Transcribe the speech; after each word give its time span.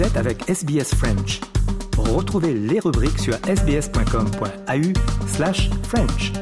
Êtes 0.00 0.16
avec 0.16 0.48
SBS 0.48 0.94
French. 0.94 1.40
Retrouvez 1.98 2.54
les 2.54 2.80
rubriques 2.80 3.18
sur 3.18 3.34
sbs.com.au 3.34 5.26
slash 5.26 5.68
French. 5.82 6.32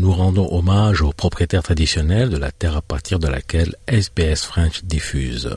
Nous 0.00 0.12
rendons 0.12 0.52
hommage 0.52 1.02
aux 1.02 1.12
propriétaires 1.12 1.62
traditionnels 1.62 2.30
de 2.30 2.38
la 2.38 2.50
terre 2.50 2.76
à 2.76 2.82
partir 2.82 3.20
de 3.20 3.28
laquelle 3.28 3.76
SBS 3.86 4.44
French 4.44 4.82
diffuse. 4.82 5.54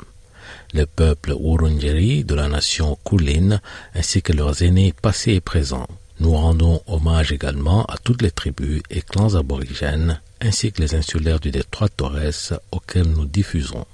Le 0.73 0.85
peuple 0.85 1.33
Wurundjeri 1.33 2.23
de 2.23 2.35
la 2.35 2.47
nation 2.47 2.95
Kulin 3.03 3.59
ainsi 3.95 4.21
que 4.21 4.33
leurs 4.33 4.61
aînés 4.61 4.93
passés 4.93 5.33
et 5.33 5.41
présents. 5.41 5.87
Nous 6.19 6.31
rendons 6.31 6.81
hommage 6.87 7.31
également 7.31 7.85
à 7.85 7.97
toutes 8.03 8.21
les 8.21 8.31
tribus 8.31 8.81
et 8.89 9.01
clans 9.01 9.35
aborigènes 9.35 10.19
ainsi 10.41 10.71
que 10.71 10.81
les 10.81 10.95
insulaires 10.95 11.39
du 11.39 11.51
détroit 11.51 11.89
Torres 11.89 12.59
auxquels 12.71 13.09
nous 13.09 13.25
diffusons. 13.25 13.85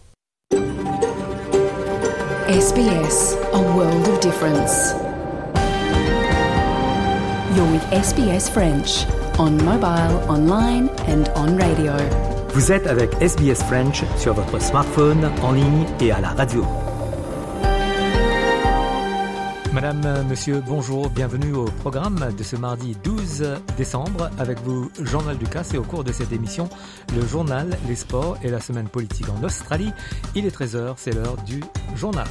SBS, 2.48 3.36
a 3.54 3.60
world 3.60 4.08
of 4.08 4.20
difference. 4.20 4.94
You're 7.56 7.72
with 7.72 7.84
SBS 7.92 8.50
French 8.50 9.06
on 9.40 9.58
mobile, 9.64 10.20
online 10.30 10.90
and 11.08 11.30
on 11.36 11.58
radio. 11.58 11.94
Vous 12.54 12.72
êtes 12.72 12.88
avec 12.88 13.14
SBS 13.22 13.64
French 13.68 14.04
sur 14.18 14.34
votre 14.34 14.62
smartphone, 14.62 15.30
en 15.42 15.52
ligne 15.52 15.86
et 16.00 16.12
à 16.12 16.22
la 16.22 16.30
radio. 16.30 16.66
Madame, 19.76 20.26
Monsieur, 20.30 20.64
bonjour, 20.66 21.10
bienvenue 21.10 21.52
au 21.52 21.66
programme 21.66 22.34
de 22.38 22.44
ce 22.44 22.56
mardi 22.56 22.96
12 23.04 23.58
décembre. 23.76 24.30
Avec 24.40 24.58
vous, 24.62 24.90
Journal 25.02 25.38
Ducasse 25.38 25.74
et 25.74 25.78
au 25.78 25.84
cours 25.84 26.06
de 26.06 26.14
cette 26.14 26.32
émission, 26.32 26.70
le 27.14 27.28
journal, 27.28 27.78
les 27.86 27.96
sports 27.96 28.38
et 28.42 28.48
la 28.48 28.62
semaine 28.62 28.88
politique 28.88 29.28
en 29.28 29.44
Australie. 29.44 29.92
Il 30.34 30.46
est 30.46 30.58
13h, 30.58 30.94
c'est 30.96 31.14
l'heure 31.14 31.36
du 31.46 31.62
journal. 31.94 32.26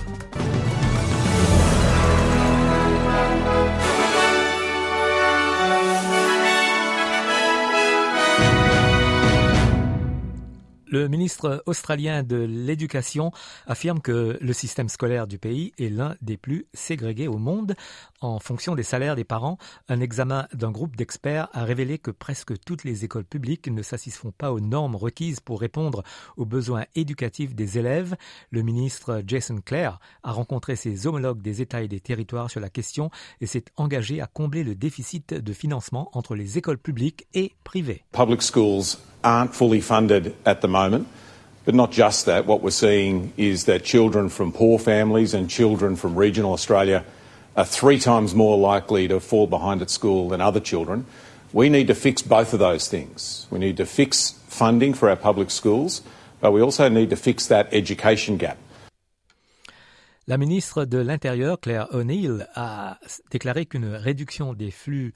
Le 10.94 11.08
ministre 11.08 11.64
australien 11.66 12.22
de 12.22 12.36
l'Éducation 12.36 13.32
affirme 13.66 14.00
que 14.00 14.38
le 14.40 14.52
système 14.52 14.88
scolaire 14.88 15.26
du 15.26 15.40
pays 15.40 15.72
est 15.76 15.88
l'un 15.88 16.14
des 16.22 16.36
plus 16.36 16.66
ségrégés 16.72 17.26
au 17.26 17.36
monde 17.36 17.74
en 18.24 18.38
fonction 18.38 18.74
des 18.74 18.82
salaires 18.82 19.16
des 19.16 19.24
parents. 19.24 19.58
Un 19.88 20.00
examen 20.00 20.48
d'un 20.54 20.70
groupe 20.70 20.96
d'experts 20.96 21.48
a 21.52 21.64
révélé 21.64 21.98
que 21.98 22.10
presque 22.10 22.54
toutes 22.64 22.84
les 22.84 23.04
écoles 23.04 23.24
publiques 23.24 23.68
ne 23.68 23.82
satisfont 23.82 24.32
pas 24.36 24.52
aux 24.52 24.60
normes 24.60 24.96
requises 24.96 25.40
pour 25.40 25.60
répondre 25.60 26.02
aux 26.36 26.46
besoins 26.46 26.84
éducatifs 26.94 27.54
des 27.54 27.78
élèves. 27.78 28.16
Le 28.50 28.62
ministre 28.62 29.22
Jason 29.26 29.58
Clare 29.64 30.00
a 30.22 30.32
rencontré 30.32 30.76
ses 30.76 31.06
homologues 31.06 31.42
des 31.42 31.60
États 31.60 31.82
et 31.82 31.88
des 31.88 32.00
territoires 32.00 32.50
sur 32.50 32.60
la 32.60 32.70
question 32.70 33.10
et 33.40 33.46
s'est 33.46 33.64
engagé 33.76 34.20
à 34.20 34.26
combler 34.26 34.64
le 34.64 34.74
déficit 34.74 35.34
de 35.34 35.52
financement 35.52 36.10
entre 36.14 36.34
les 36.34 36.56
écoles 36.58 36.78
publiques 36.78 37.26
et 37.34 37.52
privées. 37.62 38.04
Public 38.12 38.42
schools 38.42 38.98
aren't 39.22 39.52
fully 39.52 39.80
funded 39.80 40.34
at 40.46 40.56
the 40.56 40.68
moment. 40.68 41.06
But 41.66 41.74
not 41.74 41.92
just 41.92 42.26
that, 42.26 42.46
what 42.46 42.60
we're 42.60 42.70
seeing 42.70 43.32
is 43.38 43.64
that 43.64 43.84
children 43.84 44.28
from 44.28 44.52
poor 44.52 44.78
families 44.78 45.34
and 45.34 45.48
children 45.48 45.96
from 45.96 46.14
regional 46.14 46.52
Australia 46.52 47.04
are 47.56 47.64
three 47.64 47.98
times 47.98 48.34
more 48.34 48.58
likely 48.58 49.08
to 49.08 49.20
fall 49.20 49.46
behind 49.46 49.82
at 49.82 49.90
school 49.90 50.28
than 50.28 50.40
other 50.40 50.60
children. 50.60 51.06
We 51.52 51.68
need 51.68 51.86
to 51.86 51.94
fix 51.94 52.22
both 52.22 52.52
of 52.52 52.58
those 52.58 52.88
things. 52.88 53.46
We 53.50 53.58
need 53.58 53.76
to 53.76 53.86
fix 53.86 54.34
funding 54.48 54.94
for 54.94 55.08
our 55.08 55.16
public 55.16 55.50
schools, 55.50 56.02
but 56.40 56.52
we 56.52 56.60
also 56.60 56.88
need 56.88 57.10
to 57.10 57.16
fix 57.16 57.46
that 57.46 57.68
education 57.72 58.36
gap. 58.36 58.58
La 60.26 60.38
ministre 60.38 60.86
de 60.86 61.02
l'Intérieur, 61.02 61.60
Claire 61.60 61.86
O'Neill, 61.92 62.48
a 62.54 62.98
déclaré 63.30 63.66
qu'une 63.66 63.94
réduction 63.94 64.54
des 64.54 64.70
flux 64.70 65.12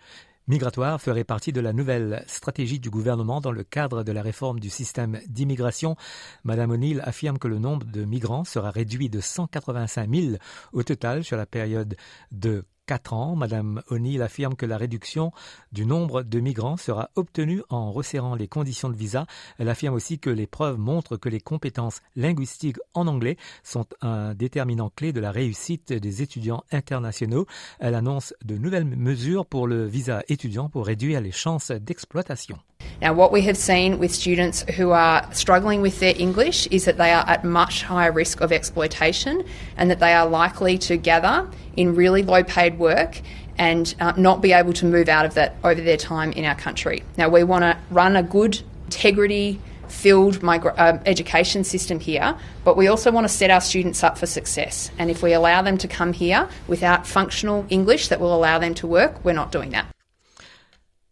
migratoire 0.48 1.00
ferait 1.00 1.24
partie 1.24 1.52
de 1.52 1.60
la 1.60 1.72
nouvelle 1.72 2.24
stratégie 2.26 2.80
du 2.80 2.90
gouvernement 2.90 3.40
dans 3.40 3.52
le 3.52 3.62
cadre 3.62 4.02
de 4.02 4.12
la 4.12 4.22
réforme 4.22 4.60
du 4.60 4.70
système 4.70 5.20
d'immigration. 5.28 5.96
Madame 6.42 6.70
O'Neill 6.70 7.02
affirme 7.04 7.38
que 7.38 7.48
le 7.48 7.58
nombre 7.58 7.86
de 7.86 8.04
migrants 8.04 8.44
sera 8.44 8.70
réduit 8.70 9.10
de 9.10 9.20
185 9.20 10.14
000 10.14 10.36
au 10.72 10.82
total 10.82 11.22
sur 11.22 11.36
la 11.36 11.46
période 11.46 11.96
de 12.32 12.64
4 12.88 13.12
ans. 13.12 13.36
Madame 13.36 13.82
O'Neill 13.90 14.22
affirme 14.22 14.56
que 14.56 14.64
la 14.64 14.78
réduction 14.78 15.30
du 15.72 15.84
nombre 15.84 16.22
de 16.22 16.40
migrants 16.40 16.78
sera 16.78 17.10
obtenue 17.16 17.62
en 17.68 17.92
resserrant 17.92 18.34
les 18.34 18.48
conditions 18.48 18.88
de 18.88 18.96
visa. 18.96 19.26
Elle 19.58 19.68
affirme 19.68 19.94
aussi 19.94 20.18
que 20.18 20.30
les 20.30 20.46
preuves 20.46 20.78
montrent 20.78 21.18
que 21.18 21.28
les 21.28 21.40
compétences 21.40 22.00
linguistiques 22.16 22.78
en 22.94 23.06
anglais 23.06 23.36
sont 23.62 23.86
un 24.00 24.34
déterminant 24.34 24.88
clé 24.88 25.12
de 25.12 25.20
la 25.20 25.30
réussite 25.30 25.92
des 25.92 26.22
étudiants 26.22 26.64
internationaux. 26.72 27.46
Elle 27.78 27.94
annonce 27.94 28.32
de 28.42 28.56
nouvelles 28.56 28.86
mesures 28.86 29.44
pour 29.44 29.66
le 29.66 29.84
visa 29.84 30.22
étudiant 30.28 30.70
pour 30.70 30.86
réduire 30.86 31.20
les 31.20 31.32
chances 31.32 31.70
d'exploitation. 31.70 32.58
Now, 33.00 33.12
what 33.12 33.30
we 33.30 33.42
have 33.42 33.56
seen 33.56 34.00
with 34.00 34.12
students 34.12 34.62
who 34.76 34.90
are 34.90 35.32
struggling 35.32 35.82
with 35.82 36.00
their 36.00 36.14
English 36.16 36.66
is 36.66 36.84
that 36.86 36.98
they 36.98 37.12
are 37.12 37.24
at 37.28 37.44
much 37.44 37.84
higher 37.84 38.10
risk 38.10 38.40
of 38.40 38.50
exploitation 38.50 39.44
and 39.76 39.88
that 39.90 40.00
they 40.00 40.14
are 40.14 40.26
likely 40.26 40.78
to 40.78 40.96
gather 40.96 41.48
in 41.76 41.94
really 41.94 42.24
low 42.24 42.42
paid 42.42 42.76
work 42.78 43.20
and 43.56 43.94
uh, 44.00 44.12
not 44.16 44.42
be 44.42 44.52
able 44.52 44.72
to 44.72 44.84
move 44.84 45.08
out 45.08 45.24
of 45.24 45.34
that 45.34 45.54
over 45.62 45.80
their 45.80 45.96
time 45.96 46.32
in 46.32 46.44
our 46.44 46.56
country. 46.56 47.04
Now, 47.16 47.28
we 47.28 47.44
want 47.44 47.62
to 47.62 47.78
run 47.90 48.16
a 48.16 48.22
good, 48.22 48.60
integrity 48.86 49.60
filled 49.86 50.40
migra- 50.40 50.74
uh, 50.76 50.98
education 51.06 51.64
system 51.64 52.00
here, 52.00 52.36
but 52.64 52.76
we 52.76 52.88
also 52.88 53.12
want 53.12 53.24
to 53.24 53.32
set 53.32 53.50
our 53.50 53.60
students 53.60 54.02
up 54.02 54.18
for 54.18 54.26
success. 54.26 54.90
And 54.98 55.08
if 55.08 55.22
we 55.22 55.32
allow 55.32 55.62
them 55.62 55.78
to 55.78 55.88
come 55.88 56.12
here 56.12 56.48
without 56.66 57.06
functional 57.06 57.64
English 57.70 58.08
that 58.08 58.20
will 58.20 58.34
allow 58.34 58.58
them 58.58 58.74
to 58.74 58.86
work, 58.86 59.24
we're 59.24 59.32
not 59.32 59.52
doing 59.52 59.70
that. 59.70 59.86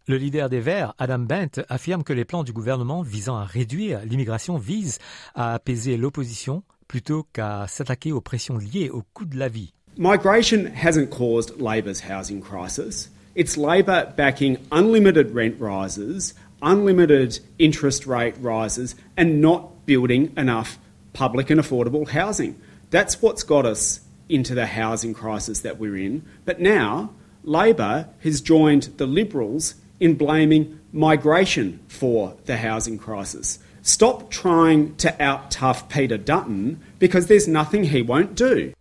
Le 0.08 0.18
leader 0.18 0.48
des 0.48 0.60
Verts, 0.60 0.94
Adam 1.00 1.18
Bent, 1.18 1.64
affirme 1.68 2.04
que 2.04 2.12
les 2.12 2.24
plans 2.24 2.44
du 2.44 2.52
gouvernement 2.52 3.02
visant 3.02 3.38
à 3.38 3.44
réduire 3.44 4.02
l'immigration 4.04 4.56
visent 4.56 5.00
à 5.34 5.54
apaiser 5.54 5.96
l'opposition 5.96 6.62
plutôt 6.86 7.26
qu'à 7.32 7.66
s'attaquer 7.66 8.12
aux 8.12 8.20
pressions 8.20 8.56
liées 8.56 8.88
au 8.88 9.02
coût 9.14 9.24
de 9.24 9.36
la 9.36 9.48
vie. 9.48 9.72
Migration 9.98 10.70
hasn't 10.72 11.10
caused 11.10 11.60
Labor's 11.60 12.02
housing 12.08 12.40
crisis. 12.40 13.10
It's 13.34 13.56
Labor 13.56 14.12
backing 14.16 14.58
unlimited 14.70 15.34
rent 15.34 15.56
rises, 15.58 16.34
unlimited 16.62 17.40
interest 17.58 18.06
rate 18.06 18.34
rises, 18.40 18.94
and 19.16 19.40
not 19.40 19.86
building 19.86 20.30
enough 20.36 20.78
public 21.14 21.50
and 21.50 21.58
affordable 21.58 22.06
housing. 22.06 22.54
That's 22.90 23.20
what's 23.20 23.42
got 23.42 23.66
us 23.66 24.02
into 24.28 24.54
the 24.54 24.66
housing 24.66 25.14
crisis 25.14 25.62
that 25.62 25.80
we're 25.80 25.96
in. 25.96 26.22
But 26.44 26.60
now, 26.60 27.10
Labor 27.42 28.08
has 28.22 28.40
joined 28.40 28.94
the 28.98 29.06
Liberals 29.06 29.74
in 30.00 30.14
blaming 30.14 30.78
migration 30.92 31.78
for 31.88 32.34
the 32.46 32.56
housing 32.56 32.98
crisis. 32.98 33.58
Stop 33.82 34.30
trying 34.30 34.96
to 34.96 35.10
out 35.22 35.50
tough 35.50 35.88
Peter 35.88 36.18
Dutton 36.18 36.80
because 36.98 37.26
there's 37.26 37.46
nothing 37.46 37.84
he 37.84 38.02
won't 38.02 38.34
do. 38.34 38.72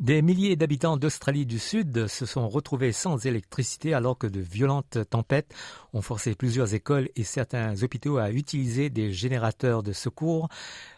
Des 0.00 0.22
milliers 0.22 0.56
d'habitants 0.56 0.96
d'Australie 0.96 1.44
du 1.44 1.58
Sud 1.58 2.06
se 2.06 2.24
sont 2.24 2.48
retrouvés 2.48 2.90
sans 2.90 3.26
électricité 3.26 3.92
alors 3.92 4.16
que 4.16 4.26
de 4.26 4.40
violentes 4.40 4.96
tempêtes 5.10 5.52
ont 5.92 6.00
forcé 6.00 6.34
plusieurs 6.34 6.72
écoles 6.72 7.10
et 7.16 7.22
certains 7.22 7.82
hôpitaux 7.82 8.16
à 8.16 8.30
utiliser 8.30 8.88
des 8.88 9.12
générateurs 9.12 9.82
de 9.82 9.92
secours. 9.92 10.48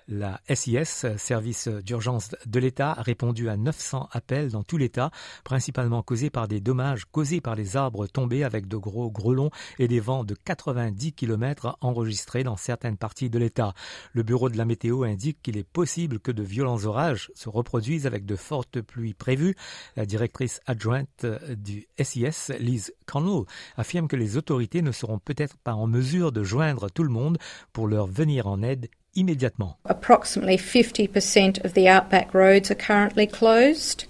La 0.09 0.41
SIS, 0.53 1.07
Service 1.17 1.69
d'urgence 1.69 2.31
de 2.47 2.59
l'État, 2.59 2.93
a 2.93 3.03
répondu 3.03 3.49
à 3.49 3.57
900 3.57 4.09
appels 4.13 4.51
dans 4.51 4.63
tout 4.63 4.77
l'État, 4.77 5.11
principalement 5.45 6.03
causés 6.03 6.31
par 6.31 6.49
des 6.49 6.61
dommages 6.61 7.05
causés 7.05 7.41
par 7.41 7.55
les 7.55 7.77
arbres 7.77 8.07
tombés 8.07 8.45
avec 8.45 8.67
de 8.67 8.77
gros 8.77 9.11
grelons 9.11 9.51
et 9.79 9.89
des 9.89 10.01
vents 10.01 10.25
de 10.25 10.35
90 10.35 11.13
km 11.13 11.77
enregistrés 11.81 12.45
dans 12.45 12.57
certaines 12.57 12.97
parties 12.97 13.31
de 13.31 13.39
l'État. 13.39 13.75
Le 14.13 14.23
bureau 14.23 14.49
de 14.49 14.59
la 14.59 14.65
météo 14.65 15.05
indique 15.05 15.43
qu'il 15.43 15.57
est 15.57 15.69
possible 15.69 16.19
que 16.19 16.33
de 16.33 16.43
violents 16.43 16.85
orages 16.85 17.31
se 17.35 17.49
reproduisent 17.49 18.07
avec 18.07 18.27
de 18.27 18.37
fortes 18.37 18.81
pluies 18.81 19.15
prévues. 19.15 19.57
La 19.97 20.07
directrice 20.07 20.61
adjointe 20.67 21.27
du 21.57 21.87
SIS, 21.99 22.53
Liz 22.59 22.93
Connell, 23.07 23.45
affirme 23.77 24.09
que 24.09 24.17
les 24.17 24.37
autorités 24.37 24.83
ne 24.83 24.93
seront 24.93 25.19
peut-être 25.19 25.57
pas 25.59 25.75
en 25.75 25.87
mesure 25.87 26.33
de 26.33 26.43
joindre 26.43 26.91
tout 26.91 27.05
le 27.05 27.11
monde 27.11 27.39
pour 27.73 27.89
leur 27.89 28.07
venir 28.07 28.47
en 28.47 28.63
aide 28.63 28.89
immédiatement. 29.17 29.77
Approximately 29.85 30.57
50% 30.57 31.65
of 31.65 31.75
the 31.75 31.89
outback 31.89 32.35
roads 32.35 32.71
are 32.71 32.77
currently 32.77 33.27
closed. 33.27 34.07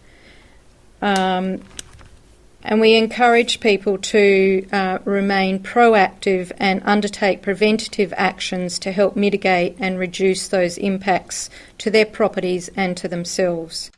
Um, 1.01 1.61
and 2.65 2.81
we 2.81 2.95
encourage 2.95 3.61
people 3.61 3.99
to 3.99 4.67
uh, 4.73 4.99
remain 5.05 5.59
proactive 5.59 6.53
and 6.59 6.81
undertake 6.85 7.43
preventative 7.43 8.15
actions 8.17 8.79
to 8.79 8.93
help 8.93 9.17
mitigate 9.17 9.77
and 9.81 9.99
reduce 9.99 10.49
those 10.49 10.79
impacts 10.79 11.51
to 11.79 11.91
their 11.91 12.07
properties 12.07 12.71
and 12.77 12.97
to 12.97 13.09
themselves. 13.09 13.91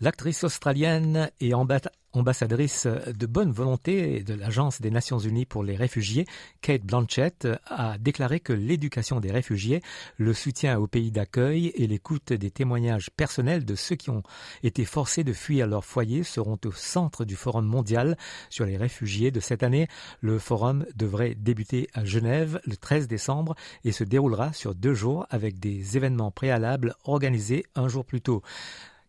L'actrice 0.00 0.44
australienne 0.44 1.30
et 1.40 1.86
ambassadrice 2.16 2.86
de 2.86 3.26
bonne 3.26 3.52
volonté 3.52 4.22
de 4.22 4.34
l'Agence 4.34 4.80
des 4.80 4.90
Nations 4.90 5.18
Unies 5.18 5.46
pour 5.46 5.62
les 5.62 5.76
réfugiés, 5.76 6.26
Kate 6.60 6.82
Blanchett, 6.82 7.46
a 7.66 7.98
déclaré 7.98 8.40
que 8.40 8.52
l'éducation 8.52 9.20
des 9.20 9.30
réfugiés, 9.30 9.82
le 10.16 10.32
soutien 10.32 10.78
au 10.78 10.86
pays 10.86 11.10
d'accueil 11.10 11.72
et 11.74 11.86
l'écoute 11.86 12.32
des 12.32 12.50
témoignages 12.50 13.10
personnels 13.16 13.64
de 13.64 13.74
ceux 13.74 13.96
qui 13.96 14.10
ont 14.10 14.22
été 14.62 14.84
forcés 14.84 15.24
de 15.24 15.32
fuir 15.32 15.66
leur 15.66 15.84
foyer 15.84 16.22
seront 16.22 16.58
au 16.64 16.72
centre 16.72 17.24
du 17.24 17.36
Forum 17.36 17.66
mondial 17.66 18.16
sur 18.50 18.64
les 18.64 18.76
réfugiés 18.76 19.30
de 19.30 19.40
cette 19.40 19.62
année. 19.62 19.88
Le 20.20 20.38
forum 20.38 20.86
devrait 20.94 21.34
débuter 21.34 21.88
à 21.94 22.04
Genève 22.04 22.60
le 22.64 22.76
13 22.76 23.08
décembre 23.08 23.54
et 23.84 23.92
se 23.92 24.04
déroulera 24.04 24.52
sur 24.52 24.74
deux 24.74 24.94
jours 24.94 25.26
avec 25.30 25.58
des 25.58 25.96
événements 25.96 26.30
préalables 26.30 26.94
organisés 27.04 27.64
un 27.74 27.88
jour 27.88 28.04
plus 28.04 28.20
tôt. 28.20 28.42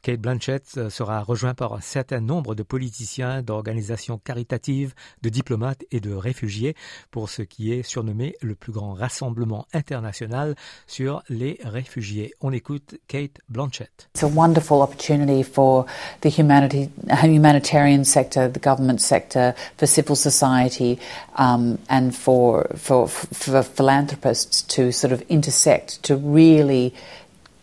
Kate 0.08 0.22
Blanchett 0.22 0.64
euh, 0.78 0.90
sera 0.90 1.22
rejoint 1.22 1.54
par 1.54 1.74
un 1.74 1.82
certain 1.82 2.22
nombre 2.22 2.56
de 2.56 2.64
politiciens, 2.64 3.42
d'organisations 3.42 4.18
caritatives, 4.18 4.94
de 5.22 5.28
diplomates 5.28 5.84
et 5.92 6.00
de 6.00 6.14
réfugiés 6.14 6.78
pour 7.12 7.30
ce 7.30 7.42
qui 7.42 7.74
est 7.74 7.84
surnommé 7.84 8.38
le 8.42 8.56
plus 8.56 8.72
grand 8.72 8.94
rassemblement 8.94 9.66
international 9.74 10.56
sur 10.88 11.24
les 11.28 11.60
réfugiés. 11.62 12.34
On 12.40 12.54
écoute 12.54 12.96
Kate 13.10 13.42
Blanchett. 13.50 14.08
It's 14.16 14.24
a 14.24 14.28
wonderful 14.34 14.82
opportunity 14.82 15.44
for 15.44 15.86
the 16.22 16.30
humanity, 16.30 16.90
humanitarian 17.22 18.06
sector, 18.06 18.50
the 18.50 18.64
government 18.64 19.02
sector, 19.02 19.56
for 19.78 19.88
civil 19.88 20.16
society, 20.16 21.00
um, 21.38 21.80
and 21.90 22.12
for, 22.14 22.66
for, 22.78 23.10
for 23.10 23.62
philanthropists 23.62 24.62
to 24.74 24.94
sort 24.94 25.12
of 25.12 25.22
intersect, 25.28 26.02
to 26.04 26.16
really 26.16 26.94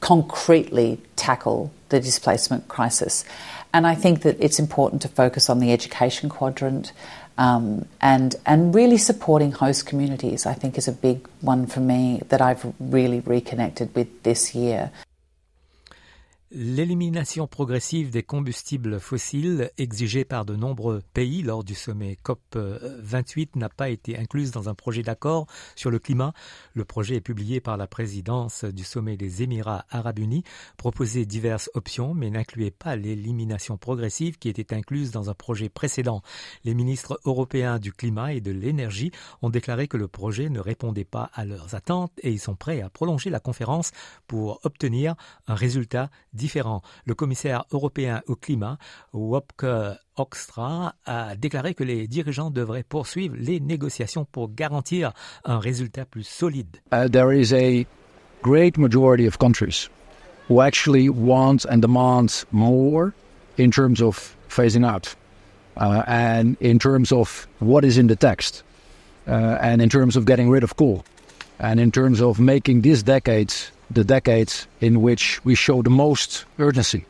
concretely 0.02 0.98
tackle 1.16 1.70
the 1.94 2.00
displacement 2.00 2.66
crisis. 2.66 3.24
And 3.72 3.86
I 3.86 3.94
think 3.94 4.22
that 4.22 4.36
it's 4.40 4.58
important 4.58 5.02
to 5.02 5.08
focus 5.08 5.48
on 5.48 5.60
the 5.60 5.72
education 5.72 6.28
quadrant 6.28 6.92
um, 7.38 7.86
and 8.00 8.34
and 8.46 8.74
really 8.74 8.98
supporting 8.98 9.52
host 9.52 9.86
communities. 9.86 10.46
I 10.46 10.54
think 10.54 10.78
is 10.78 10.88
a 10.88 10.92
big 10.92 11.26
one 11.40 11.66
for 11.66 11.80
me 11.80 12.20
that 12.28 12.40
I've 12.40 12.64
really 12.78 13.20
reconnected 13.20 13.94
with 13.94 14.22
this 14.22 14.54
year. 14.54 14.90
L'élimination 16.56 17.48
progressive 17.48 18.10
des 18.10 18.22
combustibles 18.22 19.00
fossiles 19.00 19.72
exigée 19.76 20.24
par 20.24 20.44
de 20.44 20.54
nombreux 20.54 21.02
pays 21.12 21.42
lors 21.42 21.64
du 21.64 21.74
sommet 21.74 22.16
COP28 22.24 23.58
n'a 23.58 23.68
pas 23.68 23.88
été 23.88 24.16
incluse 24.16 24.52
dans 24.52 24.68
un 24.68 24.74
projet 24.76 25.02
d'accord 25.02 25.48
sur 25.74 25.90
le 25.90 25.98
climat. 25.98 26.32
Le 26.72 26.84
projet 26.84 27.16
est 27.16 27.20
publié 27.20 27.60
par 27.60 27.76
la 27.76 27.88
présidence 27.88 28.64
du 28.64 28.84
sommet 28.84 29.16
des 29.16 29.42
Émirats 29.42 29.84
arabes 29.90 30.20
unis, 30.20 30.44
proposait 30.76 31.26
diverses 31.26 31.70
options 31.74 32.14
mais 32.14 32.30
n'incluait 32.30 32.70
pas 32.70 32.94
l'élimination 32.94 33.76
progressive 33.76 34.38
qui 34.38 34.48
était 34.48 34.76
incluse 34.76 35.10
dans 35.10 35.30
un 35.30 35.34
projet 35.34 35.68
précédent. 35.68 36.22
Les 36.62 36.74
ministres 36.74 37.18
européens 37.24 37.80
du 37.80 37.92
climat 37.92 38.32
et 38.32 38.40
de 38.40 38.52
l'énergie 38.52 39.10
ont 39.42 39.50
déclaré 39.50 39.88
que 39.88 39.96
le 39.96 40.06
projet 40.06 40.50
ne 40.50 40.60
répondait 40.60 41.02
pas 41.02 41.32
à 41.34 41.44
leurs 41.44 41.74
attentes 41.74 42.12
et 42.22 42.30
ils 42.30 42.38
sont 42.38 42.54
prêts 42.54 42.80
à 42.80 42.90
prolonger 42.90 43.28
la 43.28 43.40
conférence 43.40 43.90
pour 44.28 44.60
obtenir 44.62 45.16
un 45.48 45.56
résultat. 45.56 46.10
Le 47.06 47.14
commissaire 47.14 47.64
européen 47.72 48.22
au 48.26 48.36
climat, 48.36 48.78
Wopke 49.12 49.66
Hoekstra, 50.16 50.94
a 51.06 51.36
déclaré 51.36 51.74
que 51.74 51.84
les 51.84 52.06
dirigeants 52.06 52.50
devraient 52.50 52.84
poursuivre 52.84 53.36
les 53.38 53.60
négociations 53.60 54.26
pour 54.30 54.54
garantir 54.54 55.12
un 55.44 55.58
résultat 55.58 56.04
plus 56.04 56.24
solide. 56.24 56.76
Uh, 56.92 57.08
there 57.08 57.32
is 57.32 57.52
a 57.52 57.86
great 58.42 58.78
majority 58.78 59.26
of 59.26 59.38
countries 59.38 59.88
who 60.48 60.60
actually 60.60 61.08
want 61.08 61.64
and 61.64 61.80
demand 61.80 62.44
more 62.52 63.12
in 63.56 63.70
terms 63.70 64.02
of 64.02 64.36
phasing 64.48 64.84
out 64.84 65.14
uh, 65.76 66.02
and 66.06 66.56
in 66.60 66.78
terms 66.78 67.12
of 67.12 67.46
what 67.60 67.84
is 67.84 67.98
in 67.98 68.06
the 68.06 68.16
text 68.16 68.62
uh, 69.26 69.58
and 69.60 69.80
in 69.80 69.88
terms 69.88 70.16
of 70.16 70.24
getting 70.26 70.50
rid 70.50 70.62
of 70.62 70.76
coal 70.76 71.04
and 71.58 71.80
in 71.80 71.90
terms 71.90 72.20
of 72.20 72.38
making 72.38 72.82
this 72.82 73.02
decade 73.02 73.52
the 73.94 74.04
decades 74.04 74.66
in 74.80 75.02
which 75.02 75.44
we 75.44 75.54
show 75.54 75.82
the 75.82 75.90
most 75.90 76.44
urgency. 76.58 77.06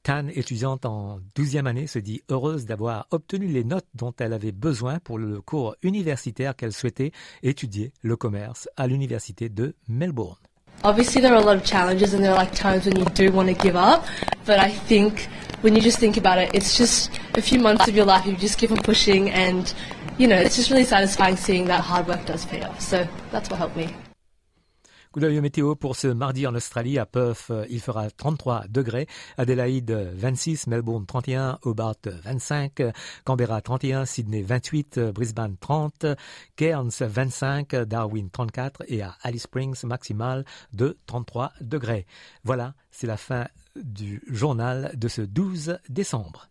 Tan, 0.03 0.27
étudiante 0.29 0.85
en 0.85 1.19
12e 1.35 1.67
année, 1.67 1.87
se 1.87 1.99
dit 1.99 2.21
heureuse 2.29 2.65
d'avoir 2.65 3.07
obtenu 3.11 3.47
les 3.47 3.63
notes 3.63 3.87
dont 3.93 4.13
elle 4.19 4.33
avait 4.33 4.51
besoin 4.51 4.99
pour 4.99 5.17
le 5.17 5.41
cours 5.41 5.75
universitaire 5.83 6.55
qu'elle 6.55 6.73
souhaitait 6.73 7.11
étudier 7.43 7.93
le 8.01 8.15
commerce 8.15 8.67
à 8.77 8.87
l'université 8.87 9.49
de 9.49 9.75
Melbourne. 9.87 10.37
Obviously, 10.83 11.21
there 11.21 11.33
are 11.33 11.41
a 11.41 11.45
lot 11.45 11.57
of 11.57 11.63
challenges, 11.63 12.15
and 12.15 12.23
there 12.23 12.33
are 12.33 12.49
times 12.49 12.87
when 12.87 12.97
you 12.97 13.05
do 13.13 13.31
want 13.31 13.47
to 13.47 13.53
give 13.53 13.75
up. 13.75 14.03
But 14.47 14.57
I 14.57 14.71
think 14.71 15.27
when 15.61 15.75
you 15.75 15.81
just 15.81 15.99
think 15.99 16.17
about 16.17 16.37
it, 16.37 16.53
it's 16.53 16.77
just 16.77 17.11
a 17.35 17.41
few 17.41 17.59
months 17.59 17.87
of 17.87 17.95
your 17.95 18.05
life. 18.05 18.25
You 18.25 18.35
just 18.35 18.57
keep 18.57 18.71
on 18.71 18.77
pushing, 18.77 19.29
and 19.29 19.73
you 20.17 20.27
know, 20.27 20.35
it's 20.35 20.55
just 20.55 20.69
really 20.69 20.83
satisfying 20.83 21.37
seeing 21.37 21.65
that 21.65 21.81
hard 21.81 22.07
work 22.07 22.25
does 22.25 22.45
pay 22.45 22.61
off. 22.63 22.81
So 22.81 23.07
that's 23.31 23.49
what 23.49 23.57
helped 23.57 23.75
me. 23.75 23.93
Coup 25.13 25.19
d'œil 25.19 25.41
météo 25.41 25.75
pour 25.75 25.97
ce 25.97 26.07
mardi 26.07 26.47
en 26.47 26.55
Australie. 26.55 26.97
À 26.97 27.05
Perth, 27.05 27.47
euh, 27.49 27.65
il 27.69 27.81
fera 27.81 28.09
33 28.09 28.63
degrés. 28.69 29.07
Adélaïde, 29.37 29.91
26. 29.91 30.67
Melbourne, 30.67 31.05
31. 31.05 31.59
Hobart, 31.63 31.97
25. 32.05 32.81
Canberra, 33.25 33.59
31. 33.59 34.05
Sydney, 34.05 34.41
28. 34.41 35.11
Brisbane, 35.13 35.57
30. 35.59 36.05
Cairns, 36.55 37.01
25. 37.01 37.75
Darwin, 37.75 38.29
34. 38.29 38.83
Et 38.87 39.01
à 39.01 39.17
Alice 39.21 39.43
Springs, 39.43 39.83
maximal 39.83 40.45
de 40.71 40.97
33 41.07 41.51
degrés. 41.59 42.05
Voilà, 42.45 42.73
c'est 42.89 43.07
la 43.07 43.17
fin 43.17 43.47
du 43.75 44.21
journal 44.27 44.91
de 44.95 45.07
ce 45.07 45.21
12 45.21 45.79
décembre. 45.89 46.49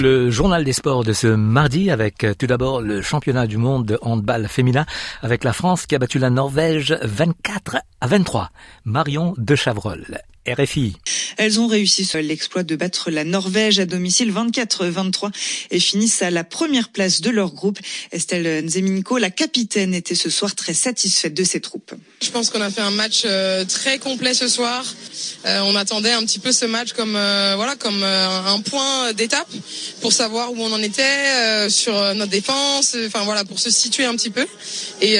Le 0.00 0.30
journal 0.30 0.64
des 0.64 0.72
sports 0.72 1.04
de 1.04 1.12
ce 1.12 1.26
mardi 1.26 1.90
avec 1.90 2.24
euh, 2.24 2.32
tout 2.32 2.46
d'abord 2.46 2.80
le 2.80 3.02
championnat 3.02 3.46
du 3.46 3.58
monde 3.58 3.84
de 3.84 3.98
handball 4.00 4.48
féminin 4.48 4.86
avec 5.20 5.44
la 5.44 5.52
France 5.52 5.84
qui 5.84 5.94
a 5.94 5.98
battu 5.98 6.18
la 6.18 6.30
Norvège 6.30 6.96
24 7.02 7.76
à 8.00 8.06
23. 8.06 8.48
Marion 8.86 9.34
de 9.36 9.54
Chavrol. 9.54 10.06
RFI. 10.48 10.94
Elles 11.36 11.60
ont 11.60 11.66
réussi 11.66 12.08
l'exploit 12.22 12.62
de 12.62 12.74
battre 12.76 13.10
la 13.10 13.24
Norvège 13.24 13.78
à 13.78 13.86
domicile 13.86 14.32
24-23 14.32 15.30
et 15.70 15.80
finissent 15.80 16.22
à 16.22 16.30
la 16.30 16.44
première 16.44 16.88
place 16.88 17.20
de 17.20 17.30
leur 17.30 17.52
groupe. 17.52 17.78
Estelle 18.10 18.64
Nzeminko, 18.64 19.18
la 19.18 19.30
capitaine, 19.30 19.94
était 19.94 20.14
ce 20.14 20.30
soir 20.30 20.54
très 20.54 20.74
satisfaite 20.74 21.34
de 21.34 21.44
ses 21.44 21.60
troupes. 21.60 21.92
Je 22.22 22.30
pense 22.30 22.50
qu'on 22.50 22.60
a 22.60 22.70
fait 22.70 22.80
un 22.80 22.90
match 22.90 23.22
euh, 23.24 23.64
très 23.64 23.98
complet 23.98 24.34
ce 24.34 24.48
soir. 24.48 24.84
Euh, 25.46 25.60
on 25.64 25.76
attendait 25.76 26.12
un 26.12 26.24
petit 26.24 26.38
peu 26.38 26.52
ce 26.52 26.64
match 26.64 26.92
comme 26.92 27.16
euh, 27.16 27.54
voilà 27.56 27.76
comme 27.76 28.02
un 28.02 28.60
point 28.60 29.12
d'étape 29.12 29.48
pour 30.00 30.12
savoir 30.12 30.52
où 30.52 30.56
on 30.58 30.72
en 30.72 30.82
était 30.82 31.68
sur 31.68 31.92
notre 32.14 32.30
défense. 32.30 32.96
Enfin 33.06 33.24
voilà 33.24 33.44
pour 33.44 33.58
se 33.58 33.70
situer 33.70 34.04
un 34.04 34.14
petit 34.16 34.30
peu. 34.30 34.46
Et 35.00 35.18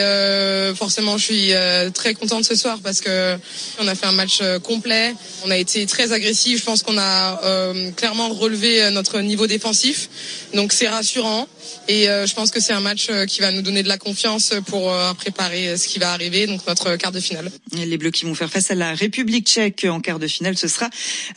forcément, 0.75 1.19
je 1.19 1.25
suis 1.25 1.53
très 1.95 2.15
contente 2.15 2.45
ce 2.45 2.55
soir 2.55 2.79
parce 2.83 3.00
que 3.00 3.37
on 3.79 3.87
a 3.87 3.95
fait 3.95 4.07
un 4.07 4.12
match 4.12 4.41
complet. 4.62 5.10
On 5.45 5.50
a 5.50 5.57
été 5.57 5.87
très 5.87 6.12
agressif. 6.12 6.61
Je 6.61 6.64
pense 6.64 6.83
qu'on 6.83 6.99
a 6.99 7.40
euh, 7.45 7.90
clairement 7.93 8.29
relevé 8.29 8.83
euh, 8.83 8.90
notre 8.90 9.21
niveau 9.21 9.47
défensif. 9.47 10.09
Donc 10.55 10.73
c'est 10.73 10.88
rassurant. 10.88 11.47
Et 11.88 12.09
euh, 12.09 12.26
je 12.26 12.35
pense 12.35 12.50
que 12.50 12.61
c'est 12.61 12.73
un 12.73 12.81
match 12.81 13.11
qui 13.26 13.40
va 13.40 13.52
nous 13.52 13.62
donner 13.62 13.83
de 13.83 13.88
la 13.88 13.99
confiance 13.99 14.52
pour 14.67 14.93
préparer 15.17 15.76
ce 15.76 15.88
qui 15.88 15.99
va 15.99 16.12
arriver, 16.12 16.47
donc 16.47 16.67
notre 16.67 16.97
quart 16.97 17.12
de 17.12 17.21
finale. 17.21 17.50
Les 17.73 17.99
Bleus 17.99 18.11
qui 18.11 18.25
vont 18.25 18.35
faire 18.35 18.50
face 18.50 18.71
à 18.71 18.75
la 18.75 18.95
République 18.95 19.47
tchèque 19.47 19.87
en 19.88 20.00
quart 20.00 20.19
de 20.19 20.26
finale, 20.26 20.57
ce 20.57 20.69
sera 20.69 20.88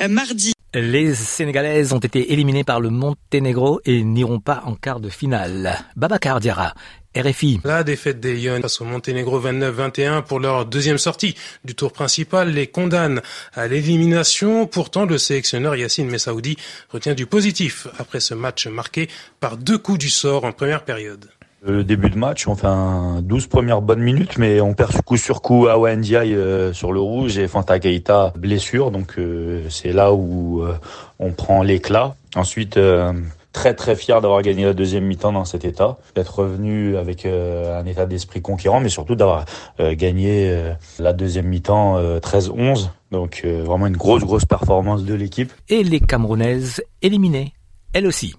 mardi. 0.10 0.54
Les 0.74 1.14
Sénégalaises 1.14 1.94
ont 1.94 2.00
été 2.00 2.34
éliminées 2.34 2.64
par 2.64 2.80
le 2.80 2.90
Monténégro 2.90 3.80
et 3.86 4.04
n'iront 4.04 4.40
pas 4.40 4.64
en 4.66 4.74
quart 4.76 5.00
de 5.00 5.10
finale. 5.10 5.80
Baba 5.96 6.18
Diarra 6.40 6.74
RFI. 7.16 7.60
La 7.64 7.84
défaite 7.84 8.20
des 8.20 8.34
Lyon 8.34 8.60
face 8.62 8.82
au 8.82 8.86
Monténégro 8.86 9.40
29-21 9.40 10.24
pour 10.24 10.40
leur 10.40 10.66
deuxième 10.66 10.98
sortie 10.98 11.36
du 11.64 11.76
tour 11.76 11.92
principal 11.92 12.50
les 12.50 12.68
condamne 12.68 13.22
à 13.54 13.68
l'élimination. 13.68 14.66
Pourtant, 14.66 15.06
le 15.06 15.18
sélectionneur 15.18 15.76
Yacine 15.76 16.10
Messaoudi 16.10 16.58
retient 16.90 17.14
du 17.14 17.26
positif 17.26 17.88
après 18.00 18.20
ce 18.20 18.34
match 18.34 18.68
marqué 18.68 19.10
par 19.40 19.58
deux 19.58 19.78
coups 19.78 20.00
du 20.00 20.10
sort 20.10 20.44
en 20.46 20.52
première 20.52 20.84
période. 20.84 21.30
Le 21.66 21.86
début 21.86 22.10
de 22.10 22.18
match, 22.18 22.46
on 22.50 22.56
fait 22.56 22.68
un 22.68 23.22
12 23.22 23.48
premières 23.48 23.82
bonnes 23.82 24.02
minutes, 24.02 24.38
mais 24.38 24.60
on 24.60 24.74
perd 24.74 25.02
coup 25.04 25.16
sur 25.16 25.42
coup 25.42 25.68
à 25.68 25.96
Ndiaye 25.96 26.36
euh, 26.36 26.74
sur 26.74 26.92
le 26.92 27.00
rouge 27.00 27.38
et 27.38 27.48
Fanta 27.48 27.80
Keita 27.80 28.34
blessure. 28.36 28.92
Donc 28.92 29.18
euh, 29.18 29.62
c'est 29.70 29.94
là 29.94 30.12
où 30.12 30.62
euh, 30.62 30.74
on 31.20 31.32
prend 31.32 31.64
l'éclat. 31.64 32.16
Ensuite, 32.36 32.78
très 33.54 33.74
très 33.74 33.96
fier 33.96 34.20
d'avoir 34.20 34.42
gagné 34.42 34.66
la 34.66 34.74
deuxième 34.74 35.06
mi-temps 35.06 35.32
dans 35.32 35.46
cet 35.46 35.64
état, 35.64 35.98
d'être 36.16 36.40
revenu 36.40 36.98
avec 36.98 37.26
un 37.26 37.86
état 37.86 38.06
d'esprit 38.06 38.42
conquérant, 38.42 38.82
mais 38.82 38.90
surtout 38.90 39.16
d'avoir 39.16 39.46
gagné 39.80 40.74
la 41.00 41.14
deuxième 41.14 41.48
mi-temps 41.48 42.02
13-11. 42.20 42.90
Donc 43.12 43.46
vraiment 43.46 43.88
une 43.88 43.96
grosse 43.96 44.24
grosse 44.24 44.46
performance 44.46 45.04
de 45.04 45.14
l'équipe. 45.14 45.54
Et 45.70 45.84
les 45.84 46.00
Camerounaises 46.00 46.84
éliminées, 47.02 47.54
elles 47.94 48.08
aussi. 48.08 48.36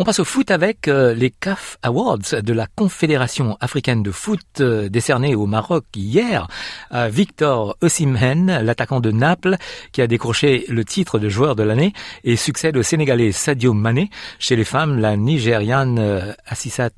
On 0.00 0.04
passe 0.04 0.20
au 0.20 0.24
foot 0.24 0.52
avec 0.52 0.86
euh, 0.86 1.12
les 1.12 1.30
CAF 1.30 1.76
Awards 1.82 2.18
de 2.40 2.52
la 2.52 2.68
Confédération 2.68 3.56
africaine 3.60 4.04
de 4.04 4.12
foot 4.12 4.40
euh, 4.60 4.88
décernés 4.88 5.34
au 5.34 5.46
Maroc 5.46 5.86
hier 5.96 6.46
à 6.88 7.08
Victor 7.08 7.76
Osimhen, 7.82 8.60
l'attaquant 8.62 9.00
de 9.00 9.10
Naples, 9.10 9.56
qui 9.90 10.00
a 10.00 10.06
décroché 10.06 10.66
le 10.68 10.84
titre 10.84 11.18
de 11.18 11.28
joueur 11.28 11.56
de 11.56 11.64
l'année 11.64 11.94
et 12.22 12.36
succède 12.36 12.76
au 12.76 12.84
Sénégalais 12.84 13.32
Sadio 13.32 13.72
Mané. 13.72 14.08
Chez 14.38 14.54
les 14.54 14.62
femmes, 14.62 15.00
la 15.00 15.16
Nigériane 15.16 15.98
euh, 15.98 16.32
Assisat 16.46 16.90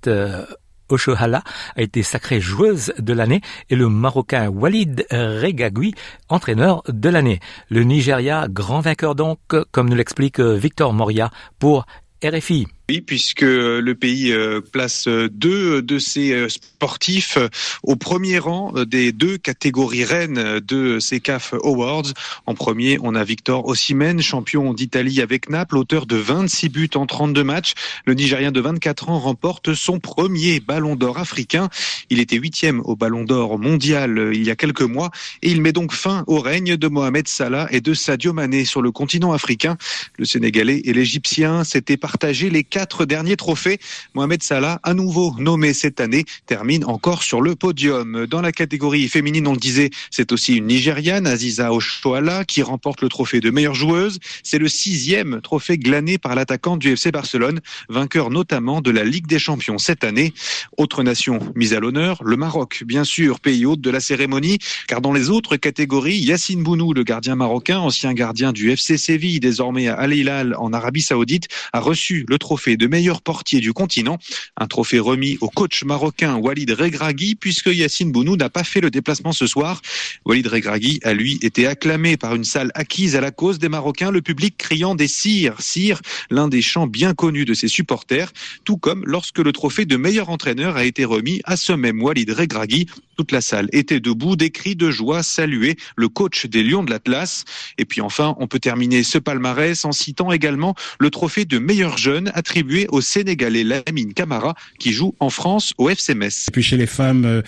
Oshohala 0.90 1.42
a 1.76 1.80
été 1.80 2.02
sacrée 2.02 2.42
joueuse 2.42 2.92
de 2.98 3.14
l'année 3.14 3.40
et 3.70 3.76
le 3.76 3.88
Marocain 3.88 4.50
Walid 4.50 5.06
Regagui 5.10 5.94
entraîneur 6.28 6.82
de 6.86 7.08
l'année. 7.08 7.40
Le 7.70 7.82
Nigeria, 7.82 8.46
grand 8.50 8.80
vainqueur 8.80 9.14
donc, 9.14 9.38
comme 9.70 9.88
nous 9.88 9.96
l'explique 9.96 10.38
Victor 10.38 10.92
Moria 10.92 11.30
pour 11.58 11.86
RFI. 12.22 12.66
Oui, 12.90 13.00
puisque 13.00 13.42
le 13.42 13.92
pays 13.92 14.32
euh, 14.32 14.60
place 14.60 15.06
deux 15.06 15.80
de 15.80 16.00
ses 16.00 16.32
euh, 16.32 16.48
sportifs 16.48 17.38
au 17.84 17.94
premier 17.94 18.40
rang 18.40 18.72
euh, 18.74 18.84
des 18.84 19.12
deux 19.12 19.38
catégories 19.38 20.02
reines 20.02 20.58
de 20.58 20.98
ces 20.98 21.20
CAF 21.20 21.54
Awards. 21.62 22.12
En 22.46 22.54
premier, 22.56 22.98
on 23.00 23.14
a 23.14 23.22
Victor 23.22 23.64
Osimhen, 23.68 24.20
champion 24.20 24.74
d'Italie 24.74 25.20
avec 25.20 25.50
Naples, 25.50 25.76
auteur 25.76 26.06
de 26.06 26.16
26 26.16 26.68
buts 26.68 26.90
en 26.96 27.06
32 27.06 27.44
matchs. 27.44 27.74
Le 28.06 28.14
Nigérien 28.14 28.50
de 28.50 28.60
24 28.60 29.08
ans 29.08 29.20
remporte 29.20 29.72
son 29.74 30.00
premier 30.00 30.58
ballon 30.58 30.96
d'or 30.96 31.18
africain. 31.18 31.68
Il 32.08 32.18
était 32.18 32.38
huitième 32.38 32.80
au 32.80 32.96
ballon 32.96 33.22
d'or 33.22 33.56
mondial 33.56 34.32
il 34.34 34.42
y 34.42 34.50
a 34.50 34.56
quelques 34.56 34.82
mois 34.82 35.12
et 35.42 35.50
il 35.52 35.62
met 35.62 35.70
donc 35.70 35.92
fin 35.92 36.24
au 36.26 36.40
règne 36.40 36.76
de 36.76 36.88
Mohamed 36.88 37.28
Salah 37.28 37.68
et 37.70 37.80
de 37.80 37.94
Sadio 37.94 38.32
Mané 38.32 38.64
sur 38.64 38.82
le 38.82 38.90
continent 38.90 39.32
africain. 39.32 39.76
Le 40.18 40.24
Sénégalais 40.24 40.82
et 40.84 40.92
l'Égyptien 40.92 41.62
s'étaient 41.62 41.96
partagés 41.96 42.50
les 42.50 42.64
quatre 42.64 42.79
derniers 43.06 43.36
trophées. 43.36 43.78
Mohamed 44.14 44.42
Salah, 44.42 44.80
à 44.82 44.94
nouveau 44.94 45.34
nommé 45.38 45.74
cette 45.74 46.00
année, 46.00 46.24
termine 46.46 46.84
encore 46.84 47.22
sur 47.22 47.40
le 47.40 47.54
podium. 47.54 48.26
Dans 48.26 48.40
la 48.40 48.52
catégorie 48.52 49.08
féminine, 49.08 49.46
on 49.46 49.52
le 49.52 49.58
disait, 49.58 49.90
c'est 50.10 50.32
aussi 50.32 50.56
une 50.56 50.66
Nigériane, 50.66 51.26
Aziza 51.26 51.72
Oshoala, 51.72 52.44
qui 52.44 52.62
remporte 52.62 53.02
le 53.02 53.08
trophée 53.08 53.40
de 53.40 53.50
meilleure 53.50 53.74
joueuse. 53.74 54.18
C'est 54.42 54.58
le 54.58 54.68
sixième 54.68 55.40
trophée 55.40 55.78
glané 55.78 56.18
par 56.18 56.34
l'attaquante 56.34 56.78
du 56.78 56.92
FC 56.92 57.10
Barcelone, 57.10 57.60
vainqueur 57.88 58.30
notamment 58.30 58.80
de 58.80 58.90
la 58.90 59.04
Ligue 59.04 59.26
des 59.26 59.38
Champions 59.38 59.78
cette 59.78 60.04
année. 60.04 60.32
Autre 60.76 61.02
nation 61.02 61.40
mise 61.54 61.74
à 61.74 61.80
l'honneur, 61.80 62.22
le 62.24 62.36
Maroc, 62.36 62.84
bien 62.86 63.04
sûr, 63.04 63.40
pays 63.40 63.66
hôte 63.66 63.80
de 63.80 63.90
la 63.90 64.00
cérémonie, 64.00 64.58
car 64.86 65.00
dans 65.00 65.12
les 65.12 65.30
autres 65.30 65.56
catégories, 65.56 66.18
Yassine 66.18 66.62
Bounou, 66.62 66.92
le 66.92 67.02
gardien 67.02 67.34
marocain, 67.34 67.78
ancien 67.78 68.12
gardien 68.14 68.52
du 68.52 68.70
FC 68.70 68.96
Séville, 68.96 69.40
désormais 69.40 69.88
à 69.88 69.94
Al 69.94 70.14
Hilal 70.14 70.54
en 70.58 70.72
Arabie 70.72 71.02
Saoudite, 71.02 71.48
a 71.72 71.80
reçu 71.80 72.24
le 72.28 72.38
trophée 72.38 72.69
de 72.76 72.86
meilleur 72.86 73.22
portier 73.22 73.60
du 73.60 73.72
continent. 73.72 74.18
Un 74.56 74.66
trophée 74.66 74.98
remis 74.98 75.38
au 75.40 75.48
coach 75.48 75.84
marocain 75.84 76.36
Walid 76.36 76.70
Regragui 76.70 77.34
puisque 77.34 77.66
Yassine 77.66 78.12
Bounou 78.12 78.36
n'a 78.36 78.50
pas 78.50 78.64
fait 78.64 78.80
le 78.80 78.90
déplacement 78.90 79.32
ce 79.32 79.46
soir. 79.46 79.80
Walid 80.24 80.46
Regragui 80.46 81.00
a 81.02 81.12
lui 81.12 81.38
été 81.42 81.66
acclamé 81.66 82.16
par 82.16 82.34
une 82.34 82.44
salle 82.44 82.70
acquise 82.74 83.16
à 83.16 83.20
la 83.20 83.30
cause 83.30 83.58
des 83.58 83.68
Marocains, 83.68 84.10
le 84.10 84.22
public 84.22 84.56
criant 84.56 84.94
des 84.94 85.08
cires, 85.08 85.60
cire, 85.60 86.00
l'un 86.30 86.48
des 86.48 86.62
chants 86.62 86.86
bien 86.86 87.14
connus 87.14 87.44
de 87.44 87.54
ses 87.54 87.68
supporters, 87.68 88.32
tout 88.64 88.76
comme 88.76 89.02
lorsque 89.06 89.38
le 89.38 89.52
trophée 89.52 89.84
de 89.84 89.96
meilleur 89.96 90.28
entraîneur 90.28 90.76
a 90.76 90.84
été 90.84 91.04
remis 91.04 91.40
à 91.44 91.56
ce 91.56 91.72
même 91.72 92.02
Walid 92.02 92.30
Regragui. 92.30 92.86
Toute 93.20 93.32
la 93.32 93.42
salle 93.42 93.68
était 93.72 94.00
debout, 94.00 94.34
des 94.34 94.48
cris 94.48 94.76
de 94.76 94.90
joie 94.90 95.22
saluaient 95.22 95.76
le 95.94 96.08
coach 96.08 96.46
des 96.46 96.62
Lions 96.62 96.82
de 96.82 96.90
l'Atlas. 96.90 97.44
Et 97.76 97.84
puis 97.84 98.00
enfin, 98.00 98.34
on 98.38 98.46
peut 98.46 98.58
terminer 98.58 99.02
ce 99.02 99.18
palmarès 99.18 99.84
en 99.84 99.92
citant 99.92 100.32
également 100.32 100.74
le 100.98 101.10
trophée 101.10 101.44
de 101.44 101.58
meilleur 101.58 101.98
jeune 101.98 102.32
attribué 102.32 102.86
au 102.88 103.02
Sénégalais 103.02 103.62
Lamine 103.62 104.14
Camara 104.14 104.54
qui 104.78 104.92
joue 104.92 105.14
en 105.20 105.28
France 105.28 105.74
au 105.76 105.90
FC 105.90 106.14
Metz. 106.14 106.46
Et 106.48 106.50
puis 106.50 106.62
chez 106.62 106.78
les 106.78 106.86
femmes, 106.86 107.26
euh, 107.26 107.42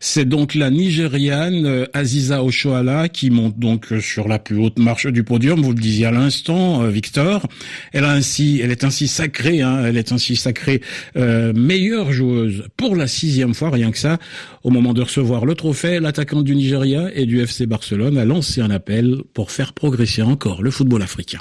c'est 0.00 0.24
donc 0.24 0.54
la 0.54 0.70
Nigériane 0.70 1.66
euh, 1.66 1.84
Aziza 1.92 2.42
Oshoala 2.42 3.10
qui 3.10 3.28
monte 3.28 3.58
donc 3.58 3.92
euh, 3.92 4.00
sur 4.00 4.28
la 4.28 4.38
plus 4.38 4.56
haute 4.56 4.78
marche 4.78 5.08
du 5.08 5.24
podium. 5.24 5.60
Vous 5.60 5.74
le 5.74 5.78
disiez 5.78 6.06
à 6.06 6.10
l'instant, 6.10 6.86
Victor. 6.88 7.46
Elle 7.92 8.06
a 8.06 8.12
ainsi, 8.12 8.60
elle 8.64 8.70
est 8.70 8.82
ainsi 8.82 9.08
sacrée, 9.08 9.60
hein, 9.60 9.84
elle 9.84 9.98
est 9.98 10.10
ainsi 10.10 10.36
sacrée 10.36 10.80
meilleure 11.14 12.12
joueuse 12.12 12.64
pour 12.78 12.96
la 12.96 13.06
sixième 13.06 13.52
fois, 13.52 13.68
rien 13.68 13.90
que 13.90 13.98
ça. 13.98 14.16
Au 14.62 14.70
moment 14.70 14.94
de 14.94 15.02
recevoir 15.02 15.17
le 15.46 15.54
trophée, 15.54 16.00
l'attaquante 16.00 16.44
du 16.44 16.54
Nigeria 16.54 17.10
et 17.14 17.26
du 17.26 17.40
FC 17.40 17.66
Barcelone 17.66 18.18
a 18.18 18.24
lancé 18.24 18.60
un 18.60 18.70
appel 18.70 19.22
pour 19.34 19.50
faire 19.50 19.72
progresser 19.72 20.22
encore 20.22 20.62
le 20.62 20.70
football 20.70 21.02
africain. 21.02 21.40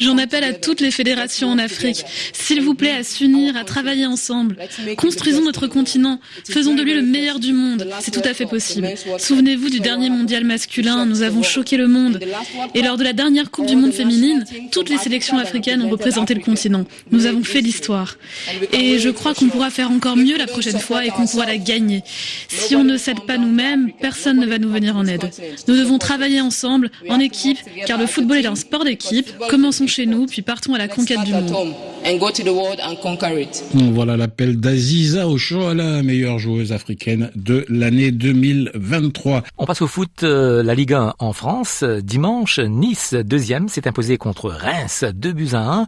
J'en 0.00 0.18
appelle 0.18 0.44
à 0.44 0.52
toutes 0.54 0.80
les 0.80 0.90
fédérations 0.90 1.48
en 1.48 1.58
Afrique, 1.58 2.02
s'il 2.32 2.62
vous 2.62 2.74
plaît, 2.74 2.92
à 2.92 3.04
s'unir, 3.04 3.56
à 3.56 3.64
travailler 3.64 4.06
ensemble. 4.06 4.56
Construisons 4.96 5.42
notre 5.42 5.66
continent, 5.66 6.18
faisons 6.48 6.74
de 6.74 6.82
lui 6.82 6.94
le 6.94 7.02
meilleur 7.02 7.38
du 7.38 7.52
monde. 7.52 7.86
C'est 8.00 8.10
tout 8.10 8.26
à 8.26 8.32
fait 8.32 8.46
possible. 8.46 8.88
Souvenez-vous 9.18 9.68
du 9.68 9.80
dernier 9.80 10.08
mondial 10.08 10.44
masculin, 10.44 11.04
nous 11.04 11.22
avons 11.22 11.42
choqué 11.42 11.76
le 11.76 11.88
monde. 11.88 12.20
Et 12.74 12.80
lors 12.80 12.96
de 12.96 13.04
la 13.04 13.12
dernière 13.12 13.50
Coupe 13.50 13.66
du 13.66 13.76
monde 13.76 13.92
féminine, 13.92 14.44
toutes 14.72 14.88
les 14.88 14.98
sélections 14.98 15.38
africaines 15.38 15.82
ont 15.82 15.90
représenté 15.90 16.34
le 16.34 16.40
continent. 16.40 16.86
Nous 17.10 17.26
avons 17.26 17.44
fait 17.44 17.60
l'histoire. 17.60 18.16
Et 18.72 18.98
je 18.98 19.10
crois 19.10 19.34
qu'on 19.34 19.48
pourra 19.48 19.70
faire 19.70 19.90
encore 19.90 20.16
mieux 20.16 20.38
la 20.38 20.46
prochaine 20.46 20.80
fois 20.80 21.04
et 21.04 21.10
qu'on 21.10 21.26
pourra 21.26 21.44
la 21.46 21.58
gagner. 21.58 22.02
Si 22.48 22.74
on 22.74 22.82
ne 22.82 22.96
s'aide 22.96 23.20
pas 23.26 23.36
nous-mêmes, 23.36 23.92
personne 24.00 24.40
ne 24.40 24.46
va 24.46 24.58
nous 24.58 24.70
venir 24.70 24.96
en 24.96 25.06
aide. 25.06 25.30
Nous 25.68 25.76
devons 25.76 25.98
travailler 25.98 26.40
ensemble, 26.40 26.90
en 27.08 27.20
équipe, 27.20 27.58
car 27.86 27.98
le 27.98 28.06
football 28.06 28.38
est 28.38 28.46
un 28.46 28.54
sport 28.54 28.84
d'équipe. 28.84 29.30
Commençons 29.48 29.86
chez 29.86 30.06
nous, 30.06 30.26
puis 30.26 30.42
partons 30.42 30.74
à 30.74 30.78
la 30.78 30.88
conquête 30.88 31.22
du 31.24 31.32
monde. 31.32 31.74
Voilà 33.92 34.16
l'appel 34.16 34.60
d'Aziza 34.60 35.28
Oshoala, 35.28 36.02
meilleure 36.02 36.38
joueuse 36.38 36.72
africaine 36.72 37.30
de 37.34 37.64
l'année 37.68 38.10
2023. 38.10 39.42
On 39.58 39.66
passe 39.66 39.82
au 39.82 39.86
foot, 39.86 40.22
euh, 40.22 40.62
la 40.62 40.74
Ligue 40.74 40.92
1 40.92 41.14
en 41.18 41.32
France. 41.32 41.84
Dimanche, 41.84 42.58
Nice, 42.58 43.14
deuxième, 43.14 43.68
s'est 43.68 43.88
imposé 43.88 44.18
contre 44.18 44.50
Reims, 44.50 45.04
2 45.14 45.32
buts 45.32 45.48
à 45.52 45.60
1. 45.60 45.86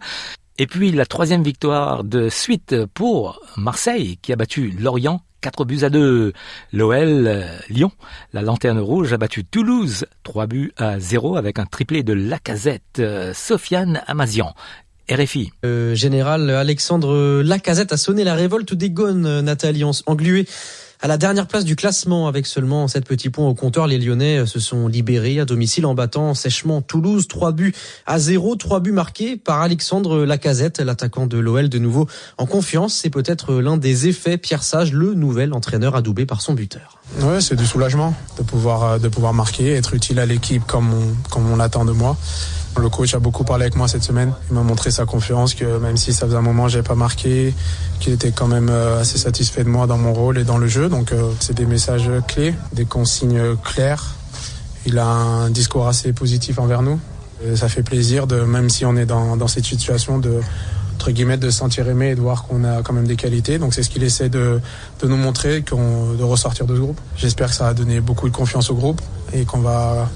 Et 0.58 0.66
puis 0.66 0.90
la 0.90 1.04
troisième 1.04 1.42
victoire 1.42 2.02
de 2.02 2.30
suite 2.30 2.74
pour 2.94 3.40
Marseille 3.58 4.18
qui 4.22 4.32
a 4.32 4.36
battu 4.36 4.70
Lorient 4.78 5.20
4 5.40 5.64
buts 5.64 5.80
à 5.82 5.90
2. 5.90 6.32
L'OL 6.72 7.26
euh, 7.26 7.44
Lyon, 7.68 7.90
la 8.32 8.42
lanterne 8.42 8.78
rouge 8.78 9.12
a 9.12 9.18
battu 9.18 9.44
Toulouse 9.44 10.06
3 10.22 10.46
buts 10.46 10.72
à 10.76 10.98
0 10.98 11.36
avec 11.36 11.58
un 11.58 11.66
triplé 11.66 12.02
de 12.02 12.12
Lacazette. 12.12 12.98
Euh, 12.98 13.32
Sofiane 13.34 14.02
Amazian. 14.06 14.54
RFI. 15.10 15.52
Euh, 15.64 15.94
général 15.94 16.50
Alexandre 16.50 17.42
Lacazette 17.42 17.92
a 17.92 17.96
sonné 17.96 18.24
la 18.24 18.34
révolte 18.34 18.74
des 18.74 18.90
Gones, 18.90 19.40
Nathalie, 19.40 19.84
engluée 20.06 20.46
à 21.00 21.08
la 21.08 21.16
dernière 21.16 21.46
place 21.46 21.64
du 21.64 21.76
classement 21.76 22.26
avec 22.26 22.46
seulement 22.46 22.88
7 22.88 23.04
petits 23.04 23.30
points 23.30 23.46
au 23.46 23.54
compteur. 23.54 23.86
Les 23.86 23.98
Lyonnais 23.98 24.46
se 24.46 24.60
sont 24.60 24.88
libérés 24.88 25.40
à 25.40 25.44
domicile 25.44 25.86
en 25.86 25.94
battant 25.94 26.34
sèchement 26.34 26.82
Toulouse. 26.82 27.28
3 27.28 27.52
buts 27.52 27.74
à 28.06 28.18
0, 28.18 28.56
3 28.56 28.80
buts 28.80 28.92
marqués 28.92 29.36
par 29.36 29.60
Alexandre 29.60 30.24
Lacazette, 30.24 30.80
l'attaquant 30.80 31.26
de 31.26 31.38
l'OL 31.38 31.68
de 31.68 31.78
nouveau 31.78 32.08
en 32.38 32.46
confiance. 32.46 32.94
C'est 32.94 33.10
peut-être 33.10 33.54
l'un 33.54 33.76
des 33.76 34.08
effets. 34.08 34.38
Pierre 34.38 34.62
Sage, 34.62 34.92
le 34.92 35.14
nouvel 35.14 35.52
entraîneur 35.52 35.96
adoubé 35.96 36.26
par 36.26 36.40
son 36.40 36.54
buteur. 36.54 36.98
Ouais, 37.20 37.40
c'est 37.40 37.56
du 37.56 37.66
soulagement 37.66 38.14
de 38.38 38.42
pouvoir, 38.42 38.98
de 38.98 39.08
pouvoir 39.08 39.34
marquer, 39.34 39.72
être 39.72 39.94
utile 39.94 40.18
à 40.18 40.26
l'équipe 40.26 40.64
comme 40.66 40.92
on, 40.92 41.30
comme 41.30 41.50
on 41.50 41.60
attend 41.60 41.84
de 41.84 41.92
moi. 41.92 42.16
Le 42.78 42.90
coach 42.90 43.14
a 43.14 43.18
beaucoup 43.18 43.44
parlé 43.44 43.64
avec 43.64 43.76
moi 43.76 43.88
cette 43.88 44.02
semaine. 44.02 44.32
Il 44.50 44.54
m'a 44.54 44.62
montré 44.62 44.90
sa 44.90 45.06
confiance, 45.06 45.54
que 45.54 45.78
même 45.78 45.96
si 45.96 46.12
ça 46.12 46.26
faisait 46.26 46.36
un 46.36 46.42
moment 46.42 46.66
que 46.66 46.72
n'avais 46.72 46.82
pas 46.82 46.94
marqué, 46.94 47.54
qu'il 48.00 48.12
était 48.12 48.32
quand 48.32 48.48
même 48.48 48.68
euh, 48.70 49.00
assez 49.00 49.18
satisfait 49.18 49.64
de 49.64 49.68
moi 49.68 49.86
dans 49.86 49.96
mon 49.96 50.12
rôle 50.12 50.38
et 50.38 50.44
dans 50.44 50.58
le 50.58 50.66
jeu. 50.66 50.88
Donc 50.88 51.12
euh, 51.12 51.30
c'est 51.40 51.54
des 51.54 51.64
messages 51.64 52.10
clés, 52.28 52.54
des 52.72 52.84
consignes 52.84 53.56
claires. 53.64 54.14
Il 54.84 54.98
a 54.98 55.06
un 55.06 55.50
discours 55.50 55.88
assez 55.88 56.12
positif 56.12 56.58
envers 56.58 56.82
nous. 56.82 57.00
ça 57.56 57.68
fait 57.68 57.82
plaisir, 57.82 58.26
de, 58.26 58.42
même 58.42 58.68
si 58.68 58.84
on 58.84 58.96
est 58.96 59.06
dans, 59.06 59.48
cette 59.48 59.64
situation, 59.64 60.18
de, 60.18 60.40
entre 60.94 61.10
guillemets, 61.10 61.38
de 61.38 61.50
se 61.50 61.58
sentir 61.58 61.88
aimé 61.88 62.10
et 62.10 62.14
de 62.14 62.20
voir 62.20 62.44
qu'on 62.44 62.62
a 62.62 62.82
quand 62.82 62.92
même 62.92 63.08
des 63.08 63.16
qualités. 63.16 63.58
Donc 63.58 63.74
c'est 63.74 63.82
ce 63.82 63.90
qu'il 63.90 64.04
essaie 64.04 64.28
de, 64.28 64.60
de, 65.00 65.08
nous 65.08 65.16
montrer, 65.16 65.62
de 65.62 66.22
ressortir 66.22 66.66
de 66.66 66.76
ce 66.76 66.80
groupe. 66.80 67.00
J'espère 67.16 67.48
que 67.48 67.54
ça 67.56 67.68
a 67.68 67.74
donné 67.74 68.00
beaucoup 68.00 68.28
de 68.28 68.34
confiance 68.36 68.70
au 68.70 68.74
groupe 68.74 69.00
et 69.32 69.44
qu'on 69.44 69.60
va 69.60 70.08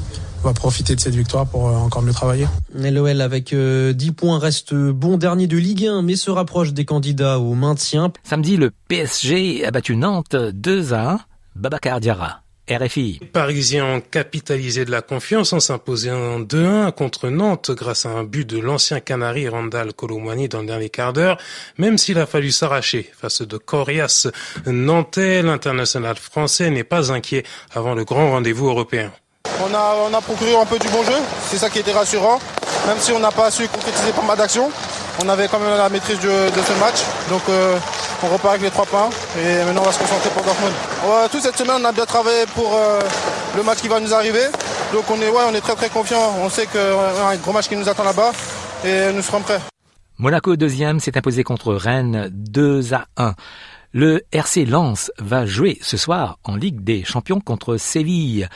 va 0.42 0.52
profiter 0.52 0.94
de 0.94 1.00
cette 1.00 1.14
victoire 1.14 1.46
pour 1.46 1.68
euh, 1.68 1.72
encore 1.72 2.02
mieux 2.02 2.12
travailler. 2.12 2.46
LOL 2.74 3.20
avec 3.20 3.48
10 3.48 3.54
euh, 3.54 4.12
points 4.16 4.38
reste 4.38 4.74
bon 4.74 5.16
dernier 5.16 5.46
de 5.46 5.56
Ligue 5.56 5.86
1 5.86 6.02
mais 6.02 6.16
se 6.16 6.30
rapproche 6.30 6.72
des 6.72 6.84
candidats 6.84 7.38
au 7.38 7.54
maintien. 7.54 8.12
Samedi, 8.22 8.56
le 8.56 8.70
PSG 8.88 9.64
a 9.64 9.70
battu 9.70 9.96
Nantes 9.96 10.36
2 10.36 10.92
à 10.92 11.12
1. 11.12 11.20
Babacar 11.56 12.00
Diarra. 12.00 12.42
RFI. 12.70 13.18
Les 13.20 13.26
Parisiens 13.26 13.84
ont 13.84 14.00
capitalisé 14.00 14.84
de 14.84 14.90
la 14.90 15.02
confiance 15.02 15.52
en 15.52 15.60
s'imposant 15.60 16.40
2-1 16.40 16.92
contre 16.92 17.28
Nantes 17.28 17.72
grâce 17.72 18.06
à 18.06 18.10
un 18.10 18.22
but 18.22 18.48
de 18.48 18.58
l'ancien 18.58 19.00
Canari 19.00 19.48
Randall 19.48 19.92
Colomwani 19.92 20.48
dans 20.48 20.60
le 20.60 20.66
dernier 20.66 20.88
quart 20.88 21.12
d'heure, 21.12 21.36
même 21.78 21.98
s'il 21.98 22.18
a 22.18 22.26
fallu 22.26 22.52
s'arracher 22.52 23.10
face 23.12 23.42
de 23.42 23.56
Corias 23.56 24.28
Nantais. 24.66 25.42
L'international 25.42 26.16
français 26.16 26.70
n'est 26.70 26.84
pas 26.84 27.12
inquiet 27.12 27.42
avant 27.72 27.94
le 27.94 28.04
grand 28.04 28.30
rendez-vous 28.30 28.68
européen. 28.68 29.12
On 29.62 29.74
a, 29.74 29.96
on 30.08 30.14
a 30.14 30.20
procuré 30.20 30.56
un 30.56 30.64
peu 30.64 30.78
du 30.78 30.88
bon 30.88 31.02
jeu, 31.02 31.16
c'est 31.48 31.58
ça 31.58 31.68
qui 31.68 31.78
était 31.78 31.92
rassurant. 31.92 32.38
Même 32.86 32.98
si 32.98 33.12
on 33.12 33.18
n'a 33.18 33.30
pas 33.30 33.50
su 33.50 33.68
concrétiser 33.68 34.12
pas 34.12 34.22
mal 34.22 34.36
d'actions, 34.36 34.70
on 35.22 35.28
avait 35.28 35.48
quand 35.48 35.58
même 35.58 35.76
la 35.76 35.88
maîtrise 35.88 36.18
de, 36.20 36.28
ce 36.28 36.80
match. 36.80 37.00
Donc 37.28 37.42
euh, 37.48 37.76
on 38.22 38.28
repart 38.28 38.54
avec 38.54 38.62
les 38.62 38.70
trois 38.70 38.86
points 38.86 39.10
et 39.38 39.64
maintenant 39.64 39.82
on 39.82 39.86
va 39.86 39.92
se 39.92 39.98
concentrer 39.98 40.30
pour 40.30 40.42
Dortmund. 40.42 40.72
toute 41.30 41.42
cette 41.42 41.56
semaine 41.56 41.76
on 41.80 41.84
a 41.84 41.92
bien 41.92 42.06
travaillé 42.06 42.46
pour 42.54 42.74
euh, 42.74 43.00
le 43.56 43.62
match 43.62 43.78
qui 43.78 43.88
va 43.88 44.00
nous 44.00 44.14
arriver. 44.14 44.44
Donc 44.92 45.04
on 45.10 45.20
est, 45.20 45.28
ouais, 45.28 45.42
on 45.48 45.54
est 45.54 45.60
très 45.60 45.74
très 45.74 45.88
confiant. 45.88 46.34
On 46.42 46.48
sait 46.48 46.66
qu'il 46.66 46.80
y 46.80 47.20
a 47.20 47.28
un 47.28 47.36
gros 47.36 47.52
match 47.52 47.68
qui 47.68 47.76
nous 47.76 47.88
attend 47.88 48.04
là-bas 48.04 48.32
et 48.84 49.12
nous 49.12 49.22
serons 49.22 49.40
prêts. 49.40 49.60
Monaco 50.18 50.56
deuxième 50.56 51.00
s'est 51.00 51.16
imposé 51.16 51.44
contre 51.44 51.74
Rennes 51.74 52.28
2 52.30 52.94
à 52.94 53.06
1. 53.16 53.34
Le 53.92 54.22
RC 54.32 54.66
Lens 54.66 55.10
va 55.18 55.46
jouer 55.46 55.78
ce 55.82 55.96
soir 55.96 56.38
en 56.44 56.56
Ligue 56.56 56.84
des 56.84 57.04
Champions 57.04 57.40
contre 57.40 57.76
Séville. 57.76 58.48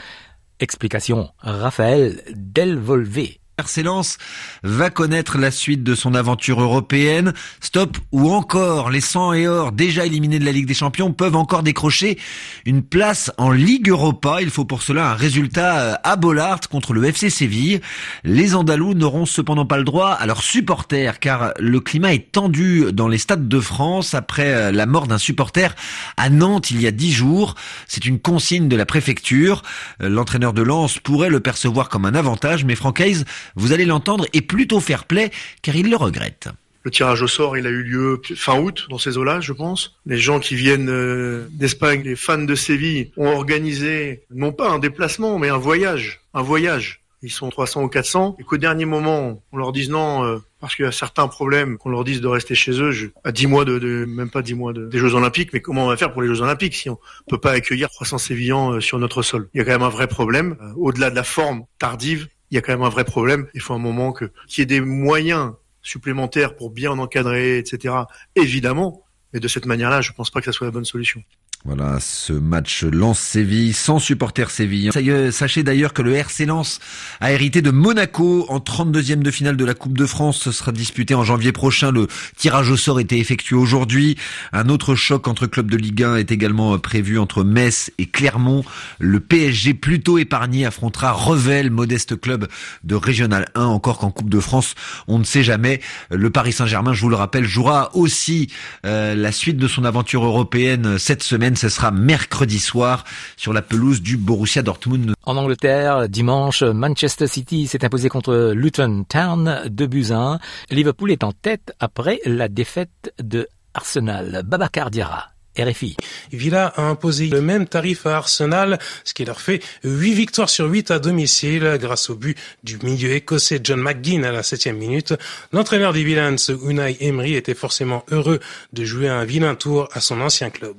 Explication 0.59 1.31
Raphaël 1.39 2.21
Delvolvé. 2.35 3.39
Lens 3.83 4.17
va 4.63 4.89
connaître 4.89 5.37
la 5.37 5.49
suite 5.49 5.81
de 5.81 5.95
son 5.95 6.13
aventure 6.13 6.61
européenne. 6.61 7.33
Stop 7.61 7.97
ou 8.11 8.29
encore 8.31 8.89
les 8.89 8.99
100 8.99 9.33
et 9.33 9.47
or 9.47 9.71
déjà 9.71 10.05
éliminés 10.05 10.39
de 10.39 10.45
la 10.45 10.51
Ligue 10.51 10.65
des 10.65 10.73
Champions 10.73 11.13
peuvent 11.13 11.37
encore 11.37 11.63
décrocher 11.63 12.19
une 12.65 12.83
place 12.83 13.31
en 13.37 13.51
Ligue 13.51 13.89
Europa. 13.89 14.41
Il 14.41 14.49
faut 14.49 14.65
pour 14.65 14.81
cela 14.81 15.11
un 15.11 15.15
résultat 15.15 15.79
euh, 15.79 15.93
à 16.03 16.17
Bollard 16.17 16.59
contre 16.69 16.93
le 16.93 17.05
FC 17.05 17.29
Séville. 17.29 17.79
Les 18.25 18.55
Andalous 18.55 18.93
n'auront 18.93 19.25
cependant 19.25 19.65
pas 19.65 19.77
le 19.77 19.85
droit 19.85 20.09
à 20.09 20.25
leurs 20.25 20.43
supporters 20.43 21.19
car 21.19 21.53
le 21.57 21.79
climat 21.79 22.13
est 22.13 22.33
tendu 22.33 22.91
dans 22.91 23.07
les 23.07 23.17
stades 23.17 23.47
de 23.47 23.59
France 23.61 24.13
après 24.13 24.53
euh, 24.53 24.71
la 24.73 24.85
mort 24.85 25.07
d'un 25.07 25.17
supporter 25.17 25.75
à 26.17 26.29
Nantes 26.29 26.71
il 26.71 26.81
y 26.81 26.87
a 26.87 26.91
dix 26.91 27.13
jours. 27.13 27.55
C'est 27.87 28.05
une 28.05 28.19
consigne 28.19 28.67
de 28.67 28.75
la 28.75 28.85
préfecture. 28.85 29.63
Euh, 30.03 30.09
l'entraîneur 30.09 30.51
de 30.51 30.61
Lens 30.61 30.99
pourrait 30.99 31.29
le 31.29 31.39
percevoir 31.39 31.87
comme 31.87 32.03
un 32.03 32.15
avantage 32.15 32.65
mais 32.65 32.75
Francaise 32.75 33.23
vous 33.55 33.73
allez 33.73 33.85
l'entendre, 33.85 34.25
est 34.33 34.41
plutôt 34.41 34.79
fair-play 34.79 35.31
car 35.61 35.75
il 35.75 35.89
le 35.89 35.95
regrette. 35.95 36.49
Le 36.85 36.91
tirage 36.91 37.23
au 37.23 37.27
sort, 37.27 37.57
il 37.57 37.65
a 37.65 37.71
eu 37.71 37.81
lieu 37.81 38.21
fin 38.35 38.59
août 38.59 38.85
dans 38.91 38.99
ces 38.99 39.17
eaux-là, 39.17 39.41
je 39.41 39.53
pense. 39.53 39.95
Les 40.05 40.19
gens 40.19 40.39
qui 40.39 40.53
viennent 40.55 40.89
euh, 40.89 41.47
d'Espagne, 41.49 42.03
les 42.03 42.15
fans 42.15 42.37
de 42.37 42.53
Séville, 42.53 43.11
ont 43.17 43.29
organisé 43.29 44.21
non 44.29 44.51
pas 44.51 44.69
un 44.69 44.77
déplacement, 44.77 45.39
mais 45.39 45.49
un 45.49 45.57
voyage. 45.57 46.21
Un 46.35 46.43
voyage. 46.43 47.01
Ils 47.23 47.31
sont 47.31 47.49
300 47.49 47.81
ou 47.81 47.87
400 47.87 48.35
et 48.39 48.43
qu'au 48.43 48.57
dernier 48.57 48.85
moment, 48.85 49.41
on 49.51 49.57
leur 49.57 49.71
dise 49.71 49.89
non 49.89 50.23
euh, 50.23 50.37
parce 50.59 50.75
qu'il 50.75 50.85
y 50.85 50.87
a 50.87 50.91
certains 50.91 51.27
problèmes, 51.27 51.79
qu'on 51.79 51.89
leur 51.89 52.03
dise 52.03 52.21
de 52.21 52.27
rester 52.27 52.53
chez 52.53 52.79
eux 52.79 53.11
à 53.23 53.31
10 53.31 53.47
mois 53.47 53.65
de, 53.65 54.05
même 54.07 54.29
pas 54.29 54.43
10 54.43 54.53
mois 54.53 54.73
des 54.73 54.99
Jeux 54.99 55.15
Olympiques, 55.15 55.51
mais 55.53 55.61
comment 55.61 55.85
on 55.85 55.87
va 55.87 55.97
faire 55.97 56.13
pour 56.13 56.21
les 56.21 56.27
Jeux 56.27 56.41
Olympiques 56.41 56.75
si 56.75 56.87
on 56.87 56.99
peut 57.27 57.39
pas 57.39 57.53
accueillir 57.53 57.89
300 57.89 58.19
Sévillans 58.19 58.73
euh, 58.73 58.79
sur 58.79 58.99
notre 58.99 59.23
sol? 59.23 59.49
Il 59.55 59.57
y 59.57 59.61
a 59.61 59.65
quand 59.65 59.71
même 59.71 59.81
un 59.81 59.89
vrai 59.89 60.05
problème. 60.05 60.55
Au-delà 60.75 61.09
de 61.09 61.15
la 61.15 61.23
forme 61.23 61.63
tardive, 61.79 62.27
il 62.51 62.55
y 62.55 62.57
a 62.57 62.61
quand 62.61 62.73
même 62.73 62.83
un 62.83 62.89
vrai 62.89 63.05
problème. 63.05 63.47
Il 63.53 63.61
faut 63.61 63.73
un 63.73 63.79
moment 63.79 64.11
que 64.11 64.25
qu'il 64.47 64.61
y 64.61 64.63
ait 64.63 64.65
des 64.65 64.81
moyens 64.81 65.53
supplémentaires 65.81 66.55
pour 66.55 66.71
bien 66.71 66.91
encadrer, 66.91 67.57
etc. 67.57 67.93
Évidemment, 68.35 69.03
mais 69.33 69.39
de 69.39 69.47
cette 69.47 69.65
manière-là, 69.65 70.01
je 70.01 70.11
pense 70.13 70.31
pas 70.31 70.39
que 70.39 70.45
ça 70.45 70.51
soit 70.51 70.67
la 70.67 70.71
bonne 70.71 70.85
solution. 70.85 71.21
Voilà, 71.67 71.97
ce 71.99 72.31
match 72.31 72.83
Lens-Séville 72.83 73.73
sans 73.73 73.97
supporter 73.97 74.51
Séville. 74.51 74.91
Sachez 75.31 75.63
d'ailleurs 75.63 75.93
que 75.93 76.03
le 76.03 76.13
RC 76.13 76.45
Lens 76.45 76.79
a 77.21 77.31
hérité 77.31 77.63
de 77.63 77.71
Monaco 77.71 78.45
en 78.49 78.59
32e 78.59 79.23
de 79.23 79.31
finale 79.31 79.57
de 79.57 79.65
la 79.65 79.73
Coupe 79.73 79.97
de 79.97 80.05
France. 80.05 80.37
Ce 80.37 80.51
sera 80.51 80.71
disputé 80.71 81.15
en 81.15 81.23
janvier 81.23 81.51
prochain. 81.51 81.91
Le 81.91 82.05
tirage 82.37 82.69
au 82.69 82.77
sort 82.77 82.99
était 82.99 83.17
effectué 83.17 83.55
aujourd'hui. 83.55 84.15
Un 84.53 84.69
autre 84.69 84.93
choc 84.93 85.27
entre 85.27 85.47
clubs 85.47 85.71
de 85.71 85.75
Ligue 85.75 86.03
1 86.03 86.17
est 86.17 86.31
également 86.31 86.77
prévu 86.77 87.17
entre 87.17 87.43
Metz 87.43 87.91
et 87.97 88.05
Clermont. 88.05 88.63
Le 88.99 89.19
PSG 89.19 89.73
plutôt 89.73 90.19
épargné 90.19 90.67
affrontera 90.67 91.13
Revel, 91.13 91.71
modeste 91.71 92.21
club 92.21 92.47
de 92.83 92.93
Régional 92.93 93.47
1. 93.55 93.63
Encore 93.65 93.97
qu'en 93.97 94.11
Coupe 94.11 94.29
de 94.29 94.39
France, 94.39 94.75
on 95.07 95.17
ne 95.17 95.23
sait 95.23 95.43
jamais. 95.43 95.81
Le 96.11 96.29
Paris 96.29 96.51
Saint-Germain, 96.53 96.93
je 96.93 97.01
vous 97.01 97.09
le 97.09 97.15
rappelle, 97.15 97.45
jouera 97.45 97.89
aussi 97.95 98.51
euh, 98.85 99.15
la 99.15 99.31
suite 99.31 99.57
de 99.57 99.67
son 99.67 99.83
aventure 99.83 100.23
européenne 100.23 100.99
cette 100.99 101.23
semaine 101.23 101.54
ce 101.55 101.69
sera 101.69 101.91
mercredi 101.91 102.59
soir 102.59 103.03
sur 103.37 103.53
la 103.53 103.61
pelouse 103.61 104.01
du 104.01 104.17
Borussia 104.17 104.61
Dortmund. 104.61 105.13
En 105.23 105.37
Angleterre, 105.37 106.07
dimanche, 106.09 106.63
Manchester 106.63 107.27
City 107.27 107.67
s'est 107.67 107.83
imposé 107.83 108.09
contre 108.09 108.51
Luton 108.53 109.05
Town 109.07 109.61
2 109.69 109.87
buts 109.87 110.11
1. 110.11 110.39
Liverpool 110.69 111.11
est 111.11 111.23
en 111.23 111.31
tête 111.31 111.73
après 111.79 112.19
la 112.25 112.47
défaite 112.47 113.13
de 113.21 113.47
Arsenal. 113.73 114.43
Babacar 114.45 114.91
Diarra. 114.91 115.29
RFI. 115.57 115.95
Villa 116.31 116.67
a 116.75 116.81
imposé 116.81 117.27
le 117.27 117.41
même 117.41 117.65
tarif 117.67 118.05
à 118.05 118.17
Arsenal, 118.17 118.77
ce 119.03 119.13
qui 119.13 119.25
leur 119.25 119.39
fait 119.39 119.61
8 119.83 120.13
victoires 120.13 120.49
sur 120.49 120.65
8 120.65 120.91
à 120.91 120.99
domicile 120.99 121.77
grâce 121.79 122.09
au 122.09 122.15
but 122.15 122.37
du 122.63 122.77
milieu 122.79 123.11
écossais 123.11 123.61
John 123.63 123.79
McGinn 123.79 124.25
à 124.25 124.31
la 124.31 124.43
septième 124.43 124.77
minute. 124.77 125.13
L'entraîneur 125.53 125.93
des 125.93 126.03
Villains, 126.03 126.35
Unai 126.65 126.97
Emery, 126.99 127.35
était 127.35 127.53
forcément 127.53 128.03
heureux 128.11 128.39
de 128.73 128.83
jouer 128.83 129.07
un 129.07 129.23
vilain 129.23 129.55
tour 129.55 129.87
à 129.93 130.01
son 130.01 130.19
ancien 130.21 130.49
club. 130.49 130.75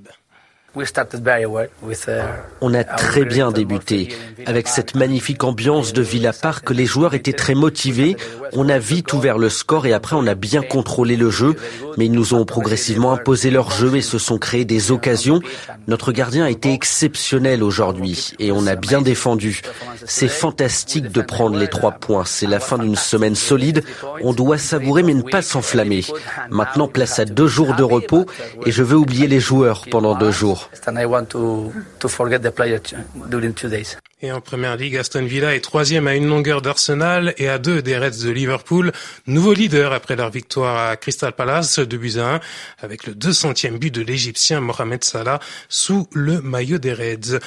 On 2.61 2.75
a 2.75 2.85
très 2.85 3.25
bien 3.25 3.51
débuté. 3.51 4.09
Avec 4.45 4.69
cette 4.69 4.95
magnifique 4.95 5.43
ambiance 5.43 5.95
de 5.95 6.03
Villa 6.03 6.33
Park, 6.35 6.69
les 6.71 6.85
joueurs 6.85 7.15
étaient 7.15 7.33
très 7.33 7.55
motivés. 7.55 8.17
On 8.53 8.69
a 8.69 8.79
vite 8.79 9.13
ouvert 9.15 9.39
le 9.39 9.49
score 9.49 9.87
et 9.87 9.95
après 9.95 10.17
on 10.17 10.27
a 10.27 10.35
bien 10.35 10.63
contrôlé 10.63 11.17
le 11.17 11.31
jeu, 11.31 11.57
mais 11.97 12.07
ils 12.07 12.13
nous 12.13 12.35
ont 12.35 12.45
progressivement 12.45 13.13
imposé 13.13 13.51
leur 13.51 13.71
jeu 13.71 13.97
et 13.97 14.03
se 14.03 14.19
sont 14.19 14.39
créés 14.39 14.67
des 14.67 14.93
occasions. 14.93 15.41
Notre 15.87 16.13
gardien 16.13 16.45
a 16.45 16.51
été 16.51 16.73
exceptionnel 16.73 17.63
aujourd'hui 17.63 18.33
et 18.39 18.51
on 18.51 18.67
a 18.67 18.75
bien 18.75 19.03
défendu. 19.03 19.63
C'est 20.05 20.29
fantastique 20.29 21.11
de 21.11 21.21
prendre 21.21 21.57
les 21.57 21.69
trois 21.69 21.93
points. 21.93 22.25
C'est 22.25 22.47
la 22.47 22.61
fin 22.61 22.79
d'une 22.79 22.97
semaine 22.97 23.35
solide. 23.35 23.85
On 24.21 24.33
doit 24.33 24.59
savourer 24.59 25.03
mais 25.03 25.15
ne 25.15 25.23
pas 25.23 25.43
s'enflammer. 25.43 26.05
Maintenant, 26.51 26.89
place 26.89 27.19
à 27.19 27.25
deux 27.25 27.47
jours 27.47 27.75
de 27.75 27.83
repos 27.83 28.27
et 28.65 28.73
je 28.73 28.83
veux 28.83 28.97
oublier 28.97 29.29
les 29.29 29.41
joueurs 29.41 29.85
pendant 29.91 30.17
deux 30.17 30.33
jours. 30.33 30.71
Et 34.23 34.33
en 34.33 34.41
première 34.41 34.79
ligue, 34.79 34.97
Aston 34.97 35.27
Villa 35.27 35.55
est 35.55 35.61
troisième 35.61 36.07
à 36.07 36.15
une 36.15 36.27
longueur 36.27 36.63
d'Arsenal 36.63 37.35
et 37.37 37.51
à 37.51 37.59
deux 37.59 37.83
des 37.83 37.99
Reds 37.99 38.25
de 38.25 38.31
Liverpool. 38.31 38.93
Nouveau 39.27 39.53
leader 39.53 39.93
après 39.93 40.17
leur 40.17 40.31
victoire 40.31 40.89
à 40.89 40.97
Crystal 40.97 41.35
Palace 41.35 41.81
de 41.81 41.97
buts 41.99 42.15
à 42.17 42.37
1 42.37 42.41
avec 42.81 43.07
le 43.07 43.13
200e 43.13 43.77
but 43.77 43.95
de 43.95 44.01
l'Égyptien 44.01 44.63
Mohamed 44.63 45.05
Salah 45.05 45.39
sous 45.77 46.09
le 46.13 46.41
maillot 46.41 46.79
des 46.79 46.95
Reds. 46.95 47.39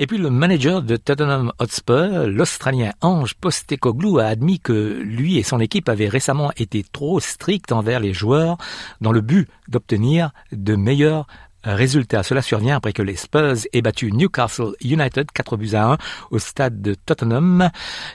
Et 0.00 0.08
puis 0.08 0.18
le 0.18 0.28
manager 0.28 0.82
de 0.82 0.96
Tottenham 0.96 1.52
Hotspur, 1.60 2.26
l'Australien 2.26 2.92
Ange 3.00 3.34
Postecoglou, 3.34 4.18
a 4.18 4.24
admis 4.24 4.58
que 4.58 5.00
lui 5.00 5.38
et 5.38 5.44
son 5.44 5.60
équipe 5.60 5.88
avaient 5.88 6.08
récemment 6.08 6.50
été 6.56 6.84
trop 6.92 7.20
stricts 7.20 7.70
envers 7.70 8.00
les 8.00 8.12
joueurs 8.12 8.58
dans 9.00 9.12
le 9.12 9.20
but 9.20 9.48
d'obtenir 9.68 10.32
de 10.50 10.74
meilleurs 10.74 11.28
Résultat, 11.64 12.22
cela 12.22 12.42
survient 12.42 12.76
après 12.76 12.92
que 12.92 13.00
les 13.00 13.16
Spurs 13.16 13.56
aient 13.72 13.80
battu 13.80 14.12
Newcastle 14.12 14.74
United 14.82 15.30
4 15.32 15.56
buts 15.56 15.70
à 15.72 15.92
1 15.92 15.98
au 16.30 16.38
stade 16.38 16.82
de 16.82 16.92
Tottenham. 16.92 17.70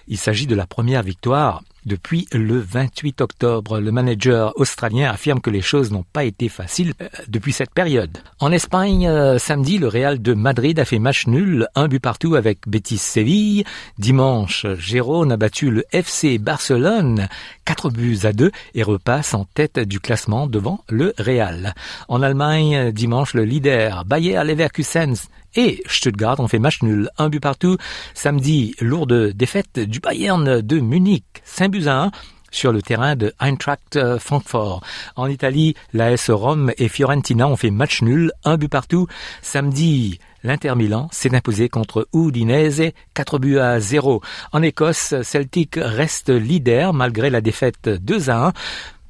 Il 0.08 0.19
s'agit 0.19 0.45
de 0.45 0.54
la 0.54 0.67
première 0.67 1.02
victoire 1.02 1.63
depuis 1.86 2.28
le 2.32 2.60
28 2.60 3.22
octobre, 3.22 3.80
le 3.80 3.92
manager 3.92 4.54
australien 4.56 5.10
affirme 5.10 5.42
que 5.42 5.50
les 5.50 5.62
choses 5.62 5.92
n'ont 5.92 6.06
pas 6.13 6.24
été 6.24 6.50
faciles 6.50 6.94
euh, 7.02 7.08
depuis 7.28 7.54
cette 7.54 7.74
période. 7.74 8.18
En 8.39 8.52
Espagne, 8.52 9.08
euh, 9.08 9.38
samedi, 9.39 9.78
le 9.78 9.88
Real 9.88 10.22
de 10.22 10.34
Madrid 10.34 10.80
a 10.80 10.86
fait 10.86 11.00
match 11.00 11.28
nul, 11.28 11.68
un 11.76 11.88
but 11.88 12.00
partout 12.00 12.36
avec 12.36 12.68
Betis 12.68 12.98
Séville. 12.98 13.63
Dimanche, 13.98 14.65
Gérone 14.78 15.32
a 15.32 15.38
battu 15.38 15.72
le 15.72 15.84
FC 15.92 16.38
Barcelone, 16.38 17.28
4 17.65 17.89
buts 17.89 18.20
à 18.24 18.34
2 18.34 18.52
et 18.76 18.84
repasse 18.84 19.34
en 19.34 19.46
tête 19.46 19.80
du 19.80 20.00
classement 20.00 20.48
devant 20.48 20.84
le 20.89 21.13
Real. 21.18 21.74
En 22.08 22.22
Allemagne, 22.22 22.92
dimanche, 22.92 23.34
le 23.34 23.46
leader 23.46 24.06
Bayer 24.06 24.44
Leverkusen 24.44 25.15
et 25.56 25.82
Stuttgart 25.88 26.40
ont 26.40 26.48
fait 26.48 26.60
match 26.60 26.82
nul, 26.82 27.10
un 27.18 27.30
but 27.30 27.40
partout. 27.40 27.78
Samedi, 28.14 28.76
lourde 28.80 29.32
défaite 29.34 29.80
du 29.80 30.00
Bayern 30.00 30.62
de 30.62 30.80
Munich, 30.80 31.26
5 31.46 31.72
buts 31.72 31.88
à 31.88 32.04
1 32.04 32.12
sur 32.52 32.72
le 32.72 32.82
terrain 32.82 33.16
de 33.16 33.34
Eintracht 33.40 34.18
Francfort. 34.18 34.82
En 35.16 35.28
Italie, 35.28 35.76
l'AS 35.94 36.30
Rome 36.30 36.72
et 36.78 36.88
Fiorentina 36.88 37.48
ont 37.48 37.56
fait 37.56 37.70
match 37.70 38.02
nul, 38.02 38.32
un 38.44 38.58
but 38.58 38.70
partout. 38.70 39.08
Samedi, 39.42 40.20
l'Inter 40.44 40.74
Milan 40.76 41.10
s'est 41.12 41.36
imposé 41.36 41.70
contre 41.70 42.08
Udinese, 42.14 42.92
4 43.14 43.40
buts 43.40 43.60
à 43.60 43.80
0. 43.80 44.22
En 44.52 44.62
Écosse, 44.62 45.14
Celtic 45.22 45.76
reste 45.80 46.30
leader 46.30 46.94
malgré 46.94 47.30
la 47.30 47.42
défaite 47.42 47.90
2 47.90 48.30
à 48.30 48.48
1 48.48 48.54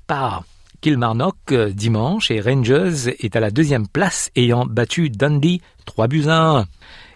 par 0.07 0.43
Kilmarnock 0.81 1.35
euh, 1.51 1.69
dimanche 1.69 2.31
et 2.31 2.41
Rangers 2.41 3.15
est 3.19 3.35
à 3.35 3.39
la 3.39 3.51
deuxième 3.51 3.87
place 3.87 4.31
ayant 4.35 4.65
battu 4.65 5.09
Dundee 5.09 5.61
3 5.85 6.07
buts 6.07 6.27
à 6.27 6.59
1. 6.59 6.65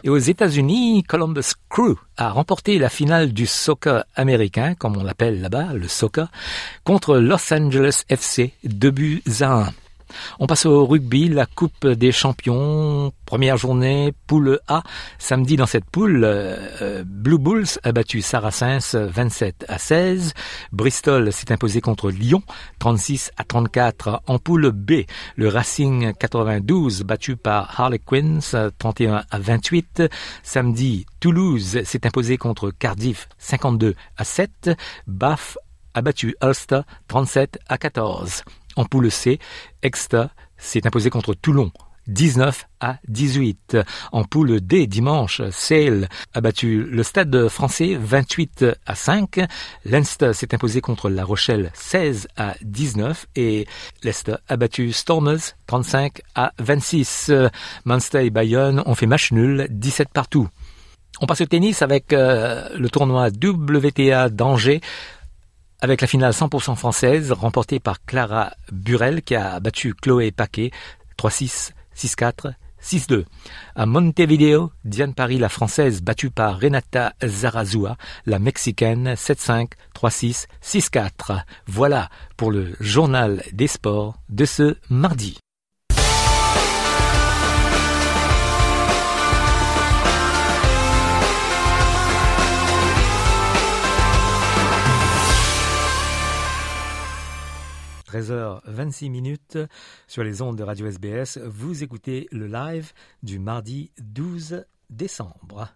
Et 0.03 0.09
aux 0.09 0.17
États-Unis, 0.17 1.03
Columbus 1.03 1.53
Crew 1.69 1.95
a 2.17 2.29
remporté 2.31 2.77
la 2.77 2.89
finale 2.89 3.31
du 3.31 3.45
soccer 3.45 4.03
américain, 4.15 4.75
comme 4.75 4.97
on 4.97 5.03
l'appelle 5.03 5.39
là-bas, 5.39 5.73
le 5.73 5.87
soccer, 5.87 6.29
contre 6.83 7.17
Los 7.17 7.53
Angeles 7.53 8.03
FC 8.09 8.53
2 8.65 8.91
buts 8.91 9.23
à 9.39 9.67
1. 9.67 9.73
On 10.39 10.47
passe 10.47 10.65
au 10.65 10.85
rugby, 10.85 11.29
la 11.29 11.45
Coupe 11.45 11.87
des 11.87 12.11
Champions, 12.11 13.11
première 13.25 13.57
journée, 13.57 14.13
poule 14.27 14.59
A. 14.67 14.83
Samedi 15.19 15.55
dans 15.55 15.65
cette 15.65 15.85
poule, 15.85 16.23
euh, 16.23 16.57
euh, 16.81 17.03
Blue 17.05 17.37
Bulls 17.37 17.65
a 17.83 17.91
battu 17.91 18.21
Saracens 18.21 18.95
27 18.95 19.65
à 19.67 19.77
16. 19.77 20.33
Bristol 20.71 21.31
s'est 21.31 21.51
imposé 21.51 21.81
contre 21.81 22.09
Lyon 22.09 22.41
36 22.79 23.31
à 23.37 23.43
34. 23.43 24.21
En 24.27 24.39
poule 24.39 24.71
B, 24.71 25.03
le 25.35 25.47
Racing 25.49 26.13
92 26.13 27.03
battu 27.03 27.35
par 27.35 27.79
Harlequins 27.79 28.39
31 28.77 29.23
à 29.29 29.39
28. 29.39 30.03
Samedi, 30.43 31.05
Toulouse 31.19 31.81
s'est 31.83 32.05
imposé 32.05 32.37
contre 32.37 32.71
Cardiff 32.71 33.27
52 33.37 33.95
à 34.17 34.23
7. 34.23 34.71
Bath 35.07 35.57
a 35.93 36.01
battu 36.01 36.35
Ulster 36.41 36.81
37 37.07 37.59
à 37.67 37.77
14. 37.77 38.43
En 38.75 38.85
poule 38.85 39.11
C, 39.11 39.39
Exeter 39.81 40.25
s'est 40.57 40.85
imposé 40.87 41.09
contre 41.09 41.33
Toulon 41.33 41.71
19 42.07 42.67
à 42.79 42.97
18. 43.07 43.77
En 44.11 44.23
poule 44.23 44.59
D 44.61 44.87
dimanche, 44.87 45.41
Sale 45.51 46.09
a 46.33 46.41
battu 46.41 46.83
le 46.83 47.03
stade 47.03 47.47
français 47.47 47.97
28 47.99 48.65
à 48.85 48.95
5. 48.95 49.39
Leinster 49.85 50.33
s'est 50.33 50.53
imposé 50.53 50.81
contre 50.81 51.09
La 51.09 51.23
Rochelle 51.23 51.71
16 51.73 52.27
à 52.35 52.55
19 52.61 53.27
et 53.35 53.67
Leicester 54.03 54.35
a 54.47 54.57
battu 54.57 54.91
Stormers 54.91 55.55
35 55.67 56.21
à 56.35 56.51
26. 56.59 57.31
Munster 57.85 58.25
et 58.25 58.29
Bayonne 58.29 58.83
ont 58.85 58.95
fait 58.95 59.07
match 59.07 59.31
nul 59.31 59.67
17 59.69 60.09
partout. 60.13 60.49
On 61.21 61.25
passe 61.25 61.41
au 61.41 61.45
tennis 61.45 61.81
avec 61.81 62.11
euh, 62.11 62.67
le 62.75 62.89
tournoi 62.89 63.27
WTA 63.27 64.29
d'Angers 64.29 64.81
avec 65.83 65.99
la 65.99 66.07
finale 66.07 66.31
100% 66.31 66.77
française 66.77 67.33
remportée 67.33 67.81
par 67.81 68.05
Clara 68.05 68.53
Burel 68.71 69.21
qui 69.21 69.35
a 69.35 69.59
battu 69.59 69.93
Chloé 69.93 70.31
Paquet 70.31 70.71
3-6, 71.19 71.71
6-4, 71.93 72.53
6-2. 72.81 73.25
À 73.75 73.85
Montevideo, 73.85 74.71
Diane 74.85 75.13
Paris, 75.13 75.39
la 75.39 75.49
française, 75.49 76.01
battue 76.01 76.29
par 76.29 76.57
Renata 76.57 77.11
Zarazua, 77.21 77.97
la 78.25 78.39
mexicaine 78.39 79.15
7-5, 79.15 79.71
3-6, 79.93 80.45
6-4. 80.63 81.41
Voilà 81.67 82.07
pour 82.37 82.49
le 82.49 82.77
journal 82.79 83.43
des 83.51 83.67
sports 83.67 84.15
de 84.29 84.45
ce 84.45 84.77
mardi. 84.89 85.37
13h26 98.13 99.09
minutes 99.09 99.57
sur 100.07 100.23
les 100.23 100.43
ondes 100.43 100.55
de 100.55 100.63
Radio 100.63 100.85
SBS. 100.85 101.39
Vous 101.43 101.81
écoutez 101.81 102.27
le 102.31 102.45
live 102.45 102.91
du 103.23 103.39
mardi 103.39 103.91
12 103.97 104.65
décembre. 104.91 105.73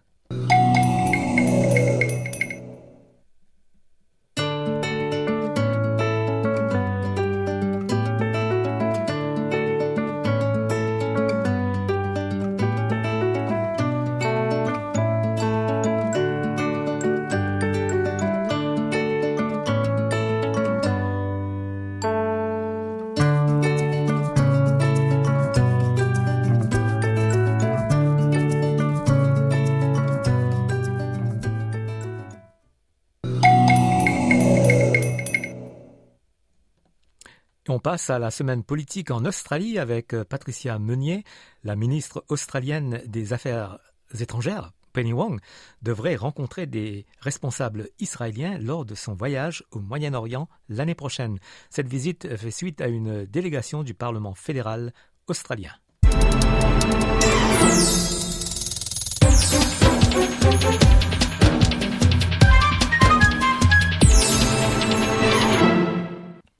À 38.06 38.18
la 38.18 38.30
semaine 38.30 38.62
politique 38.62 39.10
en 39.10 39.24
Australie 39.24 39.76
avec 39.76 40.14
euh, 40.14 40.24
Patricia 40.24 40.78
Meunier, 40.78 41.24
la 41.64 41.74
ministre 41.74 42.24
australienne 42.28 43.02
des 43.06 43.32
Affaires 43.32 43.78
étrangères. 44.20 44.70
Penny 44.92 45.12
Wong 45.12 45.40
devrait 45.82 46.14
rencontrer 46.14 46.66
des 46.66 47.06
responsables 47.20 47.88
israéliens 47.98 48.56
lors 48.58 48.84
de 48.84 48.94
son 48.94 49.14
voyage 49.14 49.64
au 49.72 49.80
Moyen-Orient 49.80 50.48
l'année 50.68 50.94
prochaine. 50.94 51.38
Cette 51.70 51.88
visite 51.88 52.36
fait 52.36 52.52
suite 52.52 52.80
à 52.80 52.86
une 52.86 53.26
délégation 53.26 53.82
du 53.82 53.94
Parlement 53.94 54.34
fédéral 54.34 54.92
australien. 55.26 55.72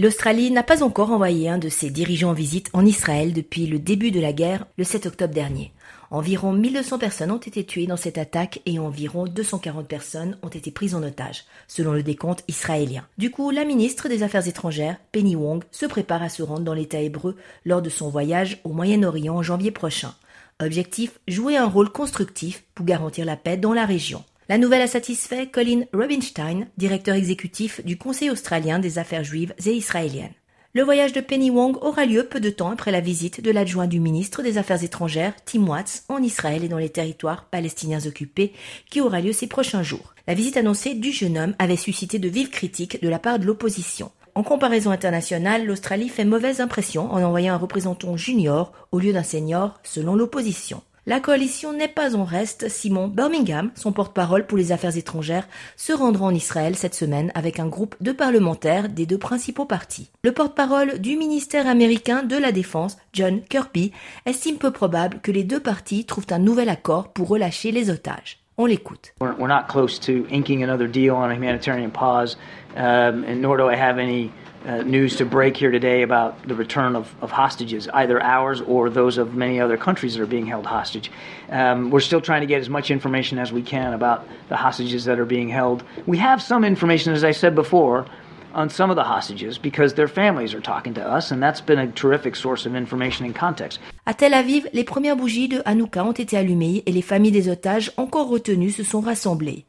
L'Australie 0.01 0.53
n'a 0.53 0.63
pas 0.63 0.85
encore 0.85 1.11
envoyé 1.11 1.49
un 1.49 1.59
de 1.59 1.69
ses 1.69 1.91
dirigeants 1.91 2.31
en 2.31 2.33
visite 2.33 2.71
en 2.73 2.87
Israël 2.87 3.33
depuis 3.33 3.67
le 3.67 3.81
début 3.81 4.13
de 4.13 4.21
la 4.21 4.33
guerre 4.33 4.65
le 4.77 4.85
7 4.85 5.07
octobre 5.07 5.35
dernier. 5.35 5.73
Environ 6.13 6.53
1200 6.53 7.01
personnes 7.01 7.33
ont 7.33 7.39
été 7.39 7.67
tuées 7.67 7.89
dans 7.89 7.97
cette 7.97 8.17
attaque 8.17 8.61
et 8.65 8.79
environ 8.79 9.25
240 9.25 9.89
personnes 9.89 10.39
ont 10.45 10.51
été 10.51 10.71
prises 10.71 10.95
en 10.95 11.03
otage, 11.03 11.47
selon 11.67 11.93
le 11.95 12.05
décompte 12.05 12.45
israélien. 12.47 13.09
Du 13.19 13.33
coup, 13.33 13.51
la 13.51 13.65
ministre 13.65 14.09
des 14.09 14.23
Affaires 14.23 14.47
étrangères, 14.47 14.99
Penny 15.11 15.35
Wong, 15.35 15.65
se 15.73 15.87
prépare 15.87 16.23
à 16.23 16.29
se 16.29 16.45
rendre 16.45 16.63
dans 16.63 16.75
l'État 16.75 17.01
hébreu 17.01 17.35
lors 17.65 17.83
de 17.83 17.91
son 17.91 18.09
voyage 18.09 18.61
au 18.63 18.69
Moyen-Orient 18.69 19.35
en 19.35 19.43
janvier 19.43 19.73
prochain. 19.73 20.15
Objectif, 20.63 21.19
jouer 21.27 21.57
un 21.57 21.67
rôle 21.67 21.91
constructif 21.91 22.63
pour 22.77 22.87
garantir 22.87 23.25
la 23.25 23.37
paix 23.37 23.57
dans 23.57 23.73
la 23.73 23.85
région. 23.85 24.23
La 24.51 24.57
nouvelle 24.57 24.81
a 24.81 24.87
satisfait 24.87 25.47
Colin 25.47 25.83
Rubinstein, 25.93 26.69
directeur 26.79 27.15
exécutif 27.15 27.85
du 27.85 27.99
Conseil 27.99 28.31
australien 28.31 28.79
des 28.79 28.99
affaires 28.99 29.23
juives 29.23 29.53
et 29.67 29.75
israéliennes. 29.75 30.33
Le 30.73 30.83
voyage 30.83 31.13
de 31.13 31.21
Penny 31.21 31.51
Wong 31.51 31.77
aura 31.83 32.07
lieu 32.07 32.25
peu 32.25 32.41
de 32.41 32.49
temps 32.49 32.71
après 32.71 32.91
la 32.91 33.03
visite 33.03 33.43
de 33.43 33.51
l'adjoint 33.51 33.87
du 33.87 34.01
ministre 34.01 34.43
des 34.43 34.57
Affaires 34.57 34.83
étrangères, 34.83 35.35
Tim 35.45 35.67
Watts, 35.67 36.05
en 36.09 36.23
Israël 36.23 36.65
et 36.65 36.69
dans 36.69 36.79
les 36.79 36.89
territoires 36.89 37.45
palestiniens 37.51 38.07
occupés, 38.07 38.55
qui 38.89 39.03
aura 39.03 39.21
lieu 39.21 39.35
ces 39.35 39.49
prochains 39.49 39.83
jours. 39.83 40.15
La 40.27 40.33
visite 40.33 40.57
annoncée 40.57 40.95
du 40.95 41.13
jeune 41.13 41.37
homme 41.37 41.55
avait 41.59 41.77
suscité 41.77 42.19
de 42.19 42.29
vives 42.31 42.49
critiques 42.49 43.03
de 43.03 43.09
la 43.11 43.19
part 43.19 43.39
de 43.39 43.45
l'opposition. 43.45 44.13
En 44.35 44.43
comparaison 44.43 44.91
internationale, 44.93 45.67
l'Australie 45.67 46.09
fait 46.09 46.25
mauvaise 46.25 46.63
impression 46.63 47.13
en 47.13 47.23
envoyant 47.23 47.53
un 47.53 47.59
représentant 47.59 48.17
junior 48.17 48.73
au 48.93 48.99
lieu 48.99 49.13
d'un 49.13 49.23
senior, 49.23 49.79
selon 49.83 50.15
l'opposition. 50.15 50.81
La 51.09 51.21
coalition 51.21 51.73
n'est 51.73 51.89
pas 51.89 52.15
en 52.17 52.25
reste. 52.25 52.69
Simon 52.69 53.09
Birmingham, 53.09 53.71
son 53.75 53.93
porte-parole 53.93 54.47
pour 54.47 54.59
les 54.59 54.73
affaires 54.73 54.99
étrangères, 54.99 55.49
se 55.75 55.95
rendra 55.95 56.27
en 56.27 56.35
Israël 56.35 56.77
cette 56.77 56.95
semaine 56.95 57.33
avec 57.35 57.61
un 57.61 57.67
groupe 57.67 57.97
de 58.03 58.13
parlementaires 58.13 58.91
des 58.91 59.07
deux 59.07 59.17
principaux 59.17 59.65
partis. 59.65 60.11
Le 60.23 60.33
porte-parole 60.33 60.99
du 60.99 61.17
ministère 61.17 61.67
américain 61.67 62.25
de 62.25 62.37
la 62.37 62.53
Défense, 62.53 62.99
John 63.15 63.41
Kirby, 63.41 63.91
estime 64.27 64.59
peu 64.59 64.71
probable 64.71 65.21
que 65.23 65.33
les 65.33 65.45
deux 65.45 65.61
partis 65.61 66.05
trouvent 66.05 66.27
un 66.29 66.39
nouvel 66.39 66.69
accord 66.69 67.09
pour 67.15 67.29
relâcher 67.29 67.73
les 67.73 67.89
otages. 67.89 68.41
On 68.59 68.67
l'écoute. 68.67 69.15
We're 69.19 69.49
not 69.49 69.67
close 69.67 69.99
to 70.01 70.27
inking 70.31 70.63
another 70.63 70.89
deal 70.89 71.13
on 71.13 71.31
a 71.31 71.35
humanitarian 71.35 71.89
pause, 71.89 72.37
um, 72.77 73.25
and 73.27 73.37
nor 73.41 73.57
do 73.57 73.71
I 73.71 73.77
have 73.77 73.99
any 73.99 74.31
uh, 74.67 74.83
news 74.83 75.17
to 75.17 75.25
break 75.25 75.57
here 75.57 75.71
today 75.71 76.03
about 76.03 76.47
the 76.47 76.55
return 76.55 76.97
of, 76.97 77.15
of, 77.23 77.31
hostages, 77.31 77.89
either 77.89 78.23
ours 78.23 78.61
or 78.63 78.91
those 78.91 79.19
of 79.19 79.35
many 79.35 79.61
other 79.61 79.77
countries 79.77 80.15
that 80.15 80.23
are 80.23 80.27
being 80.27 80.47
held 80.47 80.67
hostage. 80.67 81.11
Um, 81.49 81.91
we're 81.91 82.01
still 82.01 82.21
trying 82.21 82.41
to 82.41 82.47
get 82.47 82.61
as 82.61 82.69
much 82.69 82.91
information 82.91 83.39
as 83.39 83.53
we 83.53 83.63
can 83.63 83.93
about 83.93 84.27
the 84.49 84.57
hostages 84.57 85.05
that 85.05 85.19
are 85.19 85.25
being 85.25 85.49
held. 85.49 85.85
We 86.07 86.19
have 86.19 86.43
some 86.43 86.65
information, 86.65 87.13
as 87.13 87.25
I 87.25 87.33
said 87.33 87.55
before, 87.55 88.07
on 88.55 88.69
some 88.71 88.91
of 88.91 88.97
the 88.97 89.05
hostages 89.05 89.59
because 89.59 89.95
their 89.95 90.09
families 90.09 90.55
are 90.55 90.61
talking 90.61 90.95
to 90.95 91.03
us, 91.07 91.31
and 91.31 91.43
that's 91.43 91.61
been 91.61 91.79
a 91.79 91.87
terrific 91.93 92.35
source 92.35 92.67
of 92.67 92.75
information 92.75 93.27
and 93.27 93.35
context. 93.35 93.79
À 94.07 94.15
Tel 94.17 94.33
Aviv, 94.33 94.69
les 94.73 94.85
premières 94.85 95.17
bougies 95.17 95.49
de 95.49 95.63
Hanouka 95.65 96.05
ont 96.05 96.13
été 96.13 96.37
allumées 96.37 96.83
et 96.87 96.93
les 96.93 97.03
familles 97.03 97.31
des 97.31 97.49
otages 97.49 97.93
encore 97.97 98.29
retenus 98.29 98.77
se 98.77 98.83
sont 98.83 99.01
rassemblées. 99.01 99.67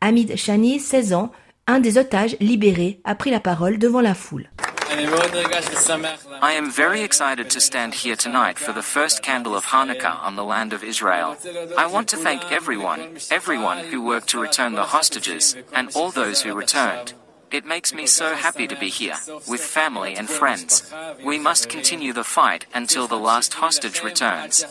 Hamid 0.00 0.36
Shani, 0.36 0.78
16 0.78 1.12
ans, 1.14 1.32
un 1.68 1.80
des 1.80 1.98
otages 1.98 2.36
libérés 2.40 2.98
a 3.04 3.14
pris 3.14 3.30
la 3.30 3.40
parole 3.40 3.78
devant 3.78 4.00
la 4.00 4.14
foule. 4.14 4.48
I 4.90 6.54
am 6.56 6.70
very 6.70 7.02
excited 7.02 7.50
to 7.50 7.60
stand 7.60 7.92
here 7.94 8.16
tonight 8.16 8.58
for 8.58 8.72
the 8.72 8.82
first 8.82 9.22
candle 9.22 9.54
of 9.54 9.66
Hanukkah 9.66 10.18
on 10.24 10.34
the 10.34 10.42
land 10.42 10.72
of 10.72 10.82
Israel. 10.82 11.36
I 11.76 11.86
want 11.86 12.08
to 12.08 12.16
thank 12.16 12.50
everyone, 12.50 13.18
everyone 13.30 13.78
who 13.90 14.02
worked 14.02 14.30
to 14.30 14.40
return 14.40 14.74
the 14.74 14.86
hostages, 14.96 15.54
and 15.74 15.90
all 15.94 16.10
those 16.10 16.40
who 16.42 16.54
returned. 16.54 17.12
It 17.52 17.64
makes 17.66 17.92
me 17.94 18.06
so 18.06 18.34
happy 18.34 18.66
to 18.66 18.76
be 18.76 18.88
here, 18.88 19.16
with 19.46 19.60
family 19.60 20.16
and 20.16 20.28
friends. 20.28 20.90
We 21.24 21.38
must 21.38 21.68
continue 21.68 22.12
the 22.14 22.24
fight 22.24 22.66
until 22.74 23.06
the 23.06 23.18
last 23.18 23.54
hostage 23.54 24.02
returns. 24.02 24.64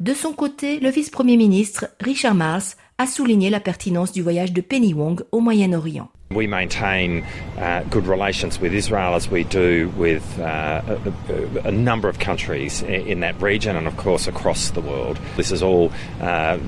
De 0.00 0.14
son 0.14 0.32
côté, 0.34 0.80
le 0.80 0.90
vice-premier 0.90 1.36
ministre, 1.36 1.86
Richard 2.00 2.34
Marles, 2.34 2.76
a 3.00 3.06
souligné 3.06 3.48
la 3.48 3.60
pertinence 3.60 4.10
du 4.10 4.22
voyage 4.22 4.52
de 4.52 4.60
Penny 4.60 4.92
Wong 4.92 5.22
au 5.30 5.40
Moyen-Orient. 5.40 6.08
We 6.30 6.48
maintain 6.48 7.24
uh, 7.56 7.84
good 7.90 8.08
relations 8.08 8.60
with 8.60 8.74
Israel 8.74 9.14
as 9.14 9.30
we 9.30 9.44
do 9.44 9.88
with 9.96 10.24
uh, 10.40 10.82
a, 10.84 11.68
a, 11.68 11.70
number 11.70 12.08
of 12.08 12.18
countries 12.18 12.82
in 12.82 13.20
that 13.20 13.40
region 13.40 13.76
and, 13.76 13.86
of 13.86 13.96
course, 13.96 14.26
across 14.26 14.72
the 14.72 14.80
world. 14.80 15.18
This 15.36 15.52
is 15.52 15.62
all 15.62 15.92
uh, 16.20 16.58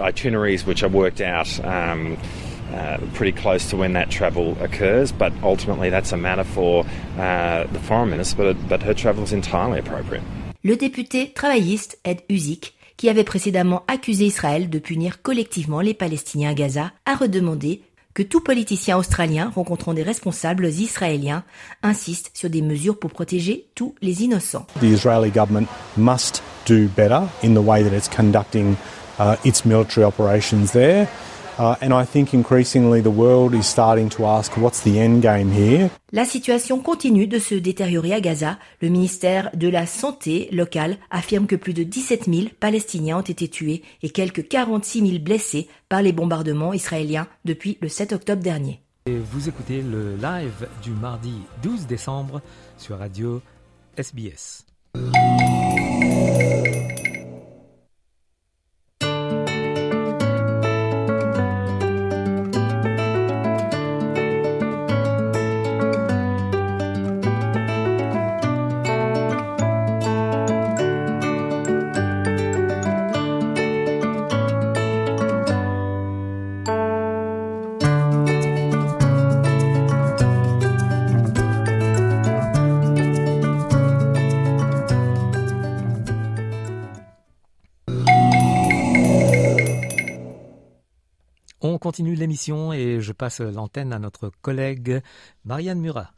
itineraries 0.00 0.64
which 0.64 0.82
are 0.82 0.88
worked 0.88 1.20
out. 1.20 1.62
Um, 1.62 2.16
uh, 2.72 2.98
pretty 3.14 3.32
close 3.32 3.70
to 3.70 3.76
when 3.76 3.94
that 3.94 4.10
travel 4.10 4.56
occurs, 4.62 5.10
but 5.10 5.32
ultimately 5.42 5.88
that's 5.88 6.12
a 6.12 6.18
matter 6.18 6.44
for 6.44 6.84
uh, 7.16 7.64
the 7.64 7.78
foreign 7.78 8.10
minister, 8.10 8.36
but, 8.36 8.68
but 8.68 8.82
her 8.82 8.92
travel 8.92 9.24
is 9.24 9.32
entirely 9.32 9.78
appropriate. 9.78 10.22
Le 10.64 10.76
député 10.76 11.32
travailliste 11.32 11.96
Ed 12.04 12.24
Uzik, 12.28 12.72
qui 12.98 13.08
avait 13.08 13.24
précédemment 13.24 13.84
accusé 13.88 14.26
Israël 14.26 14.68
de 14.68 14.78
punir 14.78 15.22
collectivement 15.22 15.80
les 15.80 15.94
Palestiniens 15.94 16.50
à 16.50 16.54
Gaza, 16.54 16.92
a 17.06 17.14
redemandé 17.14 17.80
que 18.12 18.24
tout 18.24 18.40
politicien 18.40 18.98
australien 18.98 19.52
rencontrant 19.54 19.94
des 19.94 20.02
responsables 20.02 20.66
israéliens 20.66 21.44
insiste 21.84 22.32
sur 22.34 22.50
des 22.50 22.62
mesures 22.62 22.98
pour 22.98 23.10
protéger 23.10 23.68
tous 23.76 23.94
les 24.02 24.24
innocents. 24.24 24.66
The 24.80 24.84
Israeli 24.84 25.30
government 25.30 25.68
must 25.96 26.42
do 26.66 26.88
better 26.96 27.22
in 27.44 27.54
the 27.54 27.64
way 27.64 27.84
that 27.84 27.96
it's 27.96 28.08
conducting 28.08 28.74
its 29.44 29.64
military 29.64 30.04
operations 30.04 30.72
there. 30.72 31.06
La 36.12 36.24
situation 36.24 36.78
continue 36.78 37.26
de 37.26 37.38
se 37.38 37.56
détériorer 37.56 38.12
à 38.12 38.20
Gaza. 38.20 38.58
Le 38.80 38.88
ministère 38.88 39.50
de 39.54 39.68
la 39.68 39.84
Santé 39.86 40.48
local 40.52 40.98
affirme 41.10 41.46
que 41.46 41.56
plus 41.56 41.74
de 41.74 41.82
17 41.82 42.26
000 42.32 42.48
Palestiniens 42.60 43.18
ont 43.18 43.22
été 43.22 43.48
tués 43.48 43.82
et 44.02 44.10
quelques 44.10 44.46
46 44.46 45.00
000 45.00 45.22
blessés 45.22 45.68
par 45.88 46.00
les 46.00 46.12
bombardements 46.12 46.72
israéliens 46.72 47.26
depuis 47.44 47.76
le 47.80 47.88
7 47.88 48.12
octobre 48.12 48.42
dernier. 48.42 48.80
Et 49.06 49.16
vous 49.16 49.48
écoutez 49.48 49.82
le 49.82 50.14
live 50.14 50.68
du 50.82 50.90
mardi 50.92 51.34
12 51.62 51.86
décembre 51.86 52.40
sur 52.76 52.98
Radio 52.98 53.42
SBS. 53.96 54.64
L'émission 92.38 92.72
et 92.72 93.00
je 93.00 93.12
passe 93.12 93.40
l'antenne 93.40 93.92
à 93.92 93.98
notre 93.98 94.30
collègue 94.42 95.00
Marianne 95.44 95.80
Murat. 95.80 96.10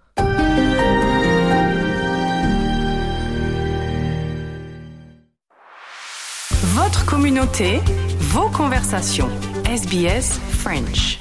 Votre 6.74 7.06
communauté, 7.06 7.80
vos 8.18 8.50
conversations. 8.50 9.30
SBS 9.64 10.38
French. 10.50 11.18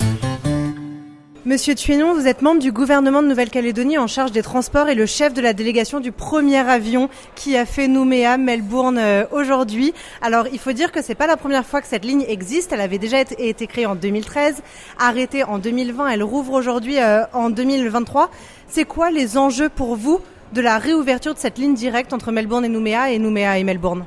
Monsieur 1.45 1.73
Tuénon, 1.73 2.13
vous 2.13 2.27
êtes 2.27 2.41
membre 2.41 2.59
du 2.59 2.73
gouvernement 2.73 3.23
de 3.23 3.27
Nouvelle-Calédonie 3.29 3.97
en 3.97 4.07
charge 4.07 4.33
des 4.33 4.41
transports 4.41 4.89
et 4.89 4.93
le 4.93 5.05
chef 5.05 5.33
de 5.33 5.39
la 5.39 5.53
délégation 5.53 6.01
du 6.01 6.11
premier 6.11 6.57
avion 6.57 7.07
qui 7.35 7.55
a 7.55 7.65
fait 7.65 7.87
Nouméa, 7.87 8.35
Melbourne 8.35 8.97
euh, 8.97 9.23
aujourd'hui. 9.31 9.93
Alors, 10.21 10.47
il 10.51 10.59
faut 10.59 10.73
dire 10.73 10.91
que 10.91 11.01
c'est 11.01 11.15
pas 11.15 11.27
la 11.27 11.37
première 11.37 11.65
fois 11.65 11.79
que 11.79 11.87
cette 11.87 12.03
ligne 12.03 12.25
existe. 12.27 12.73
Elle 12.73 12.81
avait 12.81 12.97
déjà 12.97 13.21
été, 13.21 13.67
créée 13.67 13.85
en 13.85 13.95
2013, 13.95 14.61
arrêtée 14.99 15.45
en 15.45 15.59
2020. 15.59 16.09
Elle 16.09 16.23
rouvre 16.23 16.51
aujourd'hui 16.51 16.99
euh, 16.99 17.23
en 17.31 17.49
2023. 17.49 18.29
C'est 18.67 18.85
quoi 18.85 19.09
les 19.09 19.37
enjeux 19.37 19.69
pour 19.69 19.95
vous 19.95 20.19
de 20.51 20.59
la 20.59 20.77
réouverture 20.77 21.33
de 21.33 21.39
cette 21.39 21.57
ligne 21.57 21.73
directe 21.73 22.11
entre 22.11 22.33
Melbourne 22.33 22.65
et 22.65 22.69
Nouméa 22.69 23.11
et 23.11 23.17
Nouméa 23.17 23.59
et 23.59 23.63
Melbourne? 23.63 24.03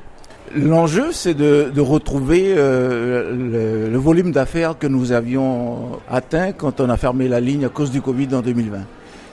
L'enjeu, 0.55 1.11
c'est 1.11 1.33
de, 1.33 1.71
de, 1.73 1.81
retrouver 1.81 2.53
euh, 2.55 3.31
le, 3.31 3.89
le, 3.89 3.97
volume 3.97 4.31
d'affaires 4.31 4.77
que 4.77 4.85
nous 4.85 5.11
avions 5.11 5.99
atteint 6.09 6.51
quand 6.51 6.79
on 6.79 6.89
a 6.89 6.97
fermé 6.97 7.27
la 7.27 7.39
ligne 7.39 7.65
à 7.65 7.69
cause 7.69 7.89
du 7.89 8.01
Covid 8.01 8.27
en 8.33 8.41
2020. 8.41 8.79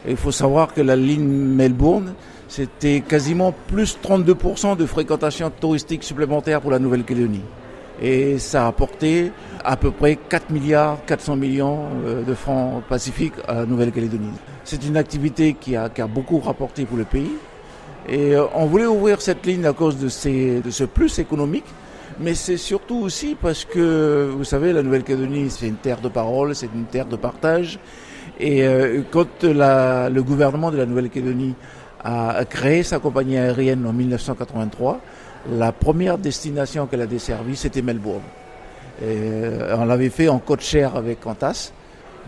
Et 0.06 0.12
il 0.12 0.16
faut 0.16 0.32
savoir 0.32 0.72
que 0.72 0.80
la 0.80 0.96
ligne 0.96 1.26
Melbourne, 1.26 2.14
c'était 2.48 3.00
quasiment 3.00 3.52
plus 3.68 3.98
32% 4.02 4.76
de 4.76 4.86
fréquentation 4.86 5.50
touristique 5.50 6.04
supplémentaire 6.04 6.60
pour 6.60 6.70
la 6.70 6.78
Nouvelle-Calédonie. 6.78 7.42
Et 8.00 8.38
ça 8.38 8.64
a 8.64 8.68
apporté 8.68 9.30
à 9.62 9.76
peu 9.76 9.90
près 9.90 10.16
4 10.16 10.50
milliards 10.50 11.04
400 11.04 11.36
millions 11.36 11.80
euh, 12.06 12.22
de 12.22 12.34
francs 12.34 12.82
pacifiques 12.88 13.34
à 13.46 13.54
la 13.54 13.66
Nouvelle-Calédonie. 13.66 14.32
C'est 14.64 14.86
une 14.86 14.96
activité 14.96 15.54
qui 15.60 15.76
a, 15.76 15.90
qui 15.90 16.00
a 16.00 16.06
beaucoup 16.06 16.38
rapporté 16.38 16.86
pour 16.86 16.96
le 16.96 17.04
pays 17.04 17.32
Et 18.10 18.34
euh, 18.34 18.44
on 18.54 18.66
voulait 18.66 18.86
ouvrir 18.86 19.22
cette 19.22 19.46
ligne 19.46 19.64
à 19.64 19.72
cause 19.72 19.96
de, 19.96 20.08
ce 20.08 20.84
plus 20.84 21.18
économique, 21.18 21.64
mais 22.18 22.34
c'est 22.34 22.56
surtout 22.56 22.96
aussi 22.96 23.36
parce 23.40 23.64
que, 23.64 24.28
vous 24.36 24.44
savez, 24.44 24.72
la 24.72 24.82
Nouvelle-Calédonie, 24.82 25.48
c'est 25.50 25.68
une 25.68 25.76
terre 25.76 26.00
de 26.00 26.08
parole, 26.08 26.54
c'est 26.54 26.70
une 26.74 26.86
terre 26.86 27.06
de 27.06 27.16
partage. 27.16 27.78
Et 28.38 28.64
euh, 28.66 29.02
quand 29.10 29.44
le 29.44 30.20
gouvernement 30.20 30.70
de 30.70 30.76
la 30.76 30.86
Nouvelle-Calédonie 30.86 31.54
a 32.02 32.44
créé 32.46 32.82
sa 32.82 32.98
compagnie 32.98 33.36
aérienne 33.36 33.86
en 33.86 33.92
1983, 33.92 35.00
la 35.48 35.72
première 35.72 36.18
destination 36.18 36.86
qu'elle 36.86 37.02
a 37.02 37.06
desservie, 37.06 37.56
c'était 37.56 37.82
Melbourne. 37.82 38.22
Euh, 39.02 39.76
on 39.78 39.84
l'avait 39.84 40.10
fait 40.10 40.28
en 40.28 40.40
chère 40.58 40.96
avec 40.96 41.20
Qantas. 41.20 41.72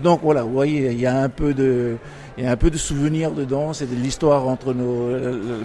Donc 0.03 0.21
voilà, 0.23 0.43
vous 0.43 0.53
voyez, 0.53 0.91
il 0.91 1.01
y 1.01 1.07
a 1.07 1.17
un 1.17 1.29
peu 1.29 1.55
de, 1.55 1.97
il 2.37 2.45
de 2.45 2.77
souvenirs 2.77 3.31
dedans. 3.31 3.73
C'est 3.73 3.89
de 3.89 3.95
l'histoire 3.95 4.49
entre 4.49 4.75
nos, 4.75 5.09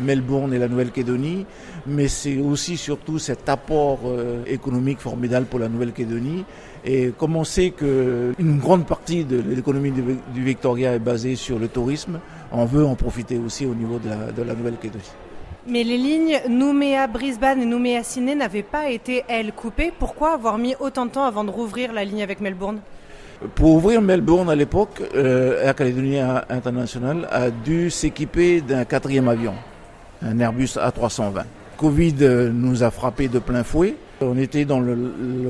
Melbourne 0.01 0.53
et 0.53 0.59
la 0.59 0.67
Nouvelle-Calédonie, 0.67 1.45
mais 1.87 2.07
c'est 2.07 2.37
aussi 2.37 2.77
surtout 2.77 3.19
cet 3.19 3.49
apport 3.49 3.99
euh, 4.05 4.43
économique 4.45 4.99
formidable 4.99 5.47
pour 5.47 5.59
la 5.59 5.69
Nouvelle-Calédonie. 5.69 6.45
Et 6.85 7.11
comme 7.17 7.35
on 7.35 7.43
sait 7.43 7.71
qu'une 7.71 8.59
grande 8.59 8.85
partie 8.85 9.25
de 9.25 9.41
l'économie 9.41 9.91
du, 9.91 10.43
Victoria 10.43 10.93
est 10.93 10.99
basée 10.99 11.35
sur 11.35 11.57
le 11.57 11.67
tourisme, 11.67 12.19
on 12.51 12.65
veut 12.65 12.85
en 12.85 12.95
profiter 12.95 13.37
aussi 13.37 13.65
au 13.65 13.73
niveau 13.73 13.97
de 13.99 14.09
la, 14.09 14.31
de 14.31 14.43
la 14.43 14.53
Nouvelle-Calédonie. 14.53 15.03
Mais 15.69 15.83
les 15.83 15.97
lignes 15.97 16.39
Nouméa-Brisbane 16.47 17.61
et 17.61 17.65
Nouméa-Sydney 17.65 18.35
n'avaient 18.35 18.63
pas 18.63 18.89
été, 18.89 19.23
elles, 19.27 19.51
coupées. 19.51 19.91
Pourquoi 19.97 20.33
avoir 20.33 20.57
mis 20.57 20.75
autant 20.79 21.07
de 21.07 21.11
temps 21.11 21.25
avant 21.25 21.43
de 21.43 21.49
rouvrir 21.49 21.91
la 21.91 22.05
ligne 22.05 22.23
avec 22.23 22.39
Melbourne? 22.39 22.79
Pour 23.53 23.75
ouvrir 23.75 24.01
Melbourne 24.01 24.49
à 24.49 24.55
l'époque, 24.55 25.01
euh, 25.15 25.63
Air 25.63 25.75
Calédonie 25.75 26.17
International 26.17 27.27
a 27.31 27.51
dû 27.51 27.91
s'équiper 27.91 28.61
d'un 28.61 28.83
quatrième 28.83 29.27
avion, 29.27 29.53
un 30.23 30.39
Airbus 30.39 30.75
A320. 30.75 31.43
Covid 31.77 32.15
euh, 32.21 32.49
nous 32.51 32.81
a 32.81 32.89
frappé 32.89 33.27
de 33.27 33.37
plein 33.37 33.63
fouet. 33.63 33.95
On 34.21 34.37
était 34.39 34.65
dans 34.65 34.79
le, 34.79 34.97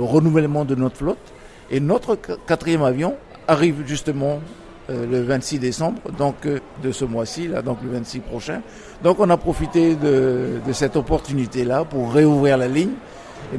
renouvellement 0.01 0.65
de 0.65 0.75
notre 0.75 0.97
flotte 0.97 1.33
et 1.71 1.79
notre 1.79 2.15
quatrième 2.45 2.83
avion 2.83 3.15
arrive 3.47 3.83
justement 3.85 4.41
euh, 4.89 5.05
le 5.09 5.21
26 5.21 5.59
décembre, 5.59 6.01
donc 6.17 6.45
de 6.45 6.91
ce 6.91 7.05
mois-ci, 7.05 7.47
là, 7.47 7.61
donc 7.61 7.77
le 7.83 7.89
26 7.89 8.19
prochain. 8.19 8.61
Donc 9.01 9.21
on 9.21 9.29
a 9.29 9.37
profité 9.37 9.95
de, 9.95 10.59
cette 10.73 10.97
opportunité-là 10.97 11.85
pour 11.85 12.11
réouvrir 12.11 12.57
la 12.57 12.67
ligne, 12.67 12.95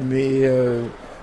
mais 0.07 0.43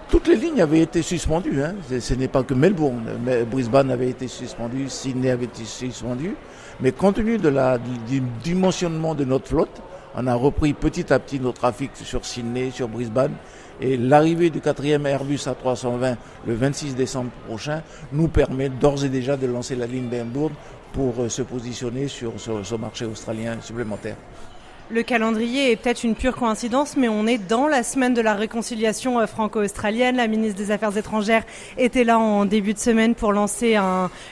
toutes 0.09 0.29
les 0.29 0.37
lignes 0.37 0.61
avaient 0.61 0.81
été 0.81 1.03
suspendues. 1.03 1.63
Hein. 1.63 1.75
Ce 2.01 2.15
n'est 2.15 2.29
pas 2.29 2.43
que 2.43 2.55
Melbourne. 2.55 3.05
Brisbane 3.51 3.91
avait 3.91 4.11
été 4.11 4.29
suspendu, 4.29 4.89
Sydney 4.89 5.31
avait 5.31 5.47
été 5.47 5.65
suspendu. 5.65 6.37
Mais 6.81 6.93
compte 6.93 7.17
tenu 7.17 7.39
de 7.39 7.49
la, 7.49 7.79
du 7.79 8.21
dimensionnement 8.43 9.15
de 9.15 9.25
notre 9.25 9.49
flotte, 9.49 9.83
on 10.15 10.27
a 10.27 10.35
repris 10.35 10.73
petit 10.73 11.13
à 11.13 11.19
petit 11.19 11.41
nos 11.41 11.53
trafics 11.53 11.91
sur 11.95 12.25
Sydney, 12.25 12.71
sur 12.71 12.89
Brisbane. 12.89 13.33
Et 13.81 13.97
l'arrivée 13.97 14.49
du 14.51 14.61
quatrième 14.61 15.07
Airbus 15.07 15.41
A320 15.47 16.17
le 16.47 16.55
26 16.55 16.95
décembre 16.95 17.31
prochain 17.47 17.83
nous 18.13 18.29
permet 18.29 18.71
d'ores 18.71 19.05
et 19.05 19.11
déjà 19.11 19.37
de 19.37 19.47
lancer 19.47 19.77
la 19.77 19.87
ligne 19.87 20.09
Melbourne 20.09 20.55
pour 20.93 21.21
euh, 21.21 21.29
se 21.29 21.43
positionner 21.43 22.09
sur 22.09 22.33
ce 22.39 22.75
marché 22.77 23.05
australien 23.05 23.59
supplémentaire. 23.61 24.17
Le 24.89 25.03
calendrier 25.03 25.73
est 25.73 25.77
peut-être 25.77 26.05
une 26.05 26.15
pure 26.15 26.37
coïncidence, 26.37 26.97
mais 26.97 27.09
on 27.09 27.27
est 27.27 27.39
dans 27.39 27.67
la 27.67 27.83
semaine 27.83 28.15
de 28.15 28.21
la 28.21 28.35
réconciliation 28.35 29.19
euh, 29.19 29.27
franco-australienne. 29.27 30.15
La 30.15 30.29
ministre 30.29 30.57
des 30.57 30.71
Affaires 30.71 30.97
étrangères 30.97 31.43
était 31.77 32.05
là 32.05 32.21
en 32.21 32.45
début 32.45 32.73
de 32.73 32.79
semaine 32.79 33.17
pour 33.17 33.33
lancer 33.33 33.77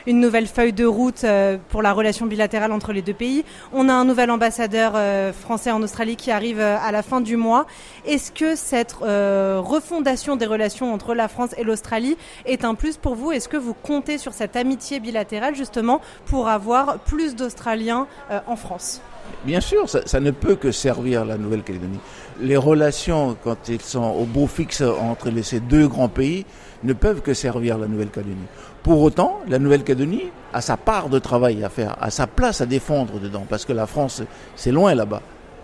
une 0.07 0.21
nouvelle 0.21 0.47
feuille 0.47 0.73
de 0.73 0.85
route 0.85 1.25
euh, 1.25 1.59
pour 1.71 1.83
la 1.83 1.93
relation 1.93 2.27
bilatérale 2.27 2.71
entre 2.71 2.93
les 2.93 3.03
deux 3.03 3.15
pays. 3.15 3.45
On 3.73 3.89
a 3.89 3.93
un 3.93 4.05
nouvel 4.05 4.31
ambassadeur 4.31 4.93
euh, 4.95 5.33
français 5.33 5.73
en 5.73 5.83
Australie 5.83 6.15
qui 6.15 6.31
arrive 6.31 6.61
à 6.61 6.93
la 6.93 7.03
fin 7.03 7.21
du 7.21 7.37
mois. 7.37 7.67
Est-ce 8.07 8.31
que 8.31 8.55
cette 8.55 8.93
refondation 8.93 10.37
des 10.37 10.47
relations 10.47 10.95
entre 10.95 11.17
la 11.17 11.27
France 11.27 11.51
et 11.59 11.65
l'Australie 11.65 12.17
est 12.47 12.65
un 12.65 12.77
plus 12.77 12.97
pour 12.97 13.17
vous? 13.17 13.33
Est-ce 13.33 13.49
que 13.49 13.57
vous 13.57 13.75
comptez 13.75 14.19
sur 14.19 14.33
cette 14.33 14.55
amitié 14.55 15.01
bilatérale 15.01 15.57
justement 15.57 16.01
pour 16.27 16.47
avoir 16.47 17.01
plus 17.01 17.35
d'Australiens 17.35 18.07
en 18.47 18.55
France? 18.55 19.01
Bien 19.45 19.61
sûr, 19.61 19.89
ça, 19.89 20.21
ne 20.21 20.31
peut 20.31 20.57
que 20.57 20.73
servir 20.73 21.25
la 21.25 21.37
Nouvelle-Calédonie. 21.37 22.01
Les 22.41 22.57
relations, 22.57 23.37
quand 23.45 23.69
elles 23.69 23.83
sont 23.83 24.15
au 24.19 24.25
beau 24.25 24.47
fixe 24.47 24.81
entre 24.81 25.31
ces 25.43 25.61
deux 25.61 25.87
grands 25.87 26.09
pays, 26.09 26.47
ne 26.83 26.95
peuvent 26.95 27.21
que 27.21 27.35
servir 27.35 27.77
la 27.77 27.87
Nouvelle-Calédonie. 27.87 28.47
Pour 28.83 29.03
autant, 29.03 29.41
la 29.49 29.59
Nouvelle-Calédonie 29.59 30.31
a 30.53 30.61
sa 30.61 30.77
part 30.77 31.11
de 31.11 31.19
travail 31.19 31.63
à 31.63 31.69
faire, 31.69 31.97
a 32.01 32.11
sa 32.11 32.27
place 32.27 32.63
à 32.63 32.67
défendre 32.67 33.21
dedans, 33.21 33.45
parce 33.49 33.65
que 33.65 33.73
la 33.73 33.87
France, 33.87 34.23
c'est 34.57 34.73
loin 34.73 34.95
là-bas. 34.95 35.21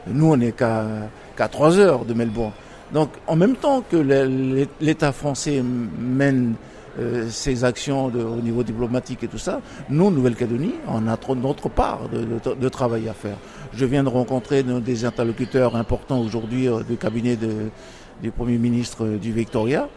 Nous, 0.07 0.31
on 0.31 0.37
n'est 0.37 0.53
qu'à 0.53 1.49
trois 1.51 1.79
heures 1.79 2.05
de 2.05 2.13
Melbourne. 2.13 2.53
Donc, 2.93 3.11
en 3.27 3.37
même 3.37 3.57
temps 3.57 3.83
que 3.89 3.97
l'État 4.81 5.13
français 5.13 5.63
mène 5.63 6.55
euh, 6.99 7.29
ses 7.29 7.65
actions 7.65 8.07
au 8.07 8.41
niveau 8.43 8.65
diplomatique 8.65 9.23
et 9.23 9.29
tout 9.29 9.39
ça, 9.39 9.61
nous, 9.89 10.11
Nouvelle-Calédonie, 10.11 10.75
on 10.89 11.07
a 11.07 11.17
notre 11.37 11.69
part 11.69 12.09
de, 12.09 12.69
travail 12.69 13.09
à 13.09 13.15
faire. 13.15 13.37
Je 13.73 13.85
viens 13.85 14.03
de 14.03 14.09
rencontrer 14.09 14.63
des 14.65 15.05
interlocuteurs 15.05 15.77
importants 15.77 16.21
aujourd'hui 16.21 16.67
euh, 16.67 16.83
du 16.83 16.97
cabinet 16.97 17.39
du 18.21 18.31
Premier 18.33 18.59
ministre 18.59 19.07
du 19.07 19.33
Victoria. 19.33 19.89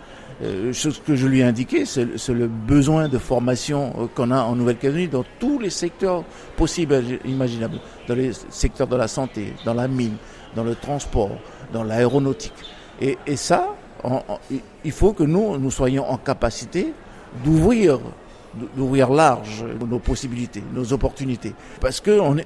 Euh, 0.43 0.71
ce 0.71 0.89
que 0.89 1.15
je 1.15 1.27
lui 1.27 1.39
ai 1.39 1.43
indiqué, 1.43 1.85
c'est 1.85 2.29
le 2.29 2.47
besoin 2.47 3.07
de 3.07 3.17
formation 3.17 4.09
qu'on 4.13 4.29
a 4.29 4.41
en 4.43 4.55
Nouvelle-Calédonie 4.55 5.07
dans 5.07 5.25
tous 5.39 5.57
les 5.59 5.71
secteurs 5.71 6.23
possibles 6.57 6.93
et 6.95 7.27
imaginables. 7.27 7.79
Dans 8.07 8.15
les 8.15 8.31
secteurs 8.49 8.87
de 8.87 8.95
la 8.95 9.07
santé, 9.07 9.53
dans 9.65 9.73
la 9.73 9.87
mine, 9.87 10.17
dans 10.55 10.63
le 10.63 10.75
transport, 10.75 11.37
dans 11.71 11.83
l'aéronautique. 11.83 12.53
Et, 13.01 13.17
et 13.25 13.35
ça, 13.35 13.75
il 14.83 14.91
faut 14.91 15.13
que 15.13 15.23
nous, 15.23 15.57
nous 15.57 15.71
soyons 15.71 16.09
en 16.09 16.17
capacité 16.17 16.93
d'ouvrir 17.43 17.99
d'ouvrir 18.75 19.09
large 19.09 19.65
nos 19.89 19.99
possibilités, 19.99 20.63
nos 20.73 20.93
opportunités. 20.93 21.53
Parce 21.81 21.99
qu'on 21.99 22.37
est, 22.37 22.45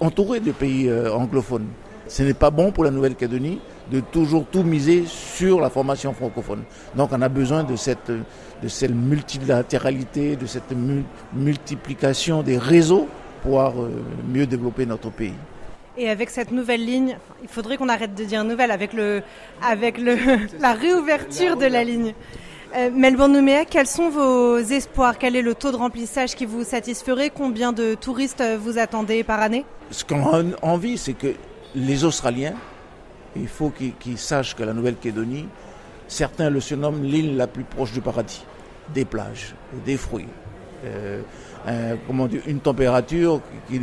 entouré 0.00 0.40
de 0.40 0.52
pays 0.52 0.88
euh, 0.88 1.12
anglophones. 1.12 1.66
Ce 2.06 2.22
n'est 2.22 2.34
pas 2.34 2.50
bon 2.50 2.70
pour 2.70 2.84
la 2.84 2.90
Nouvelle-Calédonie 2.90 3.60
de 3.90 4.00
toujours 4.00 4.46
tout 4.50 4.62
miser 4.62 5.04
sur 5.06 5.60
la 5.60 5.70
formation 5.70 6.12
francophone. 6.12 6.62
Donc 6.96 7.10
on 7.12 7.20
a 7.22 7.28
besoin 7.28 7.64
de 7.64 7.76
cette, 7.76 8.10
de 8.10 8.68
cette 8.68 8.94
multilatéralité, 8.94 10.36
de 10.36 10.46
cette 10.46 10.74
multiplication 11.34 12.42
des 12.42 12.58
réseaux 12.58 13.08
pour 13.42 13.52
pouvoir 13.52 13.72
euh, 13.78 13.90
mieux 14.26 14.46
développer 14.46 14.86
notre 14.86 15.10
pays. 15.10 15.34
Et 15.96 16.10
avec 16.10 16.30
cette 16.30 16.50
nouvelle 16.50 16.84
ligne, 16.84 17.18
il 17.42 17.48
faudrait 17.48 17.76
qu'on 17.76 17.88
arrête 17.88 18.14
de 18.14 18.24
dire 18.24 18.42
nouvelle 18.42 18.72
avec, 18.72 18.92
le, 18.92 19.22
avec 19.62 19.98
le, 19.98 20.16
la 20.60 20.72
réouverture 20.72 21.56
de 21.56 21.66
la 21.66 21.84
ligne. 21.84 22.14
Euh, 22.76 22.90
Melbourne 22.92 23.32
Nouméa, 23.32 23.64
quels 23.64 23.86
sont 23.86 24.10
vos 24.10 24.58
espoirs? 24.58 25.18
Quel 25.18 25.36
est 25.36 25.42
le 25.42 25.54
taux 25.54 25.70
de 25.70 25.76
remplissage 25.76 26.34
qui 26.34 26.46
vous 26.46 26.64
satisferait? 26.64 27.30
Combien 27.30 27.72
de 27.72 27.94
touristes 27.94 28.42
vous 28.58 28.78
attendez 28.78 29.22
par 29.22 29.40
année? 29.40 29.64
Ce 29.90 30.04
qu'on 30.04 30.24
a 30.24 30.42
envie, 30.62 30.98
c'est 30.98 31.12
que 31.12 31.34
les 31.76 32.04
Australiens, 32.04 32.54
il 33.36 33.46
faut 33.46 33.70
qu'ils 33.70 34.18
sachent 34.18 34.56
que 34.56 34.64
la 34.64 34.72
Nouvelle-Calédonie, 34.72 35.46
certains 36.08 36.50
le 36.50 36.60
surnomment 36.60 37.02
l'île 37.04 37.36
la 37.36 37.46
plus 37.46 37.64
proche 37.64 37.92
du 37.92 38.00
paradis, 38.00 38.44
des 38.92 39.04
plages, 39.04 39.54
des 39.84 39.96
fruits. 39.96 40.28
Euh, 40.84 41.22
comment 42.06 42.26
dire, 42.26 42.42
une 42.46 42.60
température 42.60 43.40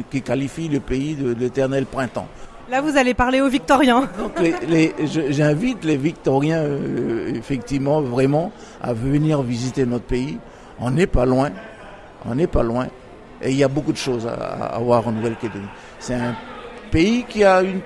qui, 0.10 0.22
qualifie 0.22 0.68
le 0.68 0.80
pays 0.80 1.16
de 1.16 1.34
l'éternel 1.34 1.86
printemps. 1.86 2.28
Là, 2.72 2.80
vous 2.80 2.96
allez 2.96 3.14
parler 3.14 3.42
aux 3.42 3.50
Victoriens. 3.50 4.08
J'invite 5.30 5.84
les 5.84 5.98
Victoriens, 5.98 6.62
euh, 6.64 7.34
effectivement, 7.36 8.02
vraiment, 8.02 8.54
à 8.82 8.94
venir 8.94 9.42
visiter 9.42 9.86
notre 9.86 10.06
pays. 10.06 10.38
On 10.80 10.90
n'est 10.92 11.06
pas 11.08 11.26
loin. 11.26 11.50
On 12.26 12.34
n'est 12.34 12.48
pas 12.48 12.64
loin. 12.64 12.88
Et 13.42 13.52
il 13.52 13.58
y 13.58 13.64
a 13.66 13.68
beaucoup 13.68 13.92
de 13.92 13.98
choses 13.98 14.26
à, 14.26 14.80
voir 14.80 15.06
en 15.06 15.12
Nouvelle-Calédonie. 15.12 15.68
C'est 16.00 16.14
un 16.14 16.34
pays 16.92 17.26
qui 17.28 17.44
a 17.44 17.62
une 17.62 17.82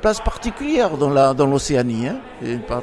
place 0.00 0.20
particulière 0.20 0.96
dans 0.96 1.46
l'Océanie. 1.46 2.06
Dans 2.40 2.76
hein. 2.76 2.82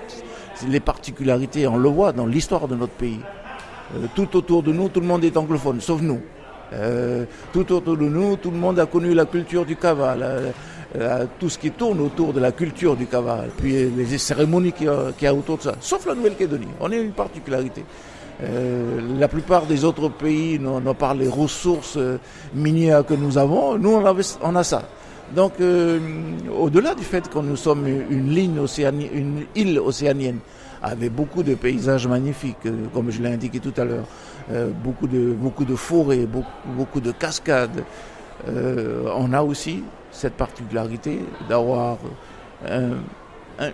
les 0.67 0.79
particularités, 0.81 1.67
on 1.67 1.77
le 1.77 1.87
voit 1.87 2.11
dans 2.11 2.25
l'histoire 2.25 2.67
de 2.67 2.75
notre 2.75 2.93
pays. 2.93 3.21
Euh, 3.95 4.07
tout 4.13 4.35
autour 4.35 4.61
de 4.61 4.73
nous, 4.73 4.89
tout 4.89 4.99
le 4.99 5.07
monde 5.07 5.23
est 5.23 5.37
anglophone, 5.37 5.79
sauf 5.79 6.01
nous. 6.01 6.19
Euh, 6.75 7.25
tout 7.53 7.71
autour 7.71 7.97
de 7.97 8.05
nous, 8.05 8.35
tout 8.37 8.51
le 8.51 8.57
monde 8.57 8.79
a 8.79 8.85
connu 8.85 9.13
la 9.13 9.25
culture 9.25 9.65
du 9.65 9.75
cavale, 9.75 10.19
euh, 10.23 10.51
euh, 10.97 11.25
tout 11.39 11.49
ce 11.49 11.57
qui 11.57 11.71
tourne 11.71 12.01
autour 12.01 12.33
de 12.33 12.39
la 12.39 12.51
culture 12.51 12.95
du 12.95 13.05
cavale, 13.05 13.49
puis 13.57 13.89
les 13.95 14.17
cérémonies 14.17 14.71
qu'il 14.73 14.87
y, 15.21 15.27
a 15.27 15.33
autour 15.33 15.57
de 15.57 15.63
ça, 15.63 15.75
sauf 15.79 16.05
la 16.05 16.15
Nouvelle-Calédonie. 16.15 16.67
On 16.79 16.91
est 16.91 17.01
une 17.01 17.11
particularité. 17.11 17.83
la 19.19 19.27
plupart 19.29 19.65
des 19.65 19.85
autres 19.85 20.09
pays 20.09 20.59
n'ont 20.59 20.93
pas 20.93 21.13
les 21.13 21.27
ressources 21.29 21.97
minières 22.53 23.05
que 23.05 23.13
nous 23.13 23.37
avons, 23.37 23.77
nous 23.77 23.91
on 23.93 24.05
a, 24.05 24.59
a 24.59 24.63
ça. 24.63 24.81
Donc, 25.35 25.53
au-delà 26.59 26.93
du 26.95 27.03
fait 27.03 27.27
que 27.29 27.39
nous 27.39 27.55
sommes 27.55 27.87
une 27.87 29.45
île 29.55 29.79
océanienne, 29.79 30.39
avec 30.83 31.11
beaucoup 31.13 31.43
de 31.43 31.55
paysages 31.55 32.07
magnifiques, 32.07 32.67
comme 32.93 33.09
je 33.09 33.21
l'ai 33.21 33.33
indiqué 33.33 33.59
tout 33.59 33.73
à 33.77 33.85
l'heure, 33.85 34.05
euh, 34.51 34.69
beaucoup, 34.83 35.07
de, 35.07 35.33
beaucoup 35.33 35.65
de 35.65 35.75
forêts, 35.75 36.25
beaucoup, 36.25 36.49
beaucoup 36.65 37.01
de 37.01 37.11
cascades. 37.11 37.83
euh, 38.47 39.09
on 39.15 39.33
a 39.33 39.41
aussi 39.41 39.83
cette 40.11 40.33
particularité 40.33 41.19
d'avoir 41.49 41.97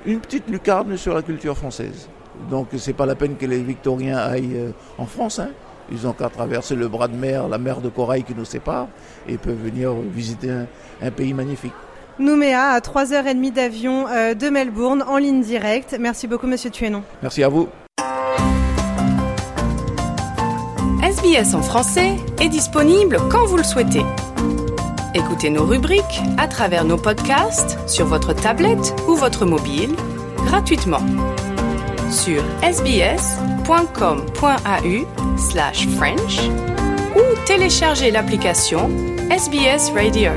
une 0.05 0.19
petite 0.19 0.49
lucarne 0.49 0.97
sur 0.97 1.13
la 1.13 1.22
culture 1.22 1.57
française. 1.57 2.09
Donc 2.49 2.67
c'est 2.78 2.93
pas 2.93 3.05
la 3.05 3.15
peine 3.15 3.36
que 3.36 3.45
les 3.45 3.59
Victoriens 3.59 4.17
aillent 4.17 4.57
euh, 4.57 4.72
en 4.97 5.05
France. 5.05 5.39
Hein. 5.39 5.49
Ils 5.91 6.07
ont 6.07 6.13
qu'à 6.13 6.30
traverser 6.30 6.76
le 6.76 6.88
bras 6.88 7.07
de 7.07 7.15
mer, 7.15 7.47
la 7.49 7.57
mer 7.57 7.82
de 7.82 7.89
corail 7.89 8.24
qui 8.24 8.34
nous 8.34 8.45
sépare, 8.45 8.88
et 9.28 9.38
peuvent 9.38 9.61
venir 9.61 9.91
visiter 9.93 10.49
un, 11.01 11.11
pays 11.11 11.34
magnifique. 11.34 11.74
Nouméa, 12.17 12.69
à 12.69 12.80
3h30 12.80 13.51
d'avion 13.51 14.07
euh, 14.07 14.34
de 14.34 14.49
Melbourne, 14.49 15.03
en 15.05 15.17
ligne 15.17 15.41
directe. 15.41 15.97
Merci 15.99 16.28
beaucoup, 16.28 16.47
Monsieur 16.47 16.69
Tuénon. 16.69 17.03
Merci 17.22 17.43
à 17.43 17.49
vous. 17.49 17.67
SBS 21.32 21.53
en 21.53 21.61
français 21.61 22.17
est 22.41 22.49
disponible 22.49 23.17
quand 23.29 23.45
vous 23.45 23.55
le 23.55 23.63
souhaitez. 23.63 24.03
Écoutez 25.15 25.49
nos 25.49 25.63
rubriques 25.63 26.21
à 26.38 26.49
travers 26.49 26.84
nos 26.84 26.97
podcasts 26.97 27.77
sur 27.88 28.05
votre 28.05 28.34
tablette 28.34 28.93
ou 29.07 29.15
votre 29.15 29.45
mobile 29.45 29.95
gratuitement 30.45 30.99
sur 32.11 32.43
sbs.com.au 32.61 33.67
slash 35.38 35.88
French 35.95 36.39
ou 37.15 37.21
téléchargez 37.45 38.11
l'application 38.11 38.89
SBS 39.29 39.91
Radio. 39.91 40.32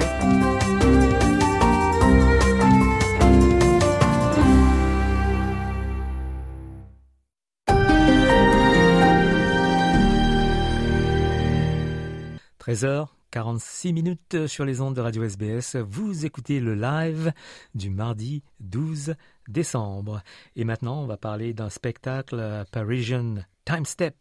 Trésor 12.75 13.15
46 13.31 13.93
minutes 13.93 14.49
sur 14.49 14.65
les 14.65 14.81
ondes 14.81 14.97
de 14.97 15.01
Radio 15.01 15.23
SBS. 15.23 15.77
Vous 15.77 16.27
écoutez 16.27 16.59
le 16.59 16.75
live 16.75 17.33
du 17.77 17.89
mardi 17.89 18.43
12 18.59 19.15
décembre. 19.47 20.23
Et 20.57 20.65
maintenant, 20.65 21.01
on 21.01 21.07
va 21.07 21.17
parler 21.17 21.55
d'un 21.55 21.71
spectacle 21.71 22.65
Parisian 22.73 23.37
Time 23.65 23.85
Step 23.85 24.17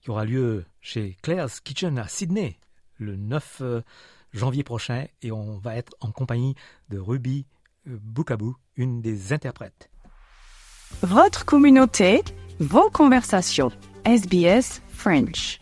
qui 0.00 0.10
aura 0.10 0.24
lieu 0.24 0.64
chez 0.80 1.18
Claire's 1.20 1.60
Kitchen 1.60 1.98
à 1.98 2.08
Sydney 2.08 2.58
le 2.96 3.14
9 3.14 3.60
janvier 4.32 4.64
prochain 4.64 5.04
et 5.20 5.30
on 5.30 5.58
va 5.58 5.76
être 5.76 5.92
en 6.00 6.12
compagnie 6.12 6.54
de 6.88 6.98
Ruby 6.98 7.44
Boukabou, 7.84 8.56
une 8.76 9.02
des 9.02 9.34
interprètes. 9.34 9.90
Votre 11.02 11.44
communauté, 11.44 12.24
vos 12.58 12.88
conversations. 12.88 13.70
SBS 14.06 14.80
French. 14.88 15.58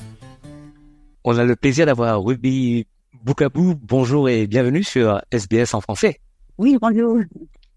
On 1.26 1.38
a 1.38 1.44
le 1.44 1.56
plaisir 1.56 1.86
d'avoir 1.86 2.22
Ruby 2.22 2.86
Boukabou. 3.22 3.74
Bonjour 3.80 4.28
et 4.28 4.46
bienvenue 4.46 4.82
sur 4.82 5.22
SBS 5.30 5.72
en 5.72 5.80
français. 5.80 6.20
Oui, 6.58 6.76
bonjour. 6.78 7.16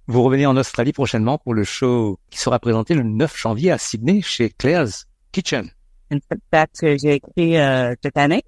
Vous 0.07 0.21
revenez 0.21 0.45
en 0.45 0.57
Australie 0.57 0.91
prochainement 0.91 1.37
pour 1.37 1.53
le 1.53 1.63
show 1.63 2.19
qui 2.29 2.39
sera 2.39 2.59
présenté 2.59 2.93
le 2.93 3.03
9 3.03 3.37
janvier 3.37 3.71
à 3.71 3.77
Sydney 3.77 4.21
chez 4.21 4.49
Claire's 4.49 5.07
Kitchen. 5.31 5.69
Un 6.11 6.17
spectacle 6.17 6.71
que 6.77 6.97
j'ai 6.97 7.13
écrit 7.13 7.57
euh, 7.57 7.95
cette 8.03 8.17
année 8.17 8.43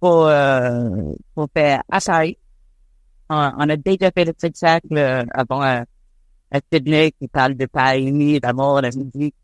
pour, 0.00 0.26
euh, 0.26 0.88
pour 1.34 1.48
faire 1.52 1.82
Asari. 1.90 2.38
On, 3.28 3.36
a 3.36 3.76
déjà 3.76 4.10
fait 4.10 4.24
le 4.24 4.32
spectacle 4.32 4.96
euh, 4.96 5.22
avant 5.34 5.60
à 5.60 5.84
Sydney 6.72 7.12
qui 7.12 7.28
parle 7.28 7.56
de 7.56 7.66
Paris, 7.66 8.40
d'amour, 8.40 8.80
de 8.80 8.88
musique. 8.96 9.34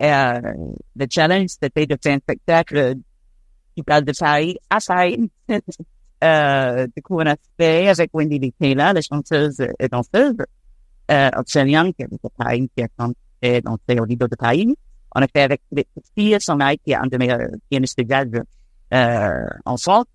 Et 0.00 0.10
le 0.10 1.06
challenge, 1.08 1.50
c'était 1.50 1.86
de 1.86 1.96
faire 2.02 2.16
un 2.16 2.18
spectacle 2.18 2.96
qui 3.74 3.82
de 3.82 4.18
Paris 4.18 4.56
à 4.70 4.78
euh, 6.22 6.86
du 6.96 7.02
coup, 7.02 7.20
on 7.20 7.26
a 7.26 7.36
fait 7.58 7.88
avec 7.88 8.10
Wendy 8.14 8.52
Taylor, 8.52 8.94
la 8.94 9.02
chanteuse 9.02 9.60
et 9.78 9.88
danseuse 9.88 10.36
euh, 11.10 11.30
australienne 11.36 11.92
qui 11.92 12.02
habite 12.02 12.24
à 12.24 12.30
Paris, 12.30 12.70
qui 12.74 12.82
a 12.82 12.88
chanté 12.98 13.60
dansé 13.60 14.00
au 14.00 14.06
niveau 14.06 14.26
de 14.26 14.36
Paris. 14.36 14.74
On 15.14 15.20
a 15.20 15.26
fait 15.26 15.42
avec 15.42 15.60
Philippe 15.68 15.88
Petit, 15.94 16.36
son 16.40 16.56
mari, 16.56 16.78
qui 16.82 16.92
est 16.92 16.94
un 16.94 17.06
de 17.06 17.16
mes 17.18 17.30
euh, 17.30 17.48
pianistes 17.68 17.98
de 17.98 18.06
jazz 18.08 18.28
euh, 18.92 19.46
en 19.64 19.76
France. 19.76 20.06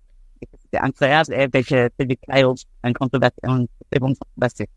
C'était 0.62 0.78
incroyable. 0.84 1.34
Avec 1.34 1.70
euh, 1.70 1.88
Philippe 1.98 2.20
Kyle, 2.28 2.54
un 2.82 2.92
contrebassiste, 2.92 3.44
un 3.44 3.64
très 3.90 4.00
bon 4.00 4.14
contrebassiste. 4.14 4.70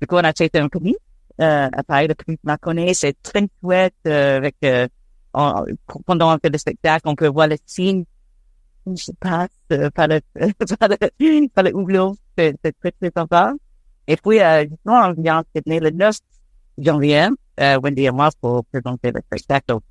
Du 0.00 0.06
coup, 0.08 0.16
on 0.16 0.24
a 0.24 0.32
fait 0.32 0.56
un 0.56 0.68
public 0.68 0.96
euh, 1.40 1.68
à 1.72 1.82
Paris, 1.84 2.08
le 2.08 2.14
public 2.14 2.40
m'a 2.42 2.56
connu. 2.58 2.92
C'est 2.94 3.16
très 3.22 3.46
chouette 3.60 3.94
euh, 4.06 4.38
avec... 4.38 4.56
Euh, 4.64 4.88
pendant 6.04 6.34
on 6.34 6.38
fait 6.38 6.50
le 6.50 6.58
spectacle, 6.58 7.08
on 7.08 7.14
peut 7.14 7.28
voir 7.28 7.46
les 7.46 7.58
signes 7.64 8.04
je 8.86 9.12
passe 9.18 9.48
euh, 9.72 9.90
par 9.90 10.08
le, 10.08 10.20
par 10.78 10.88
le, 10.88 11.48
par 11.48 11.64
le 11.64 11.74
houblon. 11.74 12.16
C'est, 12.36 12.56
très, 12.80 12.90
très 12.92 13.10
sympa. 13.14 13.52
Et 14.06 14.16
puis, 14.16 14.40
euh, 14.40 14.64
justement, 14.68 15.08
on 15.08 15.12
vient 15.20 15.44
Sydney 15.54 15.80
le 15.80 15.90
9 15.90 16.16
janvier, 16.78 17.28
euh, 17.60 17.78
Wendy 17.82 18.04
et 18.04 18.10
moi, 18.10 18.30
pour 18.40 18.64
présenter 18.66 19.12
le 19.12 19.20
spectacle 19.20 19.72
au 19.74 19.82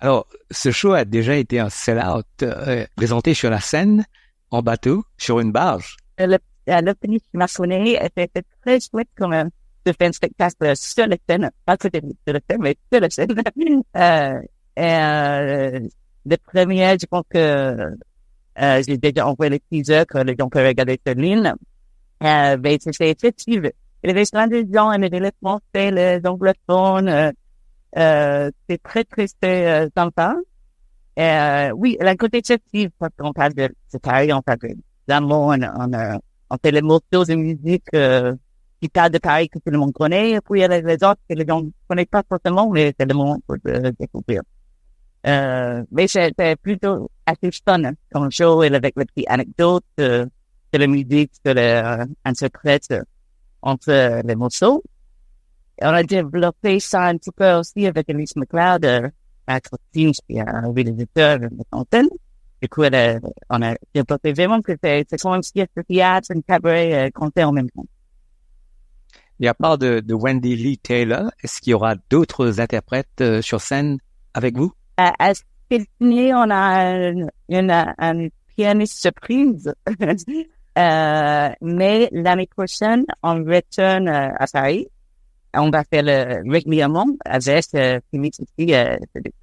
Alors, 0.00 0.26
ce 0.50 0.70
show 0.70 0.92
a 0.92 1.04
déjà 1.04 1.36
été 1.36 1.60
un 1.60 1.70
sell-out, 1.70 2.26
euh, 2.42 2.84
présenté 2.96 3.34
sur 3.34 3.50
la 3.50 3.60
scène, 3.60 4.04
en 4.50 4.62
bateau, 4.62 5.04
sur 5.16 5.40
une 5.40 5.52
barge. 5.52 5.96
Le, 6.18 6.38
le 6.66 6.92
qui 6.92 7.20
m'a 7.34 7.46
sonné, 7.46 7.98
c'était 8.16 8.42
très 8.62 8.80
chouette 8.80 9.08
quand 9.16 9.28
même 9.28 9.50
de 9.86 9.92
faire 9.92 10.08
un 10.08 10.12
spectacle 10.12 10.76
sur 10.76 11.06
la 11.06 11.16
scène, 11.28 11.50
pas 11.64 11.76
sur 11.80 11.90
la 11.92 12.40
scène, 12.48 12.60
mais 12.60 12.76
sur 12.92 13.00
la 13.00 13.10
scène. 13.10 13.82
euh, 13.96 14.40
et, 14.76 14.82
euh, 14.82 15.80
le 16.26 16.36
premier, 16.36 16.96
je 17.00 17.06
pense 17.06 17.24
que 17.28 17.38
euh, 18.60 18.82
j'ai 18.86 18.98
déjà 18.98 19.26
envoyé 19.26 19.50
les 19.50 19.60
teasers 19.60 20.06
que 20.06 20.18
les 20.18 20.36
gens 20.38 20.48
peuvent 20.48 20.66
regarder 20.66 21.00
sur 21.04 21.14
ligne. 21.14 21.54
Euh, 22.22 22.56
mais 22.62 22.78
c'était 22.80 23.10
effectif. 23.10 23.62
Il 24.02 24.08
y 24.08 24.10
avait 24.10 24.24
plein 24.30 24.46
de 24.46 24.66
gens, 24.72 24.92
il 24.92 25.02
y 25.02 25.06
avait 25.06 25.20
les 25.20 25.32
Français, 25.42 25.90
les 25.90 26.20
anglophones. 26.24 27.08
Euh, 27.08 27.32
euh, 27.96 28.50
c'est 28.68 28.82
très, 28.82 29.04
très, 29.04 29.26
très 29.26 29.84
euh, 29.84 29.88
sympa. 29.96 30.36
Euh, 31.18 31.70
oui, 31.70 31.96
la 32.00 32.14
côté 32.16 32.38
effectif, 32.38 32.90
parce 32.98 33.12
qu'on 33.18 33.32
parle 33.32 33.54
de, 33.54 33.68
c'est 33.88 34.00
pareil, 34.00 34.32
on 34.32 34.42
parle 34.42 34.58
d'amour, 35.08 35.54
on, 35.54 35.62
on, 35.62 36.20
on 36.50 36.56
fait 36.62 36.70
les 36.70 36.82
morceaux 36.82 37.24
de 37.24 37.34
musique 37.34 37.84
euh, 37.94 38.34
qui 38.80 38.88
parlent 38.88 39.10
de 39.10 39.18
Paris 39.18 39.48
que 39.48 39.58
tout 39.58 39.70
le 39.70 39.78
monde 39.78 39.92
connaît. 39.92 40.32
Et 40.32 40.40
puis 40.40 40.60
il 40.60 40.62
y 40.62 40.64
a 40.64 40.68
les 40.68 40.94
autres 40.94 41.20
que 41.28 41.34
les 41.34 41.46
gens 41.46 41.62
ne 41.62 41.70
connaissent 41.88 42.06
pas 42.06 42.22
forcément, 42.28 42.70
mais 42.70 42.94
c'est 42.98 43.06
le 43.06 43.14
moment 43.14 43.38
pour 43.46 43.56
euh, 43.66 43.90
découvrir. 43.98 44.42
Euh, 45.26 45.84
mais 45.90 46.08
c'était 46.08 46.56
plutôt 46.56 47.10
assez 47.26 47.50
fun 47.64 47.92
show 48.30 48.62
et 48.62 48.74
avec 48.74 48.94
les 48.96 49.04
petites 49.04 49.28
anecdotes 49.28 49.84
euh, 50.00 50.24
de 50.72 50.78
la 50.78 50.86
musique, 50.86 51.32
de 51.44 51.50
la, 51.50 52.06
un 52.24 52.32
euh, 52.92 53.02
entre 53.62 54.22
les 54.24 54.34
morceaux. 54.34 54.82
On 55.82 55.88
a 55.88 56.02
développé 56.02 56.80
ça 56.80 57.04
un 57.04 57.16
petit 57.16 57.30
peu 57.30 57.52
aussi 57.54 57.86
avec 57.86 58.08
Elise 58.08 58.36
McLeod, 58.36 58.84
euh, 58.84 59.08
team 59.92 60.12
qui 60.12 60.36
est 60.36 60.40
un 60.40 60.72
réalisateur 60.72 61.38
de 61.38 61.48
antenne. 61.72 62.08
Du 62.62 62.68
coup, 62.68 62.82
elle 62.82 63.20
on 63.48 63.62
a 63.62 63.74
développé 63.94 64.32
vraiment 64.32 64.60
que 64.60 64.72
c'est, 64.82 65.06
comme 65.20 65.42
si 65.42 65.52
c'était 65.54 65.82
théâtre, 65.82 66.28
un 66.34 66.40
cabaret, 66.42 67.06
euh, 67.06 67.10
concert 67.10 67.48
en 67.48 67.52
même 67.52 67.70
temps. 67.70 67.86
Et 69.40 69.48
à 69.48 69.54
part 69.54 69.78
de, 69.78 70.00
de 70.00 70.14
Wendy 70.14 70.54
Lee 70.56 70.76
Taylor, 70.76 71.30
est-ce 71.42 71.62
qu'il 71.62 71.70
y 71.70 71.74
aura 71.74 71.94
d'autres 72.10 72.60
interprètes 72.60 73.08
euh, 73.22 73.40
sur 73.40 73.62
scène 73.62 73.98
avec 74.34 74.58
vous? 74.58 74.72
À 75.18 75.32
Sydney, 75.70 76.32
on 76.34 76.50
a 76.50 77.08
une, 77.10 77.30
une, 77.48 77.70
une 77.70 78.30
pianiste 78.56 79.00
surprise. 79.00 79.72
euh, 80.78 81.50
mais 81.60 82.08
l'année 82.12 82.46
prochaine, 82.46 83.04
on 83.22 83.44
retourne 83.44 84.08
euh, 84.08 84.34
à 84.38 84.46
Paris. 84.46 84.88
On 85.54 85.70
va 85.70 85.82
faire 85.84 86.02
le 86.04 86.50
régulièrement 86.50 87.06
avec 87.24 87.66
euh, 87.74 88.00
aussi, 88.12 88.74
euh, 88.74 88.96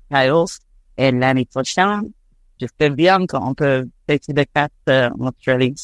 Kyles. 0.10 0.60
Et 0.98 1.12
l'année 1.12 1.46
prochaine, 1.46 2.12
je 2.60 2.66
sais 2.80 2.90
bien 2.90 3.26
qu'on 3.28 3.54
peut 3.54 3.88
faire 4.08 4.20
des 4.30 4.46
cartes 4.46 4.72
euh, 4.90 5.10
en 5.20 5.28
Australie. 5.28 5.76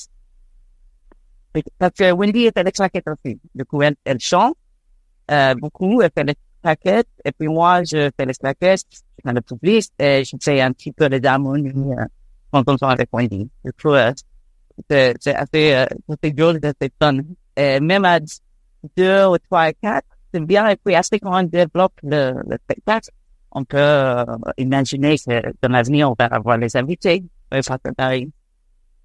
Parce 1.78 1.93
que 1.93 2.11
Wendy 2.11 2.45
est 2.45 2.57
avec 2.57 2.76
claquette 2.76 3.07
aussi. 3.07 3.39
Du 3.53 3.63
coup, 3.65 3.82
elle, 3.84 3.95
elle 4.05 4.19
chante 4.19 4.55
euh, 5.30 5.55
beaucoup, 5.55 6.01
elle 6.01 6.11
fait 6.15 6.38
Et 6.66 7.32
puis 7.38 7.47
moi, 7.47 7.84
je 7.84 8.09
fais 8.18 8.26
les 8.26 8.34
claquettes 8.34 8.86
dans 9.24 9.34
le 9.34 9.41
public 9.41 9.86
et 9.99 10.24
je 10.24 10.36
fais 10.41 10.61
un 10.61 10.72
petit 10.72 10.91
peu 10.91 11.09
de 11.09 11.26
harmonie 11.26 11.70
euh, 11.91 12.05
quand 12.51 12.64
on 12.68 12.88
avec 12.88 13.09
Wendy. 13.11 13.49
Du 13.64 13.74
coup, 13.74 13.93
euh, 13.93 14.11
c'est, 14.89 15.16
assez, 15.28 15.74
euh, 15.74 15.86
c'est 16.22 16.32
drôle, 16.32 16.59
c'est 16.61 16.93
fun. 17.01 17.20
Et 17.55 17.80
même 17.80 18.05
à 18.05 18.20
deux 18.97 19.26
ou 19.26 19.38
trois 19.38 19.70
et 19.70 19.74
quatre, 19.82 20.07
c'est 20.34 20.39
bien. 20.45 20.68
Et 20.70 20.76
puis, 20.76 20.95
assez 20.95 21.20
on 21.24 21.43
développe 21.43 21.93
le, 22.03 22.34
le 22.47 22.57
spectacle, 22.64 23.09
on 23.51 23.64
peut 23.64 23.78
euh, 23.78 24.26
imaginer 24.57 25.18
que 25.18 25.53
dans 25.61 25.70
l'avenir, 25.70 26.09
on 26.09 26.16
va 26.18 26.26
avoir 26.26 26.57
les 26.57 26.76
invités. 26.76 27.24
Euh, 27.53 27.61
pareil. 27.95 28.30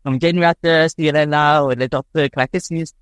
Comme 0.05 0.21
générateur, 0.21 0.89
s'il 0.89 1.15
est 1.15 1.27
là, 1.27 1.63
ou 1.65 1.71
les 1.71 1.85
autres 1.87 2.29
claquettistes, 2.29 2.97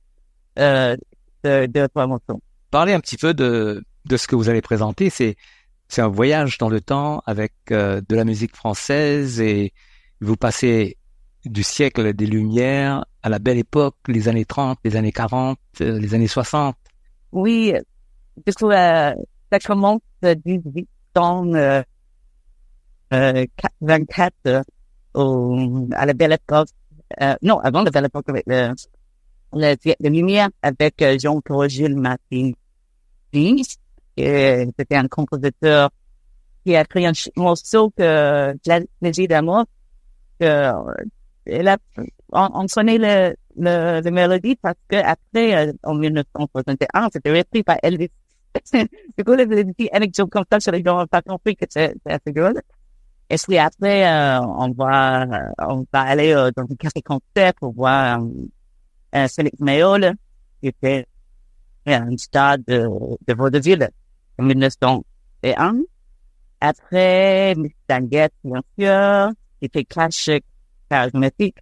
euh, 0.59 0.97
de, 1.45 1.67
de 1.67 1.87
trois 1.87 2.07
morceaux. 2.07 2.41
Parlez 2.71 2.95
un 2.95 3.01
petit 3.01 3.17
peu 3.17 3.33
de, 3.33 3.85
de 4.07 4.17
ce 4.17 4.27
que 4.27 4.37
vous 4.37 4.49
allez 4.49 4.63
présenter. 4.63 5.11
C'est, 5.11 5.37
c'est 5.89 6.03
un 6.03 6.09
voyage 6.09 6.59
dans 6.59 6.69
le 6.69 6.81
temps 6.81 7.23
avec 7.27 7.53
euh, 7.71 8.01
de 8.09 8.17
la 8.17 8.25
musique 8.25 8.57
française 8.57 9.41
et 9.41 9.73
vous 10.21 10.37
passez 10.37 10.97
du 11.45 11.63
siècle 11.63 12.13
des 12.13 12.27
Lumières, 12.27 13.05
à 13.23 13.29
la 13.29 13.39
belle 13.39 13.59
époque, 13.59 13.97
les 14.09 14.29
années 14.29 14.45
30, 14.45 14.79
les 14.85 14.97
années 14.97 15.13
40, 15.13 15.59
euh, 15.81 15.99
les 15.99 16.15
années 16.15 16.27
60. 16.27 16.77
Oui, 17.33 17.73
du 18.47 18.53
coup, 18.55 18.71
euh, 18.71 19.15
ça 19.53 19.59
commence 19.65 20.01
18 20.23 20.89
ans, 21.17 21.47
euh, 21.55 21.83
24 23.81 24.35
euh, 24.47 24.63
au, 25.15 25.89
à 25.93 26.07
la 26.07 26.13
belle 26.13 26.33
époque. 26.33 26.69
Euh, 27.21 27.35
non, 27.43 27.59
avant 27.61 27.83
la 27.83 27.91
belle 27.91 28.07
époque 28.07 28.29
avec 28.29 28.45
le, 28.47 28.73
le 29.53 29.77
siècle 29.81 30.03
des 30.03 30.11
Lumières 30.11 30.51
avec 30.63 31.03
Jean-Paul 31.21 31.69
Gilles 31.69 31.97
Martin. 31.97 32.53
C'était 34.17 34.97
un 34.97 35.09
compositeur 35.09 35.91
qui 36.65 36.75
a 36.75 36.85
créé 36.85 37.07
un 37.07 37.13
morceau 37.37 37.91
que 37.91 38.55
plaisir 39.01 39.29
d'amour 39.29 39.65
que 40.41 40.73
elle 41.47 41.69
a, 41.69 41.79
on, 42.33 42.49
on 42.55 42.67
connaît 42.67 42.99
le, 42.99 43.37
le, 43.57 44.01
le 44.03 44.11
mélodie 44.11 44.57
parce 44.57 44.77
que 44.89 44.97
après, 44.97 45.69
euh, 45.69 45.73
en 45.85 45.95
1961, 45.95 47.09
c'était 47.13 47.33
repris 47.39 47.63
par 47.63 47.77
Elvis. 47.83 48.11
du 48.73 49.25
coup, 49.25 49.35
les 49.35 49.47
petites 49.47 49.95
anecdotes 49.95 50.31
comme 50.31 50.45
ça, 50.51 50.71
les 50.71 50.83
gens 50.83 50.99
n'ont 50.99 51.07
pas 51.07 51.23
compris 51.23 51.57
que 51.57 51.67
c'est 51.69 51.95
assez 52.05 52.33
drôle. 52.33 52.61
Et 53.29 53.37
puis 53.37 53.59
après, 53.59 54.07
euh, 54.07 54.41
on 54.41 54.71
va, 54.73 55.23
euh, 55.23 55.51
on 55.59 55.87
va 55.93 56.01
aller 56.01 56.33
euh, 56.33 56.51
dans 56.57 56.63
un 56.63 56.77
café 56.77 57.03
concert 57.03 57.55
pour 57.55 57.73
voir 57.73 58.21
euh, 59.15 59.29
Félix 59.29 59.59
Mayol, 59.61 60.15
qui 60.61 60.69
était 60.69 61.07
un 61.87 62.17
stade 62.17 62.65
de, 62.67 62.89
de 63.27 63.35
Vaudeville 63.35 63.91
1901. 64.43 65.83
Après, 66.61 67.55
Miss 67.57 67.73
Danguette, 67.89 68.33
bien 68.43 68.63
sûr, 68.79 69.33
était 69.61 69.85
classique, 69.85 70.45
charismatique. 70.91 71.57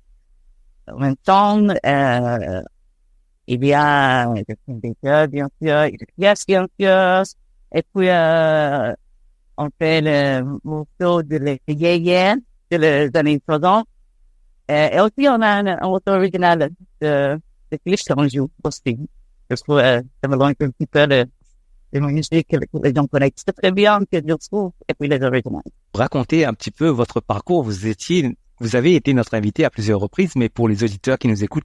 En 0.87 0.99
même 0.99 1.17
temps, 1.17 1.67
euh, 1.69 2.63
il 3.47 3.65
y 3.65 3.73
a 3.73 4.33
des 4.69 4.95
chœurs, 5.03 5.29
bien 5.29 5.49
sûr, 5.61 5.87
y 6.19 6.27
a 6.27 6.35
bien 6.47 6.67
sûr. 6.79 7.23
Et 7.75 7.83
puis, 7.95 8.09
euh, 8.09 8.95
on 9.57 9.69
fait 9.79 10.01
le 10.01 10.59
morceau 10.63 11.23
de 11.23 11.59
yéyés 11.69 12.35
de 12.71 12.77
les 12.77 13.11
années 13.15 13.41
60. 13.49 13.87
Euh, 14.71 14.89
et 14.91 15.01
aussi, 15.01 15.29
on 15.29 15.41
a 15.43 15.49
un, 15.49 15.67
un 15.67 15.89
morceau 15.89 16.11
original 16.11 16.71
de, 17.01 17.39
de 17.71 17.77
Cliff 17.85 18.03
qu'on 18.05 18.25
aussi. 18.25 18.99
Je 19.51 19.57
trouve, 19.57 19.79
euh, 19.79 20.01
ça 20.23 20.29
me 20.29 20.43
un 20.43 20.55
petit 20.55 20.87
peu 20.87 21.07
de, 21.07 21.27
de 22.01 22.07
musique 22.07 22.49
que 22.49 22.57
les 22.83 22.95
gens 22.95 23.07
connaissent 23.07 23.45
très 23.57 23.73
bien, 23.73 24.01
que 24.01 24.19
je 24.19 24.49
trouve, 24.49 24.73
et 24.89 24.95
puis 24.95 25.09
les. 25.09 25.19
Racontez 25.95 26.45
un 26.45 26.55
petit 26.55 26.71
peu 26.71 26.89
votre 26.89 27.21
parcours. 27.21 27.63
Vous 27.63 27.87
étiez, 27.87 28.37
vous 28.61 28.77
avez 28.77 28.95
été 28.95 29.15
notre 29.15 29.35
invité 29.35 29.65
à 29.65 29.71
plusieurs 29.71 30.01
reprises, 30.01 30.33
mais 30.37 30.49
pour 30.49 30.69
les 30.69 30.83
auditeurs 30.85 31.19
qui 31.19 31.29
nous 31.29 31.45
écoutent 31.45 31.65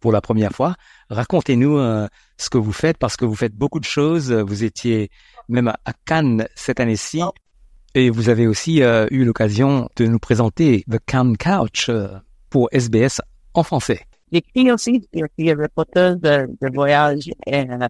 pour 0.00 0.12
la 0.12 0.22
première 0.22 0.52
fois, 0.52 0.76
racontez-nous 1.10 1.76
euh, 1.76 2.08
ce 2.38 2.48
que 2.48 2.56
vous 2.56 2.72
faites 2.72 2.96
parce 2.96 3.16
que 3.16 3.26
vous 3.26 3.34
faites 3.34 3.54
beaucoup 3.54 3.80
de 3.80 3.84
choses. 3.84 4.32
Vous 4.32 4.64
étiez 4.64 5.10
même 5.48 5.68
à 5.68 5.92
Cannes 6.06 6.48
cette 6.54 6.80
année-ci 6.80 7.20
et 7.94 8.08
vous 8.10 8.28
avez 8.28 8.46
aussi 8.46 8.82
euh, 8.82 9.06
eu 9.10 9.24
l'occasion 9.24 9.88
de 9.96 10.06
nous 10.06 10.18
présenter 10.18 10.84
The 10.90 10.98
Cannes 11.04 11.36
Couch 11.36 11.88
euh, 11.88 12.08
pour 12.48 12.68
SBS 12.72 13.20
en 13.54 13.62
français. 13.62 14.06
J'écris 14.32 14.70
aussi, 14.70 15.08
je 15.12 15.24
suis 15.36 15.52
reporter 15.52 16.16
de, 16.16 16.46
de 16.60 16.72
voyage 16.72 17.30
euh, 17.48 17.88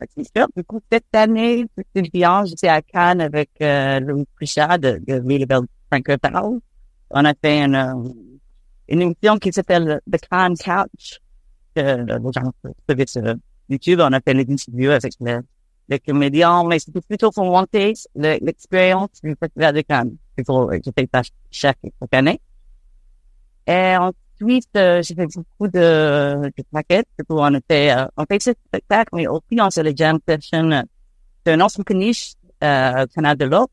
Du 0.57 0.65
coup, 0.65 0.81
cette 0.91 1.15
année, 1.15 1.67
c'est 1.95 2.11
bien, 2.11 2.45
j'étais 2.47 2.69
à 2.69 2.81
Cannes 2.81 3.21
avec 3.21 3.51
euh, 3.61 4.01
Louis 4.01 4.27
Prichard 4.37 4.79
de, 4.79 5.01
de 5.07 5.21
Willebel 5.21 5.63
Francophone. 5.91 6.61
On 7.11 7.25
a 7.25 7.35
fait 7.35 7.63
une, 7.65 7.75
euh, 7.75 8.09
une 8.89 9.03
émission 9.03 9.37
qui 9.39 9.53
s'appelle 9.53 10.01
The 10.11 10.19
Cannes 10.31 10.57
Couch. 10.57 11.21
Euh, 11.79 12.05
les 12.05 12.33
gens 12.33 12.53
peuvent 12.87 13.07
sur 13.07 13.35
YouTube. 13.69 14.01
On 14.03 14.13
a 14.13 14.21
fait 14.21 14.33
une 14.33 14.41
interview 14.41 14.91
avec 14.93 15.13
le, 15.21 15.41
le 15.89 15.99
comédien, 15.99 16.65
mais 16.65 16.79
c'était 16.79 17.01
plutôt 17.03 17.31
pour 17.33 17.45
monter 17.45 17.93
le- 18.15 18.39
l'expérience 18.45 19.11
du 19.23 19.37
festival 19.39 19.75
de 19.75 19.81
Cannes. 19.83 20.17
Je 20.39 20.91
fais 20.97 21.09
ça 21.13 21.23
chaque, 21.51 21.79
année. 22.13 22.41
Et 23.67 23.97
ensuite, 24.41 24.69
euh, 24.77 25.03
j'ai 25.03 25.15
fait 25.15 25.27
beaucoup 25.27 25.69
de, 25.69 26.51
de 26.57 26.63
plaquettes. 26.71 27.09
On 27.29 27.55
était, 27.55 27.93
euh, 27.97 28.07
on 28.17 28.25
fait 28.25 28.43
ce 28.43 28.51
spectacle, 28.67 29.11
mais 29.15 29.27
aussi 29.27 29.61
on 29.61 29.71
fait 29.71 29.83
les 29.83 29.97
jam 29.97 30.19
sessions 30.27 30.71
euh, 30.71 30.83
d'un 31.45 31.61
ancien 31.61 31.85
caniche, 31.85 32.35
euh, 32.63 33.05
au 33.05 33.07
Canal 33.07 33.37
de 33.37 33.45
l'Europe. 33.45 33.71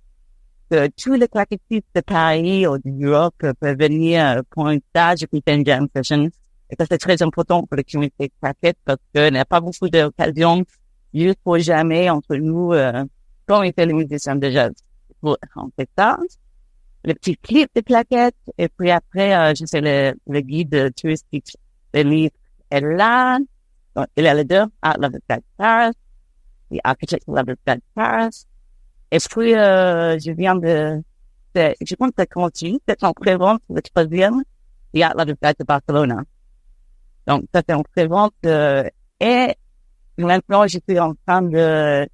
Que 0.69 0.87
tous 1.01 1.13
les 1.13 1.27
claquettistes 1.29 1.87
de 1.95 2.01
Paris 2.01 2.67
ou 2.67 2.77
d'Europe 2.83 3.35
peuvent 3.37 3.77
venir 3.77 4.25
euh, 4.25 4.41
pour 4.49 4.67
un 4.67 4.77
stage 4.89 5.23
et 5.23 5.41
faire 5.45 5.55
une 5.55 5.65
jam 5.65 5.87
session. 5.95 6.29
Et 6.69 6.75
ça, 6.77 6.85
c'est 6.89 6.97
très 6.97 7.21
important 7.21 7.63
pour 7.63 7.77
la 7.77 7.83
communauté 7.83 8.27
de 8.27 8.33
claquettes 8.41 8.77
parce 8.83 8.99
qu'il 9.13 9.31
n'y 9.31 9.39
a 9.39 9.45
pas 9.45 9.61
beaucoup 9.61 9.89
d'occasions 9.89 10.65
juste 11.13 11.39
pour 11.43 11.57
jamais 11.59 12.09
entre 12.09 12.35
nous, 12.35 12.73
euh, 12.73 13.05
comme 13.45 13.63
on 13.63 13.71
fait 13.71 13.85
les 13.85 13.93
musiciens 13.93 14.35
de 14.35 14.49
jazz. 14.49 14.73
Pour, 15.21 15.37
on 15.55 15.69
fait 15.77 15.89
ça 15.97 16.19
le 17.07 17.13
petit 17.13 17.37
clip 17.37 17.69
de 17.73 17.81
plaquettes. 17.81 18.35
Et 18.57 18.67
puis 18.67 18.91
après, 18.91 19.33
euh, 19.33 19.53
je 19.57 19.65
fais 19.65 19.81
le, 19.81 20.13
le 20.27 20.41
guide 20.41 20.93
touristique. 20.95 21.55
Le 21.93 22.01
livre 22.03 22.35
est 22.69 22.81
là. 22.81 23.39
Donc, 23.95 24.07
il 24.17 24.25
y 24.25 24.27
a 24.27 24.33
les 24.33 24.43
deux. 24.43 24.65
Art 24.81 24.97
Love 24.99 25.17
Guide 25.29 25.43
Paris. 25.57 25.93
The 26.69 26.79
Architect 26.83 27.23
Love 27.27 27.55
Guide 27.65 27.81
Paris. 27.95 28.45
Et 29.09 29.19
puis, 29.19 29.55
euh, 29.55 30.19
je 30.19 30.31
viens 30.31 30.55
de, 30.55 31.01
de 31.55 31.73
je 31.81 31.95
pense 31.95 32.11
que 32.15 32.23
continue. 32.25 32.77
C'est 32.87 33.03
en 33.03 33.13
prévente, 33.13 33.61
le 33.69 33.81
troisième. 33.81 34.43
The 34.93 35.01
Art 35.01 35.15
Love 35.15 35.35
Guide 35.41 35.55
de 35.59 35.65
Barcelona. 35.65 36.23
Donc, 37.25 37.45
ça 37.53 37.61
c'est 37.67 37.73
en 37.73 37.83
prévente. 37.83 38.33
Euh, 38.45 38.83
et 39.21 39.55
maintenant, 40.17 40.67
je 40.67 40.79
suis 40.87 40.99
en 40.99 41.13
train 41.25 41.41
de, 41.41 42.05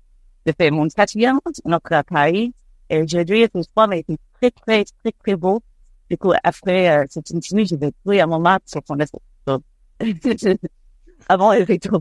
de 0.46 0.54
faire 0.56 0.72
mon 0.72 0.88
quatrième, 0.88 1.40
notre 1.66 1.94
à 1.94 2.04
Paris. 2.04 2.54
Et 2.90 2.98
être 2.98 3.56
une 3.56 3.64
fois, 3.74 3.88
mais 3.88 4.06
très, 4.52 4.84
très, 4.84 4.84
très, 5.04 5.12
très 5.12 5.36
beau. 5.36 5.62
Du 6.10 6.18
coup, 6.18 6.34
après 6.44 6.90
euh, 6.90 7.06
cette 7.10 7.30
interview, 7.32 7.66
je 7.66 7.76
vais 7.76 7.92
trouver 8.04 8.22
un 8.22 8.28
moment 8.28 8.58
sur 8.66 8.82
son 8.86 8.98
Avant, 11.30 11.54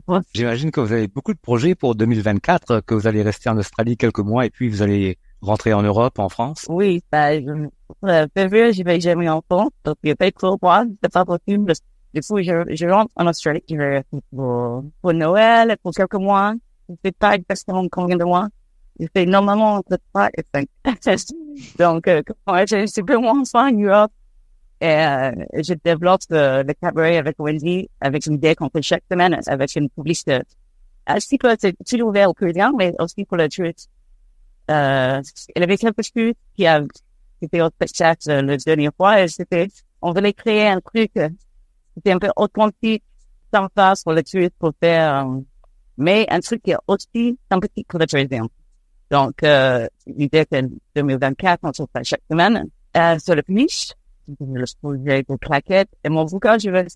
beau. 0.06 0.18
J'imagine 0.34 0.72
que 0.72 0.80
vous 0.80 0.92
avez 0.92 1.06
beaucoup 1.06 1.32
de 1.32 1.38
projets 1.38 1.76
pour 1.76 1.94
2024, 1.94 2.80
que 2.80 2.94
vous 2.94 3.06
allez 3.06 3.22
rester 3.22 3.48
en 3.50 3.56
Australie 3.56 3.96
quelques 3.96 4.18
mois 4.18 4.46
et 4.46 4.50
puis 4.50 4.68
vous 4.68 4.82
allez 4.82 5.16
rentrer 5.40 5.72
en 5.72 5.82
Europe, 5.82 6.18
en 6.18 6.28
France. 6.28 6.66
Oui, 6.68 7.02
ben, 7.12 7.40
je, 7.44 8.06
euh, 8.08 8.26
février, 8.34 8.72
je 8.72 8.82
vais 8.82 9.00
jamais 9.00 9.28
en 9.28 9.40
France, 9.48 9.70
donc 9.84 9.96
il 10.02 10.08
n'y 10.08 10.12
a 10.12 10.16
pas 10.16 10.30
trop 10.32 10.58
moi, 10.60 10.84
c'est 11.02 11.12
pas 11.12 11.24
possible. 11.24 11.72
Du 12.12 12.20
coup, 12.20 12.42
je, 12.42 12.64
je 12.74 12.86
rentre 12.86 13.12
en 13.16 13.26
Australie, 13.28 13.62
je 13.70 13.76
vais 13.76 14.02
pour, 14.10 14.84
pour 15.00 15.14
Noël, 15.14 15.76
pour 15.82 15.92
quelques 15.92 16.14
mois. 16.14 16.54
Je 16.88 16.94
sais 17.04 17.12
pas 17.12 17.36
exactement 17.36 17.86
combien 17.88 18.16
de 18.16 18.24
mois. 18.24 18.48
Je 19.00 19.06
fais 19.14 19.26
normalement 19.26 19.74
entre 19.74 19.98
3 20.12 20.30
et 20.36 20.44
5. 20.54 20.68
donc, 21.78 22.08
euh, 22.08 22.22
ouais, 22.46 22.66
je 22.66 22.86
suis 22.86 23.02
peu 23.02 23.16
moins 23.16 23.42
en 23.54 23.72
Europe. 23.72 24.12
Et 24.80 24.86
euh, 24.86 25.30
je 25.62 25.74
développe 25.74 26.22
euh, 26.32 26.64
le 26.64 26.74
cabaret 26.74 27.16
avec 27.16 27.36
Wendy, 27.38 27.88
avec 28.00 28.26
une 28.26 28.34
idée 28.34 28.56
qu'on 28.56 28.68
fait 28.68 28.82
chaque 28.82 29.04
semaine, 29.10 29.38
avec 29.46 29.76
une 29.76 29.88
publicité. 29.88 30.40
Ainsi 31.06 31.38
que 31.38 31.48
c'est 31.58 31.74
tout 31.86 32.00
ouvert 32.00 32.30
au 32.30 32.34
public, 32.34 32.64
mais 32.76 32.92
aussi 32.98 33.24
pour 33.24 33.36
le 33.36 33.48
touriste. 33.48 33.88
Euh, 34.70 35.22
elle 35.54 35.62
avait 35.62 35.76
quelque 35.76 36.02
chose 36.02 36.32
qui 36.56 36.66
a 36.66 36.82
été 37.40 37.62
au 37.62 37.68
spectacle 37.68 38.30
euh, 38.30 38.42
le 38.42 38.56
dernier 38.56 38.90
fois 38.96 39.20
et 39.20 39.28
c'était, 39.28 39.68
on 40.00 40.12
voulait 40.12 40.32
créer 40.32 40.68
un 40.68 40.80
truc, 40.80 41.10
euh, 41.16 41.28
c'était 41.94 42.12
un 42.12 42.18
peu 42.18 42.30
authentique, 42.36 43.02
sympa 43.52 43.94
pour 44.02 44.12
le 44.12 44.22
touriste 44.22 44.54
pour 44.58 44.72
faire, 44.80 45.26
euh, 45.26 45.40
mais 45.96 46.26
un 46.30 46.40
truc 46.40 46.62
qui 46.62 46.70
est 46.70 46.76
aussi 46.86 47.38
sympathique 47.50 47.86
pour 47.88 47.98
le 47.98 48.06
tourisme. 48.06 48.48
Donc, 49.12 49.42
euh, 49.42 49.86
l'idée 50.06 50.46
que 50.50 50.56
2024, 50.96 51.60
on 51.64 51.72
se 51.74 51.82
fait 51.94 52.02
chaque 52.02 52.22
semaine, 52.30 52.66
euh, 52.96 53.18
sur 53.18 53.34
le 53.34 53.42
niche, 53.46 53.92
le 54.40 54.64
projet 54.80 55.22
de 55.22 55.36
claquettes. 55.36 55.90
Et 56.02 56.08
mon 56.08 56.24
bouquin, 56.24 56.56
je 56.56 56.70
vais, 56.70 56.86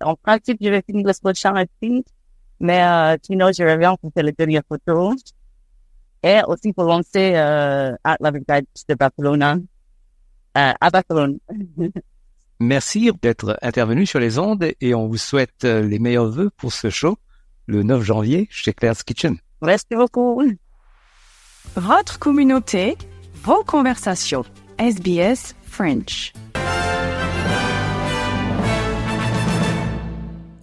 en 0.00 0.14
principe, 0.14 0.58
je 0.60 0.68
vais 0.68 0.82
finir 0.86 1.04
le 1.04 1.12
prochain 1.20 1.52
aussi. 1.60 2.04
Mais, 2.60 2.80
euh, 2.80 3.16
sinon, 3.22 3.50
je 3.50 3.64
reviens 3.64 3.96
pour 3.96 4.12
faire 4.12 4.22
les 4.22 4.30
dernières 4.30 4.62
photos. 4.68 5.16
Et 6.22 6.38
aussi 6.46 6.72
pour 6.72 6.84
lancer, 6.84 7.32
euh, 7.34 7.96
Art 8.04 8.18
Loving 8.20 8.44
Guide 8.48 8.66
de 8.88 8.94
Barcelone, 8.94 9.66
euh, 10.56 10.72
à 10.80 10.90
Barcelone. 10.90 11.38
Merci 12.60 13.10
d'être 13.20 13.58
intervenu 13.62 14.06
sur 14.06 14.20
les 14.20 14.38
ondes 14.38 14.72
et 14.80 14.94
on 14.94 15.08
vous 15.08 15.16
souhaite 15.16 15.64
euh, 15.64 15.82
les 15.82 15.98
meilleurs 15.98 16.30
vœux 16.30 16.50
pour 16.56 16.72
ce 16.72 16.88
show 16.90 17.18
le 17.66 17.82
9 17.82 18.02
janvier 18.02 18.46
chez 18.50 18.72
Claire's 18.72 19.02
Kitchen. 19.02 19.36
Merci 19.60 19.86
beaucoup. 19.96 20.42
Votre 21.76 22.18
communauté, 22.18 22.96
vos 23.44 23.62
conversations. 23.62 24.44
SBS 24.78 25.54
French. 25.62 26.32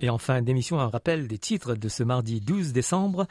Et 0.01 0.09
en 0.09 0.17
fin 0.17 0.41
d'émission, 0.41 0.79
un 0.79 0.89
rappel 0.89 1.27
des 1.27 1.37
titres 1.37 1.75
de 1.75 1.89
ce 1.89 2.03
mardi 2.03 2.41
12 2.41 2.73
décembre. 2.73 3.27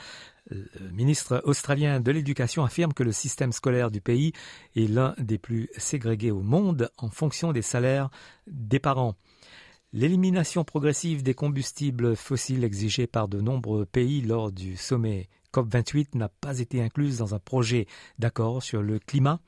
Le 0.51 0.91
ministre 0.93 1.43
australien 1.45 2.01
de 2.01 2.11
l'Éducation 2.11 2.64
affirme 2.64 2.95
que 2.95 3.03
le 3.03 3.12
système 3.12 3.53
scolaire 3.53 3.91
du 3.91 4.01
pays 4.01 4.33
est 4.77 4.89
l'un 4.89 5.14
des 5.18 5.39
plus 5.39 5.68
ségrégés 5.77 6.31
au 6.31 6.41
monde 6.41 6.91
en 6.97 7.11
fonction 7.11 7.53
des 7.53 7.62
salaires 7.62 8.09
des 8.47 8.79
parents. 8.79 9.14
L'élimination 9.93 10.64
progressive 10.64 11.22
des 11.22 11.35
combustibles 11.35 12.16
fossiles 12.16 12.64
exigée 12.64 13.07
par 13.07 13.29
de 13.29 13.41
nombreux 13.41 13.85
pays 13.85 14.22
lors 14.22 14.53
du 14.53 14.77
sommet 14.77 15.29
COP28 15.55 16.16
n'a 16.16 16.28
pas 16.28 16.59
été 16.59 16.82
incluse 16.82 17.18
dans 17.18 17.34
un 17.34 17.38
projet 17.38 17.86
d'accord 18.18 18.62
sur 18.62 18.82
le 18.82 18.98
climat. 18.98 19.40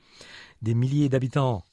Des 0.61 0.73
milliers 0.73 1.09
d'habitants 1.09 1.63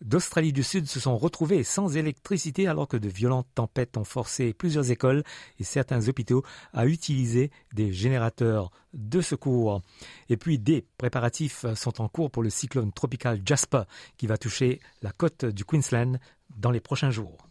d'Australie 0.00 0.52
du 0.52 0.62
Sud 0.62 0.86
se 0.86 1.00
sont 1.00 1.16
retrouvés 1.16 1.62
sans 1.62 1.96
électricité 1.96 2.66
alors 2.66 2.88
que 2.88 2.96
de 2.96 3.08
violentes 3.08 3.46
tempêtes 3.54 3.96
ont 3.96 4.04
forcé 4.04 4.52
plusieurs 4.52 4.90
écoles 4.90 5.22
et 5.58 5.64
certains 5.64 6.08
hôpitaux 6.08 6.42
à 6.72 6.86
utiliser 6.86 7.50
des 7.72 7.92
générateurs 7.92 8.70
de 8.92 9.20
secours. 9.20 9.80
Et 10.28 10.36
puis 10.36 10.58
des 10.58 10.84
préparatifs 10.98 11.64
sont 11.74 12.02
en 12.02 12.08
cours 12.08 12.30
pour 12.30 12.42
le 12.42 12.50
cyclone 12.50 12.92
tropical 12.92 13.40
Jasper 13.46 13.82
qui 14.16 14.26
va 14.26 14.36
toucher 14.36 14.80
la 15.02 15.12
côte 15.12 15.44
du 15.44 15.64
Queensland 15.64 16.18
dans 16.56 16.70
les 16.70 16.80
prochains 16.80 17.10
jours. 17.10 17.48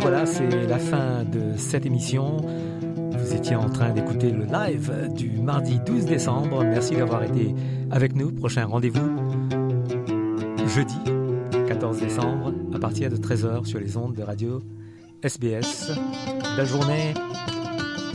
Voilà, 0.00 0.24
c'est 0.24 0.66
la 0.66 0.78
fin 0.78 1.24
de 1.24 1.56
cette 1.56 1.84
émission. 1.84 2.38
Vous 3.18 3.34
étiez 3.34 3.54
en 3.56 3.68
train 3.68 3.90
d'écouter 3.90 4.30
le 4.30 4.44
live 4.44 5.10
du 5.14 5.30
mardi 5.40 5.78
12 5.84 6.06
décembre. 6.06 6.64
Merci 6.64 6.96
d'avoir 6.96 7.22
été 7.22 7.54
avec 7.90 8.14
nous. 8.14 8.32
Prochain 8.32 8.64
rendez-vous 8.66 9.08
jeudi 10.74 10.98
14 11.68 12.00
décembre 12.00 12.52
à 12.74 12.78
partir 12.78 13.10
de 13.10 13.16
13h 13.16 13.64
sur 13.66 13.78
les 13.78 13.96
ondes 13.96 14.14
de 14.14 14.22
radio 14.22 14.60
SBS. 15.22 15.92
Belle 16.56 16.66
journée. 16.66 17.14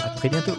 À 0.03 0.09
très 0.09 0.29
bientôt. 0.29 0.55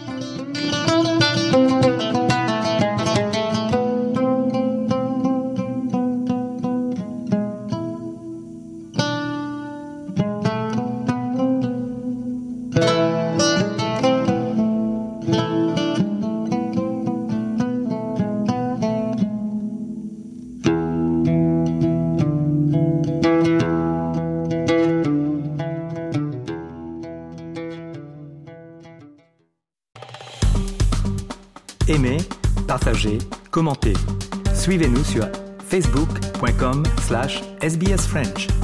French. 38.17 38.56